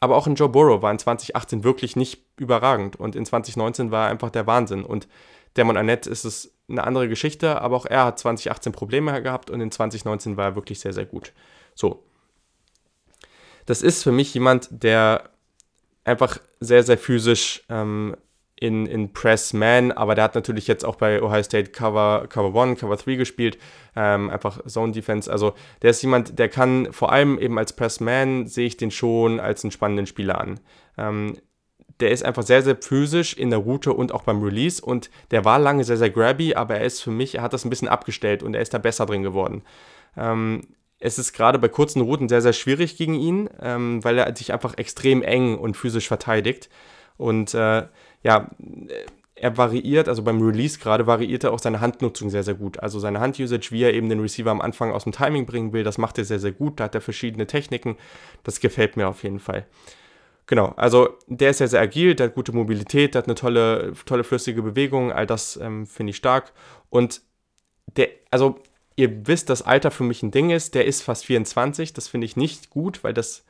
Aber 0.00 0.16
auch 0.16 0.26
in 0.26 0.34
Joe 0.34 0.48
Burrow 0.48 0.82
war 0.82 0.92
in 0.92 0.98
2018 0.98 1.64
wirklich 1.64 1.96
nicht 1.96 2.22
überragend. 2.36 2.96
Und 2.96 3.16
in 3.16 3.24
2019 3.24 3.90
war 3.90 4.06
er 4.06 4.10
einfach 4.10 4.30
der 4.30 4.46
Wahnsinn. 4.46 4.84
Und 4.84 5.08
Damon 5.54 5.76
Arnett 5.76 6.06
ist 6.06 6.24
es 6.24 6.54
eine 6.68 6.84
andere 6.84 7.08
Geschichte, 7.08 7.60
aber 7.60 7.76
auch 7.76 7.86
er 7.86 8.04
hat 8.04 8.18
2018 8.18 8.72
Probleme 8.72 9.22
gehabt 9.22 9.50
und 9.50 9.60
in 9.60 9.70
2019 9.70 10.36
war 10.36 10.46
er 10.46 10.54
wirklich 10.54 10.80
sehr, 10.80 10.92
sehr 10.92 11.06
gut. 11.06 11.32
So. 11.74 12.04
Das 13.66 13.82
ist 13.82 14.02
für 14.02 14.12
mich 14.12 14.32
jemand, 14.34 14.68
der 14.70 15.30
einfach 16.04 16.38
sehr, 16.60 16.82
sehr 16.82 16.98
physisch 16.98 17.64
ähm, 17.68 18.16
in, 18.60 18.86
in 18.86 19.12
Press 19.12 19.52
Man, 19.52 19.92
aber 19.92 20.14
der 20.14 20.24
hat 20.24 20.34
natürlich 20.34 20.66
jetzt 20.66 20.84
auch 20.84 20.96
bei 20.96 21.22
Ohio 21.22 21.42
State 21.42 21.70
Cover, 21.70 22.26
Cover 22.28 22.60
1, 22.60 22.80
Cover 22.80 22.96
3 22.96 23.14
gespielt, 23.14 23.58
ähm, 23.94 24.30
einfach 24.30 24.64
Zone 24.66 24.92
Defense. 24.92 25.30
Also 25.30 25.54
der 25.82 25.90
ist 25.90 26.02
jemand, 26.02 26.38
der 26.38 26.48
kann 26.48 26.92
vor 26.92 27.12
allem 27.12 27.38
eben 27.38 27.58
als 27.58 27.72
Press 27.72 28.00
Man, 28.00 28.46
sehe 28.46 28.66
ich 28.66 28.76
den 28.76 28.90
schon 28.90 29.40
als 29.40 29.64
einen 29.64 29.70
spannenden 29.70 30.06
Spieler 30.06 30.40
an. 30.40 30.60
Ähm, 30.96 31.36
der 32.00 32.10
ist 32.10 32.24
einfach 32.24 32.42
sehr, 32.42 32.62
sehr 32.62 32.76
physisch 32.76 33.34
in 33.34 33.50
der 33.50 33.58
Route 33.58 33.92
und 33.92 34.12
auch 34.12 34.22
beim 34.22 34.42
Release 34.42 34.84
und 34.84 35.10
der 35.30 35.44
war 35.44 35.58
lange 35.58 35.84
sehr, 35.84 35.96
sehr 35.96 36.10
grabby, 36.10 36.54
aber 36.54 36.76
er 36.76 36.84
ist 36.84 37.00
für 37.00 37.10
mich, 37.10 37.34
er 37.34 37.42
hat 37.42 37.52
das 37.52 37.64
ein 37.64 37.70
bisschen 37.70 37.88
abgestellt 37.88 38.42
und 38.42 38.54
er 38.54 38.62
ist 38.62 38.72
da 38.74 38.78
besser 38.78 39.06
drin 39.06 39.22
geworden. 39.22 39.62
Ähm, 40.16 40.62
es 41.00 41.18
ist 41.18 41.32
gerade 41.32 41.58
bei 41.58 41.68
kurzen 41.68 42.02
Routen 42.02 42.28
sehr, 42.28 42.42
sehr 42.42 42.52
schwierig 42.52 42.96
gegen 42.96 43.14
ihn, 43.14 43.48
ähm, 43.60 44.02
weil 44.02 44.18
er 44.18 44.34
sich 44.36 44.52
einfach 44.52 44.76
extrem 44.78 45.22
eng 45.22 45.56
und 45.56 45.76
physisch 45.76 46.08
verteidigt. 46.08 46.68
Und 47.16 47.54
äh, 47.54 47.84
ja, 48.22 48.50
er 49.40 49.56
variiert, 49.56 50.08
also 50.08 50.22
beim 50.22 50.40
Release 50.42 50.78
gerade 50.78 51.06
variiert 51.06 51.44
er 51.44 51.52
auch 51.52 51.58
seine 51.58 51.80
Handnutzung 51.80 52.30
sehr, 52.30 52.42
sehr 52.42 52.54
gut. 52.54 52.80
Also 52.80 52.98
seine 52.98 53.20
Handusage, 53.20 53.70
wie 53.70 53.82
er 53.82 53.94
eben 53.94 54.08
den 54.08 54.20
Receiver 54.20 54.50
am 54.50 54.60
Anfang 54.60 54.92
aus 54.92 55.04
dem 55.04 55.12
Timing 55.12 55.46
bringen 55.46 55.72
will, 55.72 55.84
das 55.84 55.98
macht 55.98 56.18
er 56.18 56.24
sehr, 56.24 56.40
sehr 56.40 56.52
gut. 56.52 56.80
Da 56.80 56.84
hat 56.84 56.94
er 56.94 57.00
verschiedene 57.00 57.46
Techniken. 57.46 57.96
Das 58.42 58.60
gefällt 58.60 58.96
mir 58.96 59.08
auf 59.08 59.22
jeden 59.22 59.38
Fall. 59.38 59.66
Genau, 60.46 60.72
also 60.76 61.10
der 61.26 61.50
ist 61.50 61.58
sehr, 61.58 61.68
sehr 61.68 61.80
agil, 61.80 62.14
der 62.14 62.28
hat 62.28 62.34
gute 62.34 62.52
Mobilität, 62.52 63.14
der 63.14 63.20
hat 63.20 63.26
eine 63.28 63.34
tolle, 63.34 63.92
tolle 64.06 64.24
flüssige 64.24 64.62
Bewegung, 64.62 65.12
all 65.12 65.26
das 65.26 65.58
ähm, 65.58 65.86
finde 65.86 66.10
ich 66.10 66.16
stark. 66.16 66.52
Und 66.88 67.20
der, 67.96 68.08
also 68.30 68.58
ihr 68.96 69.26
wisst, 69.26 69.50
dass 69.50 69.60
Alter 69.60 69.90
für 69.90 70.04
mich 70.04 70.22
ein 70.22 70.30
Ding 70.30 70.48
ist, 70.48 70.74
der 70.74 70.86
ist 70.86 71.02
fast 71.02 71.26
24, 71.26 71.92
das 71.92 72.08
finde 72.08 72.24
ich 72.24 72.36
nicht 72.36 72.70
gut, 72.70 73.04
weil 73.04 73.12
das 73.12 73.44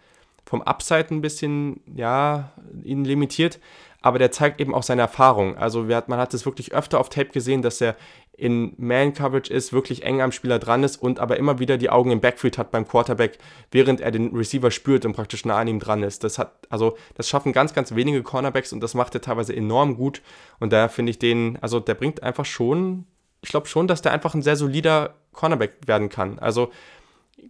vom 0.45 0.61
Upside 0.61 1.07
ein 1.11 1.21
bisschen, 1.21 1.81
ja, 1.95 2.53
ihn 2.83 3.05
limitiert 3.05 3.61
aber 4.01 4.19
der 4.19 4.31
zeigt 4.31 4.61
eben 4.61 4.75
auch 4.75 4.83
seine 4.83 5.03
Erfahrung. 5.03 5.57
Also 5.57 5.89
hat, 5.89 6.09
man 6.09 6.19
hat 6.19 6.33
es 6.35 6.45
wirklich 6.45 6.73
öfter 6.73 7.01
auf 7.01 7.09
Tape 7.09 7.31
gesehen, 7.31 7.63
dass 7.63 7.81
er 7.81 7.97
in 8.39 8.73
Man-Coverage 8.77 9.53
ist, 9.53 9.73
wirklich 9.73 10.05
eng 10.05 10.23
am 10.23 10.31
Spieler 10.31 10.61
dran 10.61 10.85
ist 10.85 10.97
und 11.03 11.19
aber 11.19 11.39
immer 11.39 11.59
wieder 11.59 11.77
die 11.77 11.91
Augen 11.91 12.13
im 12.13 12.21
Backfield 12.21 12.57
hat 12.57 12.71
beim 12.71 12.87
Quarterback, 12.87 13.39
während 13.73 14.01
er 14.01 14.13
den 14.13 14.35
Receiver 14.35 14.71
spürt 14.71 15.05
und 15.05 15.15
praktisch 15.15 15.45
nah 15.45 15.59
an 15.59 15.67
ihm 15.67 15.81
dran 15.81 16.05
ist. 16.05 16.23
Das 16.23 16.39
hat, 16.39 16.53
also 16.71 16.97
das 17.17 17.29
schaffen 17.29 17.53
ganz, 17.53 17.75
ganz 17.75 17.97
wenige 17.97 18.23
Cornerbacks 18.23 18.73
und 18.73 18.81
das 18.81 18.95
macht 18.95 19.15
er 19.15 19.21
teilweise 19.21 19.57
enorm 19.57 19.97
gut. 19.97 20.23
Und 20.61 20.73
da 20.73 20.87
finde 20.87 21.11
ich 21.11 21.19
den, 21.19 21.59
also 21.61 21.81
der 21.81 21.95
bringt 21.95 22.23
einfach 22.23 22.45
schon, 22.45 23.07
ich 23.43 23.51
glaube 23.51 23.67
schon, 23.67 23.89
dass 23.89 24.03
der 24.03 24.13
einfach 24.13 24.35
ein 24.35 24.43
sehr 24.43 24.57
solider 24.57 25.15
Cornerback 25.33 25.73
werden 25.87 26.09
kann. 26.09 26.39
Also 26.39 26.71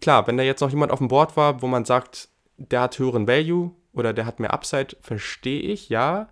klar, 0.00 0.26
wenn 0.26 0.38
da 0.38 0.42
jetzt 0.42 0.62
noch 0.62 0.70
jemand 0.70 0.90
auf 0.90 1.00
dem 1.00 1.08
Board 1.08 1.37
war, 1.37 1.61
wo 1.61 1.66
man 1.66 1.84
sagt, 1.84 2.30
der 2.56 2.80
hat 2.80 2.98
höheren 2.98 3.28
Value 3.28 3.72
oder 3.92 4.14
der 4.14 4.24
hat 4.24 4.40
mehr 4.40 4.54
Upside, 4.54 4.96
verstehe 5.02 5.61
ich, 5.61 5.90
ja. 5.90 6.28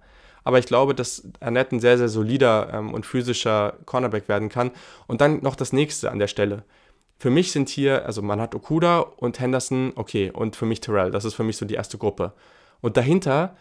Aber 0.46 0.60
ich 0.60 0.66
glaube, 0.66 0.94
dass 0.94 1.24
Annette 1.40 1.74
ein 1.74 1.80
sehr, 1.80 1.98
sehr 1.98 2.08
solider 2.08 2.72
ähm, 2.72 2.94
und 2.94 3.04
physischer 3.04 3.78
Cornerback 3.84 4.28
werden 4.28 4.48
kann. 4.48 4.70
Und 5.08 5.20
dann 5.20 5.42
noch 5.42 5.56
das 5.56 5.72
nächste 5.72 6.12
an 6.12 6.20
der 6.20 6.28
Stelle. 6.28 6.62
Für 7.18 7.30
mich 7.30 7.50
sind 7.50 7.68
hier, 7.68 8.06
also 8.06 8.22
man 8.22 8.40
hat 8.40 8.54
Okuda 8.54 9.00
und 9.00 9.40
Henderson, 9.40 9.92
okay, 9.96 10.30
und 10.30 10.54
für 10.54 10.64
mich 10.64 10.80
Terrell. 10.80 11.10
Das 11.10 11.24
ist 11.24 11.34
für 11.34 11.42
mich 11.42 11.56
so 11.56 11.66
die 11.66 11.74
erste 11.74 11.98
Gruppe. 11.98 12.32
Und 12.80 12.96
dahinter, 12.96 13.56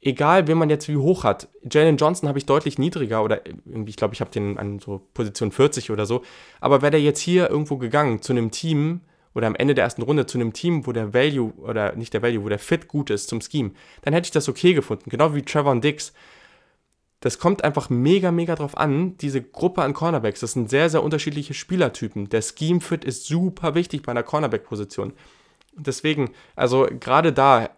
egal 0.00 0.46
wen 0.46 0.56
man 0.56 0.70
jetzt 0.70 0.86
wie 0.86 0.96
hoch 0.96 1.24
hat, 1.24 1.48
Jalen 1.68 1.96
Johnson 1.96 2.28
habe 2.28 2.38
ich 2.38 2.46
deutlich 2.46 2.78
niedriger 2.78 3.24
oder 3.24 3.44
irgendwie, 3.44 3.90
ich 3.90 3.96
glaube, 3.96 4.14
ich 4.14 4.20
habe 4.20 4.30
den 4.30 4.58
an 4.58 4.78
so 4.78 5.08
Position 5.14 5.50
40 5.50 5.90
oder 5.90 6.06
so. 6.06 6.22
Aber 6.60 6.82
wäre 6.82 6.92
der 6.92 7.02
jetzt 7.02 7.18
hier 7.18 7.50
irgendwo 7.50 7.76
gegangen 7.76 8.22
zu 8.22 8.32
einem 8.32 8.52
Team, 8.52 9.00
oder 9.34 9.46
am 9.46 9.54
Ende 9.54 9.74
der 9.74 9.84
ersten 9.84 10.02
Runde 10.02 10.26
zu 10.26 10.38
einem 10.38 10.52
Team, 10.52 10.86
wo 10.86 10.92
der 10.92 11.14
Value 11.14 11.52
oder 11.56 11.94
nicht 11.96 12.14
der 12.14 12.22
Value, 12.22 12.44
wo 12.44 12.48
der 12.48 12.58
Fit 12.58 12.88
gut 12.88 13.10
ist 13.10 13.28
zum 13.28 13.40
Scheme, 13.40 13.72
dann 14.02 14.14
hätte 14.14 14.26
ich 14.26 14.30
das 14.32 14.48
okay 14.48 14.74
gefunden. 14.74 15.10
Genau 15.10 15.34
wie 15.34 15.42
Trevor 15.42 15.72
und 15.72 15.84
Dix. 15.84 16.12
Das 17.20 17.38
kommt 17.38 17.62
einfach 17.62 17.88
mega, 17.88 18.32
mega 18.32 18.56
drauf 18.56 18.76
an, 18.76 19.16
diese 19.18 19.40
Gruppe 19.40 19.82
an 19.82 19.94
Cornerbacks. 19.94 20.40
Das 20.40 20.52
sind 20.52 20.68
sehr, 20.68 20.90
sehr 20.90 21.04
unterschiedliche 21.04 21.54
Spielertypen. 21.54 22.28
Der 22.28 22.42
Scheme-Fit 22.42 23.04
ist 23.04 23.26
super 23.26 23.76
wichtig 23.76 24.02
bei 24.02 24.10
einer 24.10 24.24
Cornerback-Position. 24.24 25.12
Deswegen, 25.74 26.30
also 26.56 26.88
gerade 26.98 27.32
da, 27.32 27.70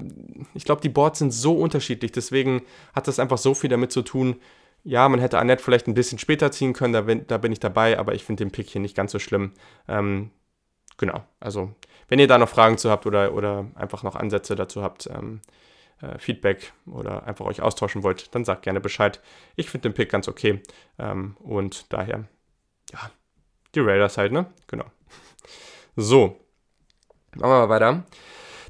ich 0.54 0.64
glaube, 0.64 0.80
die 0.80 0.88
Boards 0.88 1.18
sind 1.18 1.32
so 1.32 1.54
unterschiedlich. 1.58 2.10
Deswegen 2.10 2.62
hat 2.94 3.06
das 3.06 3.18
einfach 3.18 3.36
so 3.36 3.52
viel 3.52 3.68
damit 3.68 3.92
zu 3.92 4.00
tun. 4.00 4.36
Ja, 4.82 5.08
man 5.10 5.20
hätte 5.20 5.38
Annette 5.38 5.62
vielleicht 5.62 5.88
ein 5.88 5.94
bisschen 5.94 6.18
später 6.18 6.50
ziehen 6.50 6.72
können, 6.72 6.92
da 6.92 7.02
bin, 7.02 7.26
da 7.26 7.38
bin 7.38 7.52
ich 7.52 7.60
dabei, 7.60 7.98
aber 7.98 8.14
ich 8.14 8.24
finde 8.24 8.44
den 8.44 8.50
Pick 8.50 8.68
hier 8.68 8.80
nicht 8.80 8.96
ganz 8.96 9.12
so 9.12 9.18
schlimm. 9.18 9.52
Ähm, 9.88 10.30
genau, 10.96 11.24
also 11.40 11.74
wenn 12.08 12.18
ihr 12.18 12.28
da 12.28 12.38
noch 12.38 12.48
Fragen 12.48 12.78
zu 12.78 12.90
habt 12.90 13.06
oder, 13.06 13.34
oder 13.34 13.66
einfach 13.74 14.02
noch 14.02 14.16
Ansätze 14.16 14.54
dazu 14.56 14.82
habt, 14.82 15.06
ähm, 15.06 15.40
äh, 16.00 16.18
Feedback 16.18 16.72
oder 16.86 17.26
einfach 17.26 17.46
euch 17.46 17.62
austauschen 17.62 18.02
wollt, 18.02 18.34
dann 18.34 18.44
sagt 18.44 18.62
gerne 18.62 18.80
Bescheid. 18.80 19.20
Ich 19.56 19.70
finde 19.70 19.88
den 19.88 19.94
Pick 19.94 20.10
ganz 20.10 20.28
okay 20.28 20.62
ähm, 20.98 21.36
und 21.40 21.92
daher 21.92 22.24
ja, 22.92 23.10
die 23.74 23.80
Raiders 23.80 24.18
halt, 24.18 24.32
ne? 24.32 24.46
Genau. 24.66 24.84
So, 25.96 26.40
machen 27.36 27.50
wir 27.50 27.66
mal 27.66 27.68
weiter. 27.68 28.04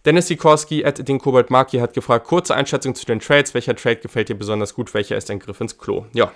Dennis 0.05 0.29
Sikorski 0.29 0.85
at 0.85 1.07
den 1.09 1.19
Kobold 1.19 1.51
Maki 1.51 1.79
hat 1.79 1.95
gefragt, 1.95 2.27
kurze 2.27 2.55
Einschätzung 2.55 2.95
zu 2.95 3.07
den 3.07 3.21
Trades. 3.21 3.55
Welcher 3.55 3.75
Trade 3.75 3.97
gefällt 3.97 4.29
dir 4.29 4.35
besonders 4.35 4.75
gut? 4.75 4.93
Welcher 4.93 5.17
ist 5.17 5.31
ein 5.31 5.39
Griff 5.39 5.61
ins 5.61 5.79
Klo? 5.79 6.07
Ja. 6.13 6.33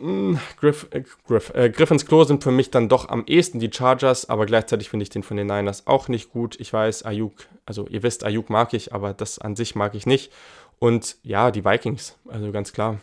Hm, 0.00 0.40
Griff, 0.58 0.88
äh, 0.92 1.02
Griff, 1.26 1.52
äh, 1.54 1.68
Griff 1.68 1.90
ins 1.90 2.06
Klo 2.06 2.24
sind 2.24 2.42
für 2.42 2.50
mich 2.50 2.70
dann 2.70 2.88
doch 2.88 3.10
am 3.10 3.24
ehesten 3.26 3.60
die 3.60 3.70
Chargers, 3.70 4.30
aber 4.30 4.46
gleichzeitig 4.46 4.88
finde 4.88 5.02
ich 5.02 5.10
den 5.10 5.22
von 5.22 5.36
den 5.36 5.46
Niners 5.46 5.86
auch 5.86 6.08
nicht 6.08 6.32
gut. 6.32 6.58
Ich 6.58 6.72
weiß, 6.72 7.04
Ayuk, 7.04 7.34
also 7.66 7.86
ihr 7.86 8.02
wisst, 8.02 8.24
Ayuk 8.24 8.48
mag 8.48 8.72
ich, 8.72 8.94
aber 8.94 9.12
das 9.12 9.38
an 9.38 9.56
sich 9.56 9.74
mag 9.74 9.94
ich 9.94 10.06
nicht. 10.06 10.32
Und 10.78 11.16
ja, 11.22 11.50
die 11.50 11.66
Vikings, 11.66 12.16
also 12.28 12.50
ganz 12.50 12.72
klar, 12.72 12.98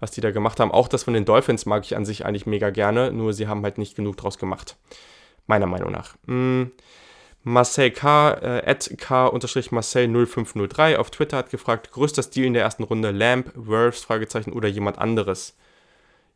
was 0.00 0.10
die 0.10 0.20
da 0.20 0.32
gemacht 0.32 0.58
haben. 0.58 0.72
Auch 0.72 0.88
das 0.88 1.04
von 1.04 1.14
den 1.14 1.24
Dolphins 1.24 1.66
mag 1.66 1.84
ich 1.84 1.96
an 1.96 2.04
sich 2.04 2.26
eigentlich 2.26 2.46
mega 2.46 2.70
gerne, 2.70 3.12
nur 3.12 3.32
sie 3.32 3.46
haben 3.46 3.62
halt 3.62 3.78
nicht 3.78 3.94
genug 3.94 4.16
draus 4.16 4.36
gemacht. 4.36 4.76
Meiner 5.46 5.66
Meinung 5.66 5.92
nach. 5.92 6.16
Hm. 6.26 6.72
Marcel 7.44 7.92
K, 7.92 8.30
äh, 8.32 8.62
at 8.68 8.90
K-Marcel0503 8.98 10.96
auf 10.96 11.10
Twitter 11.10 11.36
hat 11.36 11.50
gefragt, 11.50 11.92
größter 11.92 12.24
Stil 12.24 12.46
in 12.46 12.54
der 12.54 12.62
ersten 12.62 12.82
Runde, 12.82 13.12
Lamb, 13.12 13.52
Worths, 13.54 14.02
Fragezeichen 14.02 14.52
oder 14.52 14.66
jemand 14.66 14.98
anderes? 14.98 15.54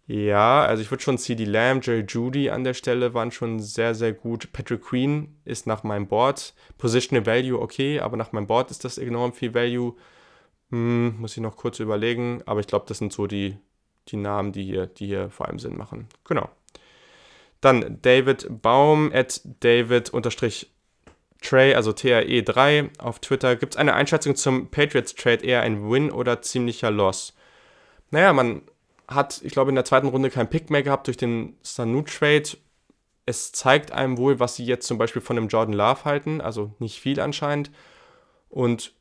Ja, 0.09 0.65
also 0.65 0.83
ich 0.83 0.91
würde 0.91 1.03
schon 1.03 1.19
CD 1.19 1.45
Lamb, 1.45 1.87
Jerry 1.87 2.07
Judy 2.09 2.49
an 2.49 2.65
der 2.65 2.73
Stelle 2.73 3.13
waren 3.13 3.31
schon 3.31 3.61
sehr, 3.61 3.95
sehr 3.95 4.15
gut. 4.15 4.51
Patrick 4.55 4.81
Queen 4.81 5.37
ist 5.45 5.67
nach 5.67 5.83
meinem 5.83 6.09
Board. 6.09 6.55
Positional 6.79 7.27
Value 7.27 7.61
okay, 7.61 8.01
aber 8.01 8.17
nach 8.17 8.33
meinem 8.33 8.47
Board 8.47 8.71
ist 8.71 8.87
das 8.87 8.97
enorm 8.97 9.35
viel 9.35 9.53
Value. 9.53 9.95
Hm, 10.71 11.21
muss 11.21 11.37
ich 11.37 11.43
noch 11.43 11.57
kurz 11.57 11.79
überlegen, 11.79 12.43
aber 12.47 12.61
ich 12.61 12.67
glaube, 12.67 12.87
das 12.89 12.97
sind 12.97 13.13
so 13.13 13.27
die, 13.27 13.59
die 14.09 14.17
Namen, 14.17 14.53
die 14.53 14.65
hier, 14.65 14.87
die 14.87 15.07
hier 15.07 15.29
vor 15.29 15.47
allem 15.47 15.59
Sinn 15.59 15.77
machen. 15.77 16.09
Genau. 16.25 16.49
Dann 17.61 17.99
David 18.01 18.47
Baum 18.63 19.13
at 19.13 19.43
David 19.61 20.09
unterstrich 20.09 20.73
Trey, 21.43 21.75
also 21.75 21.91
TRE3 21.91 22.99
auf 22.99 23.19
Twitter. 23.19 23.57
Gibt 23.57 23.75
es 23.75 23.79
eine 23.79 23.93
Einschätzung 23.93 24.37
zum 24.37 24.71
Patriots 24.71 25.15
Trade 25.15 25.45
eher 25.45 25.61
ein 25.61 25.91
Win 25.91 26.11
oder 26.11 26.41
ziemlicher 26.41 26.91
Loss? 26.91 27.35
Naja, 28.11 28.33
man 28.33 28.63
hat, 29.09 29.41
ich 29.43 29.53
glaube, 29.53 29.71
in 29.71 29.75
der 29.75 29.85
zweiten 29.85 30.09
Runde 30.09 30.31
keinen 30.31 30.51
Pick 30.51 30.71
mehr 30.71 30.83
gehabt 30.83 31.07
durch 31.07 31.17
den 31.17 31.57
Sanu 31.63 32.03
Trade. 32.03 32.51
Es 33.27 33.53
zeigt 33.53 33.91
einem 33.93 34.19
wohl, 34.19 34.39
was 34.39 34.57
sie 34.57 34.65
jetzt 34.65 34.87
zum 34.87 34.99
Beispiel 34.99 35.23
von 35.23 35.37
dem 35.37 35.49
Jordan 35.49 35.75
Love 35.75 36.05
halten, 36.05 36.41
also 36.41 36.73
nicht 36.79 37.01
viel 37.01 37.21
anscheinend. 37.21 37.71
Und 38.49 38.93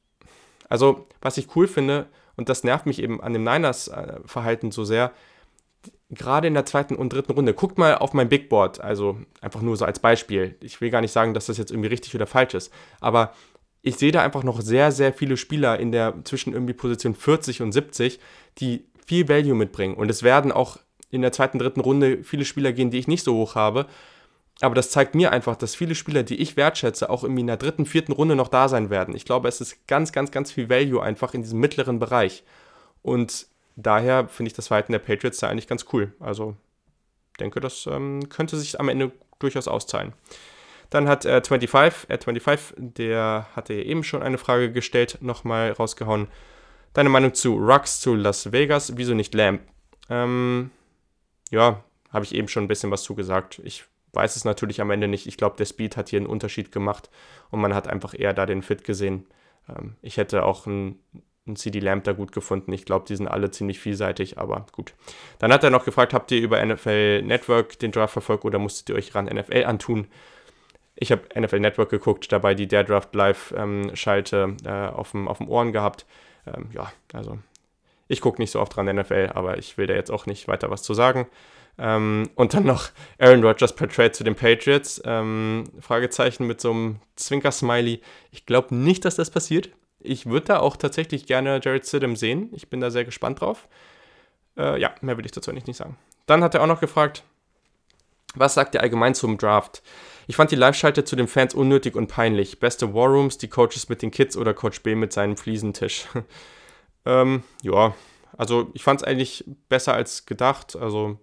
also, 0.69 1.07
was 1.21 1.37
ich 1.37 1.55
cool 1.55 1.67
finde, 1.67 2.07
und 2.35 2.49
das 2.49 2.63
nervt 2.63 2.85
mich 2.85 2.99
eben 2.99 3.21
an 3.21 3.33
dem 3.33 3.43
Niners-Verhalten 3.43 4.71
so 4.71 4.83
sehr, 4.83 5.11
gerade 6.09 6.47
in 6.47 6.53
der 6.53 6.65
zweiten 6.65 6.95
und 6.95 7.11
dritten 7.11 7.33
Runde, 7.33 7.53
guckt 7.53 7.77
mal 7.77 7.97
auf 7.97 8.13
mein 8.13 8.29
Big 8.29 8.49
Board, 8.49 8.79
also 8.79 9.17
einfach 9.41 9.61
nur 9.61 9.75
so 9.75 9.85
als 9.85 9.99
Beispiel. 9.99 10.55
Ich 10.61 10.79
will 10.79 10.89
gar 10.89 11.01
nicht 11.01 11.11
sagen, 11.11 11.33
dass 11.33 11.47
das 11.47 11.57
jetzt 11.57 11.71
irgendwie 11.71 11.89
richtig 11.89 12.15
oder 12.15 12.27
falsch 12.27 12.53
ist, 12.53 12.71
aber 13.01 13.33
ich 13.81 13.95
sehe 13.95 14.11
da 14.11 14.21
einfach 14.21 14.43
noch 14.43 14.61
sehr, 14.61 14.91
sehr 14.91 15.13
viele 15.13 15.37
Spieler 15.37 15.79
in 15.79 15.91
der 15.91 16.15
zwischen 16.23 16.53
irgendwie 16.53 16.73
Position 16.73 17.15
40 17.15 17.61
und 17.61 17.71
70, 17.71 18.19
die 18.57 18.85
viel 19.07 19.27
Value 19.27 19.55
mitbringen. 19.55 19.95
Und 19.95 20.11
es 20.11 20.21
werden 20.21 20.51
auch 20.51 20.77
in 21.09 21.21
der 21.21 21.31
zweiten, 21.31 21.57
dritten 21.57 21.79
Runde 21.79 22.23
viele 22.23 22.45
Spieler 22.45 22.73
gehen, 22.73 22.91
die 22.91 22.99
ich 22.99 23.07
nicht 23.07 23.23
so 23.23 23.33
hoch 23.33 23.55
habe. 23.55 23.87
Aber 24.59 24.75
das 24.75 24.91
zeigt 24.91 25.15
mir 25.15 25.31
einfach, 25.31 25.55
dass 25.55 25.75
viele 25.75 25.95
Spieler, 25.95 26.23
die 26.23 26.35
ich 26.35 26.57
wertschätze, 26.57 27.09
auch 27.09 27.23
in 27.23 27.47
der 27.47 27.57
dritten, 27.57 27.85
vierten 27.85 28.11
Runde 28.11 28.35
noch 28.35 28.49
da 28.49 28.67
sein 28.67 28.89
werden. 28.89 29.15
Ich 29.15 29.23
glaube, 29.23 29.47
es 29.47 29.61
ist 29.61 29.87
ganz, 29.87 30.11
ganz, 30.11 30.31
ganz 30.31 30.51
viel 30.51 30.69
Value 30.69 31.01
einfach 31.01 31.33
in 31.33 31.41
diesem 31.41 31.59
mittleren 31.59 31.99
Bereich. 31.99 32.43
Und 33.01 33.47
daher 33.75 34.27
finde 34.27 34.49
ich 34.49 34.55
das 34.55 34.67
Verhalten 34.67 34.91
der 34.91 34.99
Patriots 34.99 35.39
da 35.39 35.47
eigentlich 35.47 35.67
ganz 35.67 35.85
cool. 35.93 36.13
Also 36.19 36.55
denke, 37.39 37.59
das 37.59 37.87
ähm, 37.87 38.27
könnte 38.29 38.57
sich 38.57 38.79
am 38.79 38.89
Ende 38.89 39.11
durchaus 39.39 39.67
auszahlen. 39.67 40.13
Dann 40.89 41.07
hat 41.07 41.25
äh, 41.25 41.41
25, 41.41 42.09
äh, 42.09 42.17
25, 42.17 42.75
der 42.77 43.47
hatte 43.55 43.73
eben 43.73 44.03
schon 44.03 44.23
eine 44.23 44.37
Frage 44.37 44.71
gestellt, 44.71 45.19
nochmal 45.21 45.71
rausgehauen. 45.71 46.27
Deine 46.97 47.09
Meinung 47.09 47.35
zu 47.35 47.57
Rux 47.57 47.99
zu 47.99 48.15
Las 48.15 48.51
Vegas? 48.51 48.97
Wieso 48.97 49.13
nicht 49.13 49.35
Lamp? 49.35 49.61
Ähm, 50.09 50.71
ja, 51.51 51.83
habe 52.11 52.25
ich 52.25 52.33
eben 52.33 52.47
schon 52.47 52.63
ein 52.63 52.67
bisschen 52.67 52.89
was 52.89 53.03
zugesagt. 53.03 53.61
Ich 53.63 53.83
weiß 54.13 54.35
es 54.35 54.45
natürlich 54.45 54.81
am 54.81 54.89
Ende 54.89 55.07
nicht. 55.07 55.27
Ich 55.27 55.37
glaube, 55.37 55.57
der 55.57 55.65
Speed 55.65 55.95
hat 55.95 56.09
hier 56.09 56.17
einen 56.17 56.25
Unterschied 56.25 56.71
gemacht 56.71 57.11
und 57.51 57.61
man 57.61 57.75
hat 57.75 57.87
einfach 57.87 58.15
eher 58.17 58.33
da 58.33 58.47
den 58.47 58.63
Fit 58.63 58.83
gesehen. 58.83 59.27
Ähm, 59.69 59.95
ich 60.01 60.17
hätte 60.17 60.43
auch 60.43 60.65
einen 60.65 60.97
ein 61.45 61.55
CD 61.55 61.77
Lamp 61.77 62.03
da 62.03 62.13
gut 62.13 62.31
gefunden. 62.31 62.73
Ich 62.73 62.83
glaube, 62.83 63.05
die 63.07 63.15
sind 63.15 63.27
alle 63.27 63.51
ziemlich 63.51 63.79
vielseitig, 63.79 64.39
aber 64.39 64.65
gut. 64.71 64.95
Dann 65.37 65.53
hat 65.53 65.63
er 65.63 65.69
noch 65.69 65.85
gefragt, 65.85 66.15
habt 66.15 66.31
ihr 66.31 66.41
über 66.41 66.65
NFL 66.65 67.21
Network 67.21 67.77
den 67.77 67.91
Draft 67.91 68.13
verfolgt 68.13 68.43
oder 68.43 68.57
musstet 68.57 68.89
ihr 68.89 68.95
euch 68.95 69.13
ran 69.13 69.25
NFL 69.25 69.65
antun? 69.65 70.07
Ich 70.95 71.11
habe 71.11 71.21
NFL 71.39 71.59
Network 71.59 71.91
geguckt, 71.91 72.31
dabei 72.31 72.55
die 72.55 72.67
Der 72.67 72.83
Draft 72.83 73.13
Live-Schalte 73.13 74.37
ähm, 74.37 74.57
äh, 74.65 74.87
auf, 74.87 75.11
dem, 75.11 75.27
auf 75.27 75.37
dem 75.37 75.47
Ohren 75.47 75.71
gehabt. 75.71 76.07
Ähm, 76.55 76.69
ja, 76.73 76.91
also 77.13 77.37
ich 78.07 78.21
gucke 78.21 78.41
nicht 78.41 78.51
so 78.51 78.59
oft 78.59 78.75
dran 78.75 78.85
NFL, 78.85 79.31
aber 79.33 79.57
ich 79.57 79.77
will 79.77 79.87
da 79.87 79.93
jetzt 79.93 80.11
auch 80.11 80.25
nicht 80.25 80.47
weiter 80.47 80.69
was 80.69 80.83
zu 80.83 80.93
sagen. 80.93 81.27
Ähm, 81.79 82.29
und 82.35 82.53
dann 82.53 82.63
noch 82.63 82.89
Aaron 83.19 83.43
Rodgers 83.43 83.75
per 83.75 83.89
Trade 83.89 84.11
zu 84.11 84.23
den 84.23 84.35
Patriots. 84.35 85.01
Ähm, 85.05 85.65
Fragezeichen 85.79 86.47
mit 86.47 86.59
so 86.61 86.71
einem 86.71 86.99
Zwinker-Smiley. 87.15 88.01
Ich 88.31 88.45
glaube 88.45 88.75
nicht, 88.75 89.05
dass 89.05 89.15
das 89.15 89.29
passiert. 89.29 89.69
Ich 89.99 90.25
würde 90.25 90.47
da 90.47 90.59
auch 90.59 90.77
tatsächlich 90.77 91.25
gerne 91.25 91.59
Jared 91.61 91.85
Sidham 91.85 92.15
sehen. 92.15 92.49
Ich 92.53 92.69
bin 92.69 92.79
da 92.79 92.89
sehr 92.89 93.05
gespannt 93.05 93.41
drauf. 93.41 93.67
Äh, 94.57 94.79
ja, 94.79 94.93
mehr 95.01 95.17
will 95.17 95.25
ich 95.25 95.31
dazu 95.31 95.51
nicht 95.51 95.67
sagen. 95.75 95.97
Dann 96.25 96.43
hat 96.43 96.55
er 96.55 96.61
auch 96.63 96.67
noch 96.67 96.81
gefragt, 96.81 97.23
was 98.35 98.53
sagt 98.53 98.75
ihr 98.75 98.81
allgemein 98.81 99.15
zum 99.15 99.37
Draft? 99.37 99.81
Ich 100.27 100.35
fand 100.35 100.51
die 100.51 100.55
Live-Schalte 100.55 101.05
zu 101.05 101.15
den 101.15 101.29
Fans 101.29 101.53
unnötig 101.53 101.95
und 101.95 102.07
peinlich. 102.07 102.59
Beste 102.59 102.93
Warrooms, 102.93 103.37
die 103.37 103.47
Coaches 103.47 103.87
mit 103.87 104.01
den 104.01 104.11
Kids 104.11 104.35
oder 104.35 104.53
Coach 104.53 104.83
B 104.83 104.93
mit 104.93 105.13
seinem 105.13 105.37
Fliesentisch. 105.37 106.05
ähm, 107.05 107.43
ja, 107.63 107.95
also 108.37 108.69
ich 108.73 108.83
fand 108.83 109.01
es 109.01 109.07
eigentlich 109.07 109.45
besser 109.69 109.93
als 109.93 110.25
gedacht. 110.25 110.75
Also, 110.75 111.17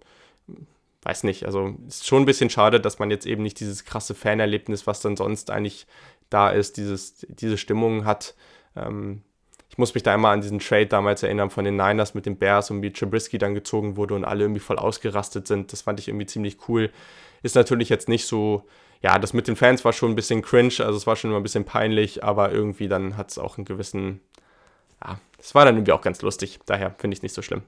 weiß 1.03 1.23
nicht. 1.23 1.45
Also, 1.45 1.75
ist 1.87 2.07
schon 2.07 2.23
ein 2.23 2.25
bisschen 2.25 2.49
schade, 2.49 2.81
dass 2.81 2.97
man 2.97 3.11
jetzt 3.11 3.27
eben 3.27 3.43
nicht 3.43 3.59
dieses 3.59 3.85
krasse 3.85 4.15
Fanerlebnis, 4.15 4.87
was 4.87 5.01
dann 5.01 5.15
sonst 5.15 5.51
eigentlich 5.51 5.85
da 6.31 6.49
ist, 6.49 6.77
dieses, 6.77 7.25
diese 7.29 7.59
Stimmung 7.59 8.05
hat. 8.05 8.33
Ähm, 8.75 9.21
ich 9.69 9.77
muss 9.77 9.93
mich 9.93 10.03
da 10.03 10.15
immer 10.15 10.29
an 10.29 10.41
diesen 10.41 10.59
Trade 10.59 10.87
damals 10.87 11.21
erinnern 11.21 11.51
von 11.51 11.65
den 11.65 11.75
Niners 11.75 12.15
mit 12.15 12.25
den 12.25 12.37
Bears 12.37 12.71
und 12.71 12.81
wie 12.81 12.91
Trubisky 12.91 13.37
dann 13.37 13.53
gezogen 13.53 13.97
wurde 13.97 14.15
und 14.15 14.25
alle 14.25 14.45
irgendwie 14.45 14.61
voll 14.61 14.79
ausgerastet 14.79 15.47
sind. 15.47 15.73
Das 15.73 15.83
fand 15.83 15.99
ich 15.99 16.07
irgendwie 16.07 16.25
ziemlich 16.25 16.57
cool. 16.67 16.91
Ist 17.43 17.55
natürlich 17.55 17.89
jetzt 17.89 18.09
nicht 18.09 18.25
so, 18.25 18.63
ja, 19.05 19.19
das 19.19 19.33
mit 19.33 19.47
den 19.47 19.55
Fans 19.55 19.85
war 19.85 19.93
schon 19.93 20.11
ein 20.11 20.15
bisschen 20.15 20.41
cringe, 20.41 20.73
also 20.79 20.97
es 20.97 21.05
war 21.05 21.15
schon 21.15 21.29
immer 21.29 21.39
ein 21.39 21.43
bisschen 21.43 21.63
peinlich, 21.63 22.23
aber 22.23 22.51
irgendwie 22.51 22.87
dann 22.87 23.17
hat 23.17 23.29
es 23.29 23.37
auch 23.37 23.59
einen 23.59 23.65
gewissen, 23.65 24.19
ja, 25.03 25.19
es 25.37 25.53
war 25.53 25.63
dann 25.63 25.75
irgendwie 25.75 25.91
auch 25.91 26.01
ganz 26.01 26.23
lustig. 26.23 26.59
Daher 26.65 26.95
finde 26.97 27.13
ich 27.13 27.19
es 27.19 27.23
nicht 27.23 27.35
so 27.35 27.43
schlimm. 27.43 27.61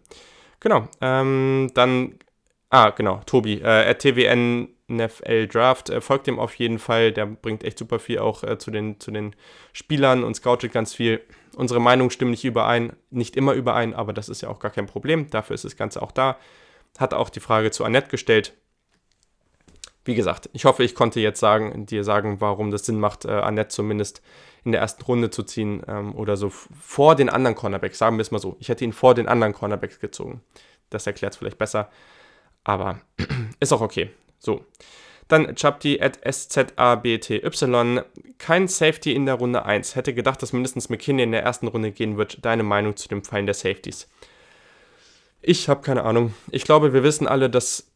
Genau, 0.60 0.88
ähm, 1.00 1.70
dann, 1.76 2.18
ah, 2.72 2.90
genau, 2.90 3.22
Tobi, 3.28 3.62
äh, 3.62 3.94
TWN 3.94 4.70
NFL 4.88 5.48
Draft. 5.48 5.92
Äh, 5.92 6.02
folgt 6.02 6.26
dem 6.26 6.40
auf 6.40 6.56
jeden 6.56 6.80
Fall. 6.80 7.12
Der 7.12 7.28
bringt 7.28 7.64
echt 7.64 7.78
super 7.78 8.00
viel 8.00 8.18
auch 8.18 8.44
äh, 8.44 8.58
zu, 8.58 8.72
den, 8.72 9.00
zu 9.00 9.12
den 9.12 9.36
Spielern 9.74 10.24
und 10.24 10.34
scoutet 10.36 10.72
ganz 10.72 10.96
viel. 10.96 11.22
Unsere 11.56 11.80
Meinungen 11.80 12.10
stimmen 12.10 12.32
nicht 12.32 12.46
überein, 12.46 12.94
nicht 13.12 13.36
immer 13.36 13.54
überein, 13.54 13.94
aber 13.94 14.12
das 14.12 14.28
ist 14.28 14.42
ja 14.42 14.50
auch 14.50 14.58
gar 14.58 14.72
kein 14.72 14.88
Problem. 14.88 15.30
Dafür 15.30 15.54
ist 15.54 15.66
das 15.66 15.78
Ganze 15.78 16.02
auch 16.02 16.12
da. 16.12 16.38
Hat 16.98 17.14
auch 17.14 17.30
die 17.30 17.42
Frage 17.42 17.70
zu 17.70 17.86
Annette 17.86 18.10
gestellt. 18.10 18.54
Wie 20.08 20.16
gesagt, 20.16 20.50
ich 20.54 20.64
hoffe, 20.64 20.86
ich 20.86 20.96
konnte 20.96 21.20
jetzt 21.20 21.42
sagen, 21.42 21.86
dir 21.86 22.06
sagen, 22.06 22.40
warum 22.40 22.72
das 22.72 22.86
Sinn 22.86 22.98
macht, 22.98 23.26
äh, 23.26 23.32
Annette 23.32 23.68
zumindest 23.68 24.22
in 24.64 24.72
der 24.72 24.80
ersten 24.80 25.04
Runde 25.04 25.30
zu 25.30 25.44
ziehen 25.44 25.84
ähm, 25.86 26.16
oder 26.16 26.38
so 26.38 26.50
vor 26.50 27.16
den 27.16 27.30
anderen 27.30 27.58
Cornerbacks. 27.58 27.98
Sagen 27.98 28.16
wir 28.16 28.22
es 28.22 28.32
mal 28.32 28.40
so. 28.40 28.56
Ich 28.60 28.70
hätte 28.70 28.86
ihn 28.86 28.94
vor 28.94 29.16
den 29.16 29.28
anderen 29.28 29.54
Cornerbacks 29.54 30.00
gezogen. 30.00 30.42
Das 30.90 31.08
erklärt 31.08 31.34
es 31.34 31.38
vielleicht 31.38 31.58
besser. 31.58 31.90
Aber 32.64 33.02
ist 33.60 33.74
auch 33.74 33.82
okay. 33.82 34.10
So. 34.40 34.64
Dann 35.28 35.56
Chapti 35.56 36.00
at 36.02 36.20
SZABTY. 36.26 37.42
Kein 38.38 38.68
Safety 38.70 39.14
in 39.14 39.26
der 39.26 39.36
Runde 39.36 39.66
1. 39.66 39.98
Hätte 39.98 40.14
gedacht, 40.14 40.42
dass 40.42 40.54
mindestens 40.54 40.88
McKinney 40.88 41.24
in 41.24 41.34
der 41.34 41.44
ersten 41.44 41.68
Runde 41.68 41.92
gehen 41.92 42.18
wird. 42.18 42.46
Deine 42.46 42.64
Meinung 42.64 42.96
zu 42.96 43.10
dem 43.10 43.26
Fallen 43.26 43.46
der 43.46 43.56
Safeties? 43.56 44.08
Ich 45.42 45.68
habe 45.68 45.82
keine 45.82 46.04
Ahnung. 46.04 46.34
Ich 46.50 46.64
glaube, 46.64 46.94
wir 46.94 47.04
wissen 47.04 47.28
alle, 47.28 47.50
dass 47.50 47.92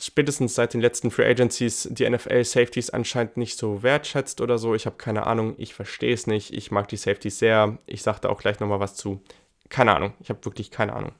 spätestens 0.00 0.54
seit 0.54 0.74
den 0.74 0.80
letzten 0.80 1.10
Free 1.10 1.28
Agencies 1.28 1.88
die 1.90 2.08
NFL 2.08 2.44
Safeties 2.44 2.90
anscheinend 2.90 3.36
nicht 3.36 3.58
so 3.58 3.82
wertschätzt 3.82 4.40
oder 4.40 4.58
so. 4.58 4.74
Ich 4.74 4.86
habe 4.86 4.96
keine 4.96 5.26
Ahnung. 5.26 5.54
Ich 5.58 5.74
verstehe 5.74 6.12
es 6.12 6.26
nicht. 6.26 6.52
Ich 6.52 6.70
mag 6.70 6.88
die 6.88 6.96
Safeties 6.96 7.38
sehr. 7.38 7.78
Ich 7.86 8.02
sage 8.02 8.20
da 8.22 8.28
auch 8.28 8.40
gleich 8.40 8.60
nochmal 8.60 8.80
was 8.80 8.96
zu. 8.96 9.20
Keine 9.68 9.94
Ahnung. 9.94 10.14
Ich 10.20 10.28
habe 10.28 10.44
wirklich 10.44 10.70
keine 10.70 10.92
Ahnung. 10.92 11.12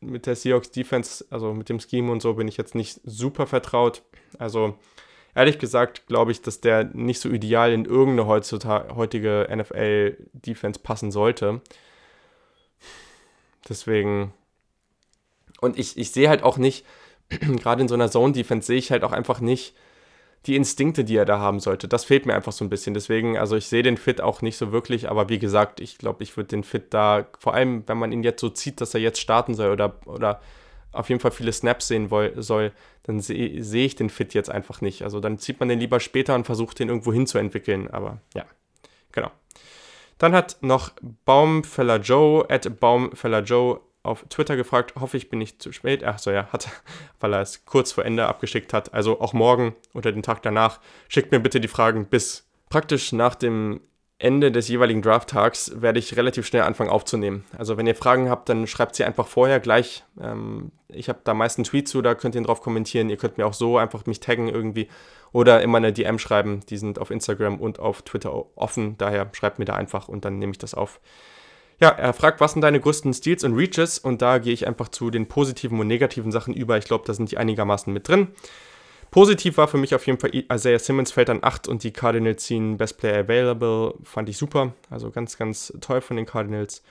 mit 0.00 0.26
der 0.26 0.36
Seahawks 0.36 0.70
Defense, 0.70 1.24
also 1.30 1.52
mit 1.52 1.68
dem 1.68 1.80
Scheme 1.80 2.10
und 2.10 2.22
so, 2.22 2.34
bin 2.34 2.48
ich 2.48 2.56
jetzt 2.56 2.74
nicht 2.74 3.00
super 3.04 3.46
vertraut. 3.46 4.02
Also 4.38 4.76
ehrlich 5.34 5.58
gesagt 5.58 6.06
glaube 6.06 6.32
ich, 6.32 6.42
dass 6.42 6.60
der 6.60 6.84
nicht 6.84 7.20
so 7.20 7.28
ideal 7.28 7.72
in 7.72 7.84
irgendeine 7.84 8.26
heutige 8.26 9.48
NFL 9.54 10.16
Defense 10.32 10.80
passen 10.80 11.10
sollte. 11.10 11.60
Deswegen. 13.68 14.32
Und 15.60 15.78
ich, 15.78 15.98
ich 15.98 16.12
sehe 16.12 16.28
halt 16.28 16.42
auch 16.42 16.56
nicht, 16.56 16.86
gerade 17.28 17.82
in 17.82 17.88
so 17.88 17.94
einer 17.94 18.10
Zone 18.10 18.32
Defense 18.32 18.66
sehe 18.66 18.78
ich 18.78 18.90
halt 18.90 19.04
auch 19.04 19.12
einfach 19.12 19.40
nicht, 19.40 19.74
die 20.46 20.56
Instinkte, 20.56 21.04
die 21.04 21.16
er 21.16 21.24
da 21.24 21.38
haben 21.38 21.60
sollte. 21.60 21.88
Das 21.88 22.04
fehlt 22.04 22.26
mir 22.26 22.34
einfach 22.34 22.52
so 22.52 22.64
ein 22.64 22.70
bisschen. 22.70 22.94
Deswegen, 22.94 23.36
also 23.36 23.56
ich 23.56 23.66
sehe 23.66 23.82
den 23.82 23.96
Fit 23.96 24.20
auch 24.20 24.40
nicht 24.40 24.56
so 24.56 24.72
wirklich, 24.72 25.10
aber 25.10 25.28
wie 25.28 25.38
gesagt, 25.38 25.80
ich 25.80 25.98
glaube, 25.98 26.22
ich 26.22 26.36
würde 26.36 26.48
den 26.48 26.64
Fit 26.64 26.94
da, 26.94 27.26
vor 27.38 27.54
allem 27.54 27.82
wenn 27.86 27.98
man 27.98 28.12
ihn 28.12 28.22
jetzt 28.22 28.40
so 28.40 28.48
zieht, 28.48 28.80
dass 28.80 28.94
er 28.94 29.00
jetzt 29.00 29.20
starten 29.20 29.54
soll 29.54 29.70
oder, 29.70 29.98
oder 30.06 30.40
auf 30.92 31.08
jeden 31.08 31.20
Fall 31.20 31.32
viele 31.32 31.52
Snaps 31.52 31.88
sehen 31.88 32.08
soll, 32.36 32.72
dann 33.02 33.20
sehe 33.20 33.62
seh 33.62 33.84
ich 33.84 33.96
den 33.96 34.10
Fit 34.10 34.34
jetzt 34.34 34.50
einfach 34.50 34.80
nicht. 34.80 35.02
Also 35.02 35.20
dann 35.20 35.38
zieht 35.38 35.60
man 35.60 35.68
den 35.68 35.80
lieber 35.80 36.00
später 36.00 36.34
und 36.34 36.44
versucht 36.44 36.78
den 36.78 36.88
irgendwo 36.88 37.12
hinzuentwickeln. 37.12 37.90
Aber 37.90 38.20
ja, 38.34 38.44
genau. 39.12 39.30
Dann 40.18 40.34
hat 40.34 40.56
noch 40.60 40.92
Baumfeller 41.24 41.98
Joe, 41.98 42.48
at 42.48 42.80
Baumfeller 42.80 43.42
Joe 43.42 43.80
auf 44.02 44.24
Twitter 44.28 44.56
gefragt, 44.56 44.94
hoffe 44.98 45.16
ich 45.16 45.28
bin 45.28 45.38
nicht 45.38 45.62
zu 45.62 45.72
spät. 45.72 46.04
Ach 46.04 46.18
so, 46.18 46.30
ja, 46.30 46.48
hat, 46.52 46.68
weil 47.20 47.34
er 47.34 47.42
es 47.42 47.64
kurz 47.64 47.92
vor 47.92 48.04
Ende 48.04 48.26
abgeschickt 48.26 48.72
hat. 48.72 48.94
Also 48.94 49.20
auch 49.20 49.32
morgen 49.32 49.74
oder 49.94 50.12
den 50.12 50.22
Tag 50.22 50.42
danach. 50.42 50.80
Schickt 51.08 51.32
mir 51.32 51.40
bitte 51.40 51.60
die 51.60 51.68
Fragen 51.68 52.06
bis 52.06 52.48
praktisch 52.70 53.12
nach 53.12 53.34
dem 53.34 53.80
Ende 54.20 54.50
des 54.50 54.66
jeweiligen 54.66 55.00
Draft-Tags 55.00 55.80
werde 55.80 56.00
ich 56.00 56.16
relativ 56.16 56.44
schnell 56.44 56.62
anfangen 56.62 56.90
aufzunehmen. 56.90 57.44
Also 57.56 57.76
wenn 57.76 57.86
ihr 57.86 57.94
Fragen 57.94 58.28
habt, 58.28 58.48
dann 58.48 58.66
schreibt 58.66 58.96
sie 58.96 59.04
einfach 59.04 59.28
vorher 59.28 59.60
gleich. 59.60 60.04
Ähm, 60.20 60.72
ich 60.88 61.08
habe 61.08 61.20
da 61.22 61.34
meist 61.34 61.58
einen 61.58 61.64
Tweet 61.64 61.88
zu, 61.88 62.02
da 62.02 62.16
könnt 62.16 62.34
ihr 62.34 62.42
drauf 62.42 62.60
kommentieren. 62.60 63.10
Ihr 63.10 63.16
könnt 63.16 63.38
mir 63.38 63.46
auch 63.46 63.54
so 63.54 63.78
einfach 63.78 64.06
mich 64.06 64.18
taggen 64.18 64.48
irgendwie 64.48 64.88
oder 65.30 65.62
immer 65.62 65.78
eine 65.78 65.92
DM 65.92 66.18
schreiben. 66.18 66.60
Die 66.68 66.78
sind 66.78 66.98
auf 66.98 67.12
Instagram 67.12 67.60
und 67.60 67.78
auf 67.78 68.02
Twitter 68.02 68.56
offen. 68.56 68.98
Daher 68.98 69.30
schreibt 69.32 69.60
mir 69.60 69.66
da 69.66 69.74
einfach 69.74 70.08
und 70.08 70.24
dann 70.24 70.40
nehme 70.40 70.50
ich 70.50 70.58
das 70.58 70.74
auf. 70.74 71.00
Ja, 71.80 71.90
er 71.90 72.12
fragt, 72.12 72.40
was 72.40 72.52
sind 72.52 72.62
deine 72.62 72.80
größten 72.80 73.14
Steals 73.14 73.44
und 73.44 73.54
Reaches? 73.54 73.98
Und 73.98 74.20
da 74.20 74.38
gehe 74.38 74.52
ich 74.52 74.66
einfach 74.66 74.88
zu 74.88 75.10
den 75.10 75.28
positiven 75.28 75.78
und 75.78 75.86
negativen 75.86 76.32
Sachen 76.32 76.54
über. 76.54 76.76
Ich 76.76 76.86
glaube, 76.86 77.04
da 77.06 77.14
sind 77.14 77.30
die 77.30 77.38
einigermaßen 77.38 77.92
mit 77.92 78.08
drin. 78.08 78.28
Positiv 79.10 79.56
war 79.56 79.68
für 79.68 79.78
mich 79.78 79.94
auf 79.94 80.06
jeden 80.06 80.18
Fall 80.18 80.30
Isaiah 80.34 80.78
Simmons 80.78 81.12
fällt 81.12 81.30
an 81.30 81.38
8 81.42 81.68
und 81.68 81.82
die 81.82 81.92
Cardinals 81.92 82.44
ziehen 82.44 82.76
Best 82.76 82.98
Player 82.98 83.20
Available. 83.20 83.94
Fand 84.02 84.28
ich 84.28 84.36
super. 84.36 84.74
Also 84.90 85.10
ganz, 85.10 85.38
ganz 85.38 85.72
toll 85.80 86.00
von 86.00 86.16
den 86.16 86.26
Cardinals. 86.26 86.82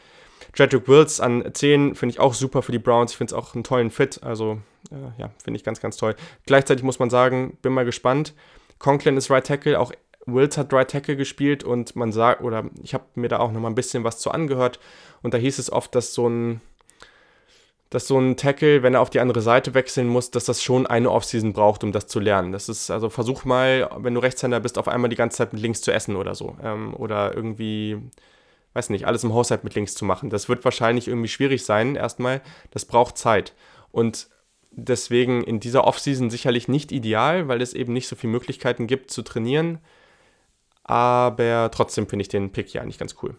Jedrick 0.56 0.88
Wills 0.88 1.20
an 1.20 1.44
10 1.54 1.96
finde 1.96 2.14
ich 2.14 2.20
auch 2.20 2.34
super 2.34 2.62
für 2.62 2.72
die 2.72 2.80
Browns. 2.80 3.12
Ich 3.12 3.18
finde 3.18 3.36
es 3.36 3.38
auch 3.38 3.54
einen 3.54 3.64
tollen 3.64 3.92
Fit. 3.92 4.24
Also 4.24 4.60
äh, 4.90 5.22
ja, 5.22 5.30
finde 5.44 5.58
ich 5.58 5.64
ganz, 5.64 5.80
ganz 5.80 5.98
toll. 5.98 6.16
Gleichzeitig 6.46 6.84
muss 6.84 7.00
man 7.00 7.10
sagen, 7.10 7.58
bin 7.62 7.74
mal 7.74 7.86
gespannt. 7.86 8.34
Conklin 8.80 9.18
ist 9.18 9.30
Right 9.30 9.46
Tackle, 9.46 9.80
auch 9.80 9.92
Wills 10.28 10.58
hat 10.58 10.74
Right 10.74 10.90
Tackle 10.90 11.16
gespielt 11.16 11.64
und 11.64 11.96
man 11.96 12.12
sagt, 12.12 12.44
oder 12.44 12.66
ich 12.84 12.94
habe 12.94 13.06
mir 13.16 13.30
da 13.30 13.40
auch 13.40 13.52
noch 13.52 13.60
mal 13.60 13.70
ein 13.70 13.76
bisschen 13.76 14.04
was 14.04 14.20
zu 14.20 14.32
angehört 14.32 14.80
und 15.22 15.34
da 15.34 15.38
hieß 15.38 15.58
es 15.60 15.72
oft, 15.72 15.96
dass 15.96 16.14
so 16.14 16.28
ein 16.28 16.62
dass 17.90 18.08
so 18.08 18.20
ein 18.20 18.36
Tackle, 18.36 18.84
wenn 18.84 18.96
er 18.96 19.02
auf 19.02 19.10
die 19.10 19.20
andere 19.20 19.42
Seite 19.42 19.74
wechseln 19.74 20.08
muss, 20.08 20.30
dass 20.30 20.46
das 20.46 20.62
schon 20.62 20.88
eine 20.88 21.10
Offseason 21.10 21.54
braucht, 21.54 21.84
um 21.84 21.92
das 21.92 22.08
zu 22.08 22.20
lernen. 22.20 22.52
Das 22.52 22.68
ist, 22.68 22.92
also 22.92 23.10
versuch 23.10 23.46
mal, 23.46 23.90
wenn 23.98 24.14
du 24.14 24.20
Rechtshänder 24.20 24.60
bist, 24.60 24.78
auf 24.78 24.90
einmal 24.90 25.10
die 25.10 25.16
ganze 25.16 25.38
Zeit 25.38 25.54
mit 25.54 25.62
links 25.62 25.82
zu 25.82 25.92
essen 25.92 26.18
oder 26.18 26.36
so. 26.36 26.58
Ähm, 26.62 26.94
oder 26.96 27.34
irgendwie, 27.34 27.98
weiß 28.74 28.90
nicht, 28.90 29.08
alles 29.08 29.24
im 29.24 29.34
Haushalt 29.34 29.64
mit 29.64 29.74
links 29.76 29.96
zu 29.96 30.04
machen. 30.04 30.30
Das 30.30 30.50
wird 30.50 30.66
wahrscheinlich 30.66 31.08
irgendwie 31.08 31.30
schwierig 31.30 31.64
sein, 31.64 31.96
erstmal. 31.96 32.42
Das 32.72 32.84
braucht 32.84 33.18
Zeit. 33.18 33.54
Und 33.92 34.28
deswegen 34.72 35.44
in 35.44 35.62
dieser 35.62 35.86
Offseason 35.86 36.30
sicherlich 36.30 36.68
nicht 36.68 36.92
ideal, 36.92 37.48
weil 37.48 37.62
es 37.62 37.74
eben 37.74 37.94
nicht 37.94 38.10
so 38.10 38.18
viele 38.18 38.34
Möglichkeiten 38.34 38.88
gibt 38.88 39.12
zu 39.12 39.22
trainieren. 39.22 39.80
Aber 40.88 41.70
trotzdem 41.72 42.08
finde 42.08 42.24
ich 42.24 42.30
den 42.30 42.52
Pick 42.52 42.70
hier 42.70 42.82
eigentlich 42.82 42.98
ganz 42.98 43.16
cool. 43.22 43.36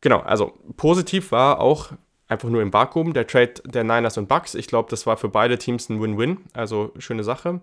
Genau, 0.00 0.20
also 0.20 0.52
positiv 0.76 1.32
war 1.32 1.60
auch, 1.60 1.92
einfach 2.32 2.48
nur 2.48 2.62
im 2.62 2.72
Vakuum. 2.72 3.12
Der 3.12 3.26
Trade 3.26 3.54
der 3.64 3.84
Niners 3.84 4.18
und 4.18 4.28
Bucks, 4.28 4.54
ich 4.54 4.66
glaube, 4.66 4.90
das 4.90 5.06
war 5.06 5.16
für 5.16 5.28
beide 5.28 5.58
Teams 5.58 5.88
ein 5.88 6.00
Win-Win, 6.00 6.38
also 6.54 6.92
schöne 6.98 7.22
Sache. 7.22 7.60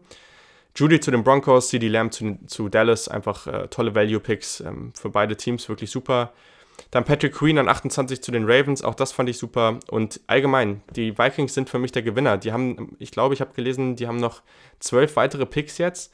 Judy 0.75 0.99
zu 0.99 1.11
den 1.11 1.23
Broncos, 1.23 1.69
CD 1.69 1.87
Lamb 1.87 2.13
zu, 2.13 2.37
zu 2.45 2.69
Dallas, 2.69 3.07
einfach 3.07 3.47
äh, 3.47 3.67
tolle 3.67 3.95
Value-Picks 3.95 4.61
ähm, 4.61 4.93
für 4.95 5.09
beide 5.09 5.35
Teams, 5.35 5.67
wirklich 5.67 5.91
super. 5.91 6.31
Dann 6.91 7.03
Patrick 7.03 7.33
Queen 7.33 7.57
an 7.57 7.67
28 7.67 8.21
zu 8.21 8.31
den 8.31 8.45
Ravens, 8.45 8.83
auch 8.83 8.95
das 8.95 9.11
fand 9.11 9.27
ich 9.27 9.37
super. 9.37 9.79
Und 9.89 10.21
allgemein, 10.27 10.81
die 10.95 11.17
Vikings 11.17 11.53
sind 11.53 11.69
für 11.69 11.79
mich 11.79 11.91
der 11.91 12.03
Gewinner. 12.03 12.37
Die 12.37 12.53
haben, 12.53 12.95
ich 12.99 13.11
glaube, 13.11 13.33
ich 13.33 13.41
habe 13.41 13.53
gelesen, 13.53 13.95
die 13.97 14.07
haben 14.07 14.17
noch 14.17 14.41
zwölf 14.79 15.15
weitere 15.17 15.45
Picks 15.45 15.77
jetzt. 15.79 16.13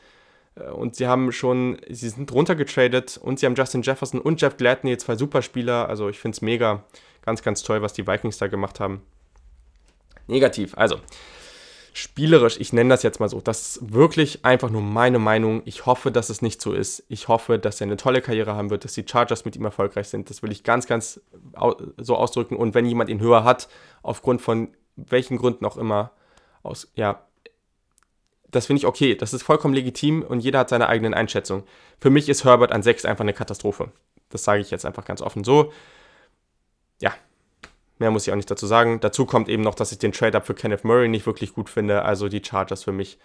Äh, 0.56 0.70
und 0.70 0.96
sie 0.96 1.08
haben 1.08 1.32
schon, 1.32 1.78
sie 1.90 2.10
sind 2.10 2.32
runtergetradet 2.32 3.18
und 3.22 3.40
sie 3.40 3.46
haben 3.46 3.56
Justin 3.56 3.82
Jefferson 3.82 4.20
und 4.20 4.42
Jeff 4.42 4.58
Gladney, 4.58 4.98
zwei 4.98 5.16
Superspieler. 5.16 5.90
Also 5.90 6.10
ich 6.10 6.20
finde 6.20 6.36
es 6.36 6.42
mega. 6.42 6.84
Ganz, 7.24 7.42
ganz 7.42 7.64
toll, 7.64 7.82
was 7.82 7.94
die 7.94 8.06
Vikings 8.06 8.38
da 8.38 8.48
gemacht 8.48 8.80
haben. 8.80 9.02
Negativ, 10.28 10.78
also 10.78 11.00
spielerisch, 11.96 12.60
ich 12.60 12.74
nenne 12.74 12.90
das 12.90 13.04
jetzt 13.04 13.22
mal 13.22 13.30
so, 13.30 13.40
das 13.40 13.78
ist 13.78 13.94
wirklich 13.94 14.44
einfach 14.44 14.70
nur 14.70 14.82
meine 14.82 15.18
Meinung. 15.18 15.62
Ich 15.64 15.86
hoffe, 15.86 16.12
dass 16.12 16.30
es 16.30 16.42
nicht 16.42 16.62
so 16.62 16.74
ist. 16.74 17.06
Ich 17.08 17.30
hoffe, 17.30 17.58
dass 17.58 17.80
er 17.80 17.88
eine 17.88 17.96
tolle 17.96 18.22
Karriere 18.22 18.54
haben 18.54 18.70
wird, 18.70 18.84
dass 18.84 18.94
die 18.94 19.06
Chargers 19.10 19.46
mit 19.46 19.56
ihm 19.56 19.64
erfolgreich 19.64 20.10
sind. 20.10 20.30
Das 20.30 20.44
will 20.44 20.52
ich 20.52 20.64
ganz, 20.64 20.88
ganz 20.88 21.22
so 21.98 22.18
ausdrücken. 22.18 22.58
Und 22.58 22.74
wenn 22.74 22.86
jemand 22.86 23.10
ihn 23.10 23.22
höher 23.22 23.46
hat, 23.46 23.70
aufgrund 24.04 24.42
von 24.42 24.76
welchen 24.98 25.38
Gründen 25.38 25.66
auch 25.66 25.78
immer, 25.78 26.12
aus, 26.64 26.92
ja, 26.96 27.22
das 28.56 28.68
finde 28.68 28.80
ich 28.80 28.86
okay. 28.86 29.16
Das 29.16 29.34
ist 29.34 29.44
vollkommen 29.44 29.74
legitim 29.74 30.24
und 30.24 30.40
jeder 30.40 30.60
hat 30.60 30.70
seine 30.70 30.88
eigenen 30.88 31.14
Einschätzungen. 31.14 31.64
Für 32.00 32.10
mich 32.10 32.30
ist 32.30 32.46
Herbert 32.46 32.72
an 32.72 32.84
6 32.84 33.06
einfach 33.06 33.24
eine 33.24 33.34
Katastrophe. 33.34 33.92
Das 34.30 34.44
sage 34.44 34.62
ich 34.62 34.72
jetzt 34.72 34.86
einfach 34.86 35.06
ganz 35.06 35.22
offen 35.22 35.44
so 35.44 35.72
ja, 37.02 37.14
mehr 38.00 38.12
muss 38.12 38.28
ich 38.28 38.32
auch 38.32 38.38
nicht 38.38 38.52
dazu 38.52 38.68
sagen. 38.68 39.00
Dazu 39.00 39.26
kommt 39.26 39.50
eben 39.50 39.64
noch, 39.64 39.76
dass 39.76 39.92
ich 39.92 40.00
den 40.00 40.12
Trade-Up 40.12 40.46
für 40.46 40.54
Kenneth 40.54 40.84
Murray 40.84 41.08
nicht 41.08 41.26
wirklich 41.26 41.54
gut 41.54 41.70
finde. 41.70 42.04
Also 42.04 42.28
die 42.28 42.44
Chargers 42.44 42.84
für 42.84 42.92
mich, 42.92 43.18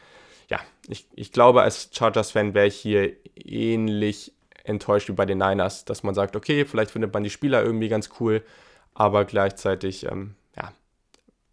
ja, 0.48 0.60
ich, 0.88 1.06
ich 1.14 1.32
glaube, 1.32 1.62
als 1.62 1.90
Chargers-Fan 1.92 2.54
wäre 2.54 2.66
ich 2.66 2.76
hier 2.76 3.12
ähnlich 3.36 4.32
enttäuscht 4.64 5.08
wie 5.08 5.12
bei 5.12 5.26
den 5.26 5.38
Niners, 5.38 5.84
dass 5.84 6.02
man 6.02 6.14
sagt, 6.14 6.36
okay, 6.36 6.64
vielleicht 6.64 6.90
findet 6.90 7.12
man 7.14 7.24
die 7.24 7.30
Spieler 7.30 7.62
irgendwie 7.62 7.88
ganz 7.88 8.10
cool, 8.20 8.44
aber 8.94 9.24
gleichzeitig, 9.24 10.06
ähm, 10.06 10.34
ja, 10.56 10.72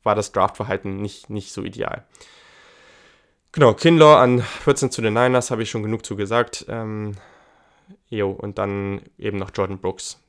war 0.03 0.15
das 0.15 0.32
Draftverhalten 0.32 1.01
nicht, 1.01 1.30
nicht 1.30 1.53
so 1.53 1.63
ideal. 1.63 2.05
Genau, 3.57 3.73
Kinlaw 3.73 4.17
an 4.17 4.43
14 4.43 4.91
zu 4.91 5.01
den 5.01 5.15
Niners 5.15 5.49
habe 5.49 5.63
ich 5.63 5.71
schon 5.71 5.81
genug 5.81 6.05
zu 6.05 6.15
gesagt. 6.15 6.67
Ähm, 6.69 7.15
jo, 8.07 8.29
und 8.29 8.59
dann 8.59 9.01
eben 9.17 9.39
noch 9.39 9.49
Jordan 9.51 9.79
Brooks. 9.79 10.21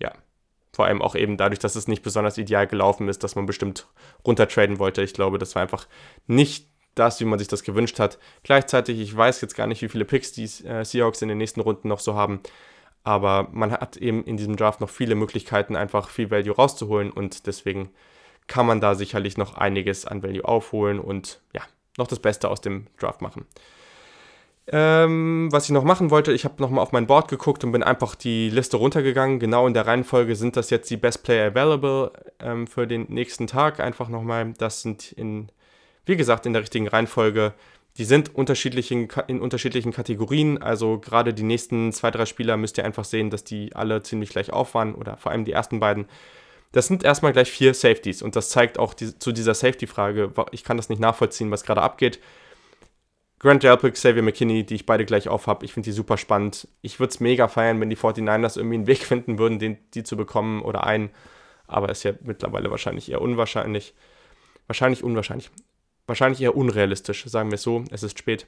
Ja, 0.00 0.14
vor 0.72 0.86
allem 0.86 1.02
auch 1.02 1.14
eben 1.14 1.36
dadurch, 1.36 1.58
dass 1.58 1.76
es 1.76 1.88
nicht 1.88 2.02
besonders 2.02 2.38
ideal 2.38 2.66
gelaufen 2.66 3.06
ist, 3.10 3.22
dass 3.22 3.36
man 3.36 3.44
bestimmt 3.44 3.86
runtertraden 4.26 4.78
wollte. 4.78 5.02
Ich 5.02 5.12
glaube, 5.12 5.36
das 5.36 5.56
war 5.56 5.60
einfach 5.60 5.86
nicht 6.26 6.70
das, 6.94 7.20
wie 7.20 7.26
man 7.26 7.38
sich 7.38 7.48
das 7.48 7.64
gewünscht 7.64 7.98
hat. 7.98 8.18
Gleichzeitig, 8.44 8.98
ich 8.98 9.14
weiß 9.14 9.42
jetzt 9.42 9.54
gar 9.54 9.66
nicht, 9.66 9.82
wie 9.82 9.90
viele 9.90 10.06
Picks 10.06 10.32
die 10.32 10.44
äh, 10.66 10.86
Seahawks 10.86 11.20
in 11.20 11.28
den 11.28 11.36
nächsten 11.36 11.60
Runden 11.60 11.88
noch 11.88 12.00
so 12.00 12.14
haben. 12.14 12.40
Aber 13.04 13.48
man 13.52 13.72
hat 13.72 13.98
eben 13.98 14.24
in 14.24 14.38
diesem 14.38 14.56
Draft 14.56 14.80
noch 14.80 14.88
viele 14.88 15.16
Möglichkeiten, 15.16 15.76
einfach 15.76 16.08
viel 16.08 16.30
Value 16.30 16.56
rauszuholen. 16.56 17.10
Und 17.10 17.46
deswegen 17.46 17.90
kann 18.46 18.64
man 18.64 18.80
da 18.80 18.94
sicherlich 18.94 19.36
noch 19.36 19.58
einiges 19.58 20.06
an 20.06 20.22
Value 20.22 20.46
aufholen 20.46 20.98
und 20.98 21.42
ja, 21.52 21.60
noch 21.98 22.06
das 22.06 22.20
Beste 22.20 22.48
aus 22.48 22.60
dem 22.60 22.86
Draft 22.98 23.20
machen. 23.20 23.46
Ähm, 24.70 25.48
was 25.50 25.64
ich 25.64 25.70
noch 25.70 25.84
machen 25.84 26.10
wollte, 26.10 26.32
ich 26.32 26.44
habe 26.44 26.60
nochmal 26.60 26.82
auf 26.82 26.92
mein 26.92 27.06
Board 27.06 27.28
geguckt 27.28 27.64
und 27.64 27.72
bin 27.72 27.82
einfach 27.82 28.14
die 28.14 28.50
Liste 28.50 28.76
runtergegangen. 28.76 29.38
Genau 29.38 29.66
in 29.66 29.72
der 29.72 29.86
Reihenfolge 29.86 30.36
sind 30.36 30.56
das 30.56 30.68
jetzt 30.68 30.90
die 30.90 30.98
Best 30.98 31.22
Player 31.22 31.50
Available 31.50 32.12
ähm, 32.38 32.66
für 32.66 32.86
den 32.86 33.06
nächsten 33.08 33.46
Tag. 33.46 33.80
Einfach 33.80 34.10
nochmal, 34.10 34.52
das 34.58 34.82
sind 34.82 35.12
in, 35.12 35.48
wie 36.04 36.16
gesagt, 36.16 36.44
in 36.44 36.52
der 36.52 36.62
richtigen 36.62 36.86
Reihenfolge. 36.86 37.54
Die 37.96 38.04
sind 38.04 38.34
unterschiedlichen, 38.34 39.08
in 39.26 39.40
unterschiedlichen 39.40 39.92
Kategorien. 39.92 40.60
Also 40.60 40.98
gerade 40.98 41.32
die 41.32 41.44
nächsten 41.44 41.92
zwei, 41.92 42.10
drei 42.10 42.26
Spieler 42.26 42.58
müsst 42.58 42.76
ihr 42.76 42.84
einfach 42.84 43.04
sehen, 43.04 43.30
dass 43.30 43.44
die 43.44 43.74
alle 43.74 44.02
ziemlich 44.02 44.28
gleich 44.28 44.52
auf 44.52 44.74
waren 44.74 44.94
oder 44.94 45.16
vor 45.16 45.32
allem 45.32 45.46
die 45.46 45.52
ersten 45.52 45.80
beiden. 45.80 46.06
Das 46.72 46.86
sind 46.86 47.02
erstmal 47.02 47.32
gleich 47.32 47.50
vier 47.50 47.72
Safeties 47.72 48.22
und 48.22 48.36
das 48.36 48.50
zeigt 48.50 48.78
auch 48.78 48.94
die, 48.94 49.18
zu 49.18 49.32
dieser 49.32 49.54
Safety-Frage, 49.54 50.32
ich 50.52 50.64
kann 50.64 50.76
das 50.76 50.88
nicht 50.88 51.00
nachvollziehen, 51.00 51.50
was 51.50 51.64
gerade 51.64 51.82
abgeht. 51.82 52.20
Grant 53.38 53.62
Delpit, 53.62 53.94
Xavier 53.94 54.22
McKinney, 54.22 54.64
die 54.64 54.74
ich 54.74 54.86
beide 54.86 55.04
gleich 55.04 55.28
auf 55.28 55.46
habe. 55.46 55.64
Ich 55.64 55.72
finde 55.72 55.86
die 55.86 55.92
super 55.92 56.16
spannend. 56.16 56.66
Ich 56.82 56.98
würde 56.98 57.10
es 57.12 57.20
mega 57.20 57.46
feiern, 57.46 57.80
wenn 57.80 57.88
die 57.88 57.96
49ers 57.96 58.56
irgendwie 58.56 58.74
einen 58.74 58.86
Weg 58.88 58.98
finden 59.04 59.38
würden, 59.38 59.58
den, 59.58 59.78
die 59.94 60.02
zu 60.02 60.16
bekommen 60.16 60.62
oder 60.62 60.84
einen. 60.84 61.10
Aber 61.66 61.88
ist 61.90 62.02
ja 62.02 62.12
mittlerweile 62.22 62.70
wahrscheinlich 62.70 63.10
eher 63.10 63.20
unwahrscheinlich. 63.20 63.94
Wahrscheinlich 64.66 65.04
unwahrscheinlich. 65.04 65.50
Wahrscheinlich 66.06 66.40
eher 66.40 66.56
unrealistisch, 66.56 67.24
sagen 67.26 67.50
wir 67.50 67.56
es 67.56 67.62
so. 67.62 67.84
Es 67.90 68.02
ist 68.02 68.18
spät. 68.18 68.46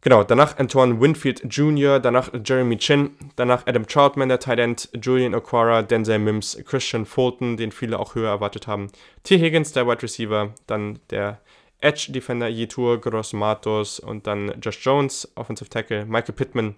Genau, 0.00 0.22
danach 0.22 0.58
Antoine 0.58 1.00
Winfield 1.00 1.42
Jr., 1.52 1.98
danach 1.98 2.30
Jeremy 2.44 2.78
Chin, 2.78 3.16
danach 3.34 3.66
Adam 3.66 3.86
Troutman, 3.86 4.28
der 4.28 4.38
Tight 4.38 4.88
Julian 5.02 5.34
Aquara, 5.34 5.82
Denzel 5.82 6.20
Mims, 6.20 6.56
Christian 6.64 7.04
Fulton, 7.04 7.56
den 7.56 7.72
viele 7.72 7.98
auch 7.98 8.14
höher 8.14 8.30
erwartet 8.30 8.68
haben, 8.68 8.92
T. 9.24 9.38
Higgins, 9.38 9.72
der 9.72 9.88
Wide 9.88 10.02
Receiver, 10.02 10.54
dann 10.68 11.00
der 11.10 11.40
Edge 11.80 12.12
Defender 12.12 12.48
Yetur 12.48 13.00
Gross 13.00 13.32
Matos 13.32 13.98
und 13.98 14.26
dann 14.28 14.60
Josh 14.60 14.84
Jones, 14.84 15.30
Offensive 15.34 15.68
Tackle, 15.68 16.06
Michael 16.06 16.34
Pittman, 16.34 16.76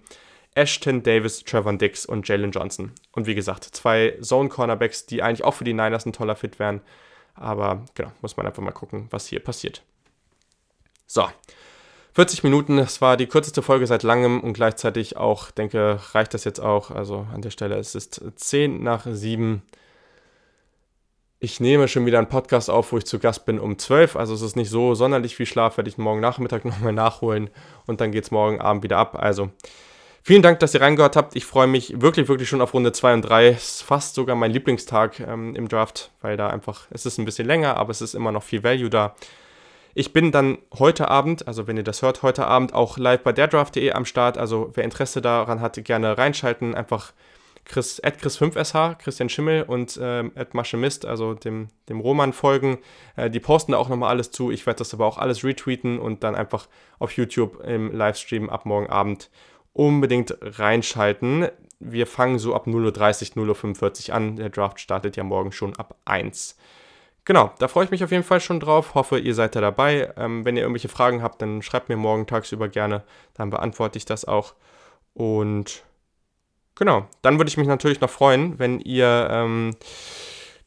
Ashton 0.55 1.01
Davis, 1.03 1.43
Trevor 1.43 1.73
Dix 1.73 2.05
und 2.05 2.27
Jalen 2.27 2.51
Johnson. 2.51 2.91
Und 3.13 3.25
wie 3.25 3.35
gesagt, 3.35 3.63
zwei 3.63 4.17
Zone 4.21 4.49
Cornerbacks, 4.49 5.05
die 5.05 5.21
eigentlich 5.21 5.43
auch 5.43 5.53
für 5.53 5.63
die 5.63 5.73
Niners 5.73 6.05
ein 6.05 6.13
toller 6.13 6.35
Fit 6.35 6.59
wären. 6.59 6.81
Aber 7.35 7.85
genau, 7.95 8.11
muss 8.21 8.35
man 8.35 8.45
einfach 8.45 8.61
mal 8.61 8.71
gucken, 8.71 9.07
was 9.09 9.27
hier 9.27 9.39
passiert. 9.39 9.81
So, 11.07 11.27
40 12.13 12.43
Minuten, 12.43 12.77
das 12.77 12.99
war 12.99 13.15
die 13.15 13.27
kürzeste 13.27 13.61
Folge 13.61 13.87
seit 13.87 14.03
langem 14.03 14.41
und 14.41 14.53
gleichzeitig 14.53 15.15
auch, 15.15 15.49
denke, 15.49 15.99
reicht 16.11 16.33
das 16.33 16.43
jetzt 16.43 16.59
auch. 16.59 16.91
Also 16.91 17.25
an 17.33 17.41
der 17.41 17.51
Stelle, 17.51 17.75
es 17.75 17.95
ist 17.95 18.21
10 18.35 18.83
nach 18.83 19.05
7. 19.05 19.61
Ich 21.39 21.61
nehme 21.61 21.87
schon 21.87 22.05
wieder 22.05 22.17
einen 22.17 22.27
Podcast 22.27 22.69
auf, 22.69 22.91
wo 22.91 22.97
ich 22.97 23.05
zu 23.05 23.17
Gast 23.17 23.45
bin 23.45 23.59
um 23.59 23.77
12. 23.79 24.17
Also 24.17 24.33
es 24.33 24.41
ist 24.41 24.57
nicht 24.57 24.69
so 24.69 24.93
sonderlich 24.93 25.37
viel 25.37 25.45
Schlaf, 25.45 25.77
werde 25.77 25.89
ich 25.89 25.97
morgen 25.97 26.19
Nachmittag 26.19 26.65
nochmal 26.65 26.93
nachholen 26.93 27.49
und 27.85 28.01
dann 28.01 28.11
geht 28.11 28.25
es 28.25 28.31
morgen 28.31 28.59
Abend 28.59 28.83
wieder 28.83 28.97
ab. 28.97 29.15
Also 29.17 29.49
vielen 30.21 30.41
Dank, 30.41 30.59
dass 30.59 30.73
ihr 30.73 30.81
reingehört 30.81 31.15
habt. 31.15 31.37
Ich 31.37 31.45
freue 31.45 31.67
mich 31.67 32.01
wirklich, 32.01 32.27
wirklich 32.27 32.49
schon 32.49 32.61
auf 32.61 32.73
Runde 32.73 32.91
2 32.91 33.13
und 33.13 33.21
3. 33.21 33.47
Es 33.47 33.75
ist 33.75 33.83
fast 33.83 34.15
sogar 34.15 34.35
mein 34.35 34.51
Lieblingstag 34.51 35.21
ähm, 35.21 35.55
im 35.55 35.69
Draft, 35.69 36.11
weil 36.21 36.35
da 36.35 36.49
einfach, 36.49 36.87
es 36.91 37.05
ist 37.05 37.17
ein 37.19 37.25
bisschen 37.25 37.47
länger, 37.47 37.77
aber 37.77 37.91
es 37.91 38.01
ist 38.01 38.15
immer 38.15 38.33
noch 38.33 38.43
viel 38.43 38.65
Value 38.65 38.89
da. 38.89 39.15
Ich 39.93 40.13
bin 40.13 40.31
dann 40.31 40.57
heute 40.77 41.09
Abend, 41.09 41.47
also 41.47 41.67
wenn 41.67 41.75
ihr 41.75 41.83
das 41.83 42.01
hört, 42.01 42.23
heute 42.23 42.47
Abend 42.47 42.73
auch 42.73 42.97
live 42.97 43.23
bei 43.23 43.33
derdraft.de 43.33 43.91
am 43.91 44.05
Start. 44.05 44.37
Also 44.37 44.71
wer 44.73 44.85
Interesse 44.85 45.21
daran 45.21 45.59
hat, 45.59 45.83
gerne 45.83 46.17
reinschalten. 46.17 46.75
Einfach 46.75 47.11
Chris, 47.65 48.01
at 48.03 48.17
Chris5sh, 48.17 48.95
Christian 48.95 49.29
Schimmel 49.29 49.63
und 49.63 49.99
ähm, 50.01 50.31
at 50.35 50.53
Maschemist, 50.53 51.05
also 51.05 51.33
dem, 51.33 51.67
dem 51.89 51.99
Roman 51.99 52.31
folgen. 52.33 52.79
Äh, 53.15 53.29
die 53.29 53.39
posten 53.39 53.73
da 53.73 53.77
auch 53.77 53.89
nochmal 53.89 54.09
alles 54.09 54.31
zu. 54.31 54.49
Ich 54.49 54.65
werde 54.65 54.79
das 54.79 54.93
aber 54.93 55.05
auch 55.05 55.17
alles 55.17 55.43
retweeten 55.43 55.99
und 55.99 56.23
dann 56.23 56.35
einfach 56.35 56.67
auf 56.97 57.11
YouTube 57.17 57.61
im 57.63 57.91
Livestream 57.93 58.49
ab 58.49 58.65
morgen 58.65 58.89
Abend 58.89 59.29
unbedingt 59.73 60.37
reinschalten. 60.41 61.49
Wir 61.79 62.07
fangen 62.07 62.39
so 62.39 62.55
ab 62.55 62.67
0.30 62.67 63.37
Uhr, 63.37 63.55
0.45 63.55 64.09
Uhr 64.09 64.15
an. 64.15 64.35
Der 64.37 64.49
Draft 64.49 64.79
startet 64.79 65.17
ja 65.17 65.23
morgen 65.23 65.51
schon 65.51 65.75
ab 65.75 65.97
1 66.05 66.55
Genau, 67.25 67.51
da 67.59 67.67
freue 67.67 67.85
ich 67.85 67.91
mich 67.91 68.03
auf 68.03 68.11
jeden 68.11 68.23
Fall 68.23 68.39
schon 68.41 68.59
drauf. 68.59 68.95
Hoffe, 68.95 69.19
ihr 69.19 69.35
seid 69.35 69.55
da 69.55 69.61
dabei. 69.61 70.11
Ähm, 70.17 70.43
wenn 70.43 70.55
ihr 70.55 70.63
irgendwelche 70.63 70.89
Fragen 70.89 71.21
habt, 71.21 71.41
dann 71.41 71.61
schreibt 71.61 71.89
mir 71.89 71.97
morgen 71.97 72.25
tagsüber 72.25 72.67
gerne. 72.67 73.03
Dann 73.35 73.51
beantworte 73.51 73.97
ich 73.97 74.05
das 74.05 74.25
auch. 74.25 74.55
Und 75.13 75.83
genau, 76.75 77.05
dann 77.21 77.37
würde 77.37 77.49
ich 77.49 77.57
mich 77.57 77.67
natürlich 77.67 78.01
noch 78.01 78.09
freuen, 78.09 78.57
wenn 78.57 78.79
ihr 78.79 79.27
ähm, 79.29 79.75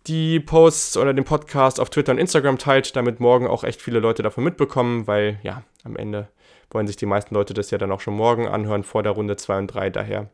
die 0.07 0.39
Posts 0.39 0.99
oder 0.99 1.13
den 1.13 1.25
Podcast 1.25 1.81
auf 1.81 1.91
Twitter 1.91 2.13
und 2.13 2.19
Instagram 2.19 2.59
teilt, 2.59 2.95
damit 2.95 3.21
morgen 3.21 3.49
auch 3.49 3.65
echt 3.65 3.83
viele 3.83 3.99
Leute 3.99 4.23
davon 4.23 4.45
mitbekommen, 4.45 5.07
weil 5.07 5.41
ja, 5.43 5.63
am 5.83 5.97
Ende 5.97 6.29
wollen 6.71 6.87
sich 6.87 6.97
die 6.97 7.07
meisten 7.07 7.35
Leute 7.35 7.55
das 7.55 7.71
ja 7.71 7.79
dann 7.79 7.91
auch 7.91 8.01
schon 8.01 8.15
morgen 8.15 8.47
anhören 8.47 8.85
vor 8.85 9.03
der 9.03 9.13
Runde 9.13 9.37
2 9.37 9.59
und 9.59 9.67
3. 9.69 9.91
Daher 9.91 10.29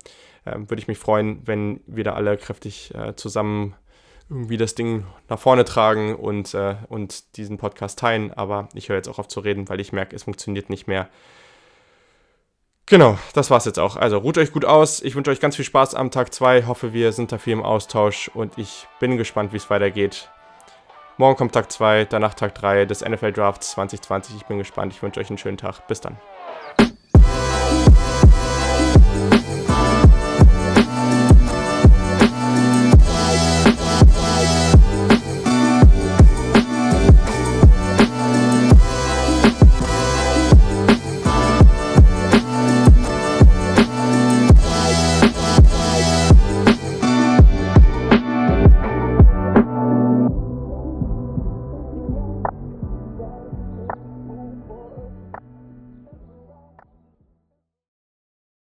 ähm, 0.45 0.69
würde 0.69 0.81
ich 0.81 0.89
mich 0.89 0.99
freuen, 0.99 1.41
wenn 1.47 1.81
wir 1.87 2.05
da 2.05 2.15
alle 2.15 2.37
kräftig 2.37 2.93
äh, 2.95 3.15
zusammen 3.15 3.75
irgendwie 4.31 4.57
das 4.57 4.75
Ding 4.75 5.05
nach 5.29 5.39
vorne 5.39 5.65
tragen 5.65 6.15
und, 6.15 6.55
äh, 6.55 6.77
und 6.89 7.37
diesen 7.37 7.59
Podcast 7.59 7.99
teilen. 7.99 8.33
Aber 8.33 8.69
ich 8.75 8.89
höre 8.89 8.97
jetzt 8.97 9.09
auch 9.09 9.19
auf 9.19 9.29
zu 9.29 9.41
reden, 9.41 9.69
weil 9.69 9.81
ich 9.81 9.93
merke, 9.93 10.15
es 10.15 10.23
funktioniert 10.23 10.71
nicht 10.71 10.87
mehr. 10.87 11.09
Genau, 12.87 13.19
das 13.35 13.51
war's 13.51 13.67
jetzt 13.67 13.79
auch. 13.79 13.97
Also 13.97 14.19
ruht 14.19 14.39
euch 14.39 14.53
gut 14.53 14.65
aus. 14.65 15.03
Ich 15.03 15.15
wünsche 15.15 15.31
euch 15.31 15.41
ganz 15.41 15.57
viel 15.57 15.65
Spaß 15.65 15.95
am 15.95 16.11
Tag 16.11 16.33
2. 16.33 16.67
Hoffe, 16.67 16.93
wir 16.93 17.13
sind 17.13 17.31
da 17.33 17.39
viel 17.39 17.53
im 17.53 17.63
Austausch 17.63 18.29
und 18.35 18.57
ich 18.57 18.87
bin 18.99 19.17
gespannt, 19.17 19.53
wie 19.53 19.59
es 19.59 19.71
weitergeht. 19.71 20.29
Morgen 21.17 21.37
kommt 21.37 21.53
Tag 21.53 21.71
2, 21.71 22.07
danach 22.07 22.35
Tag 22.35 22.55
3 22.55 22.87
des 22.87 23.03
NFL 23.03 23.33
Drafts 23.33 23.73
2020. 23.73 24.37
Ich 24.37 24.47
bin 24.47 24.59
gespannt. 24.59 24.93
Ich 24.93 25.03
wünsche 25.03 25.21
euch 25.21 25.29
einen 25.29 25.39
schönen 25.39 25.59
Tag. 25.59 25.87
Bis 25.87 26.01
dann. 26.01 26.17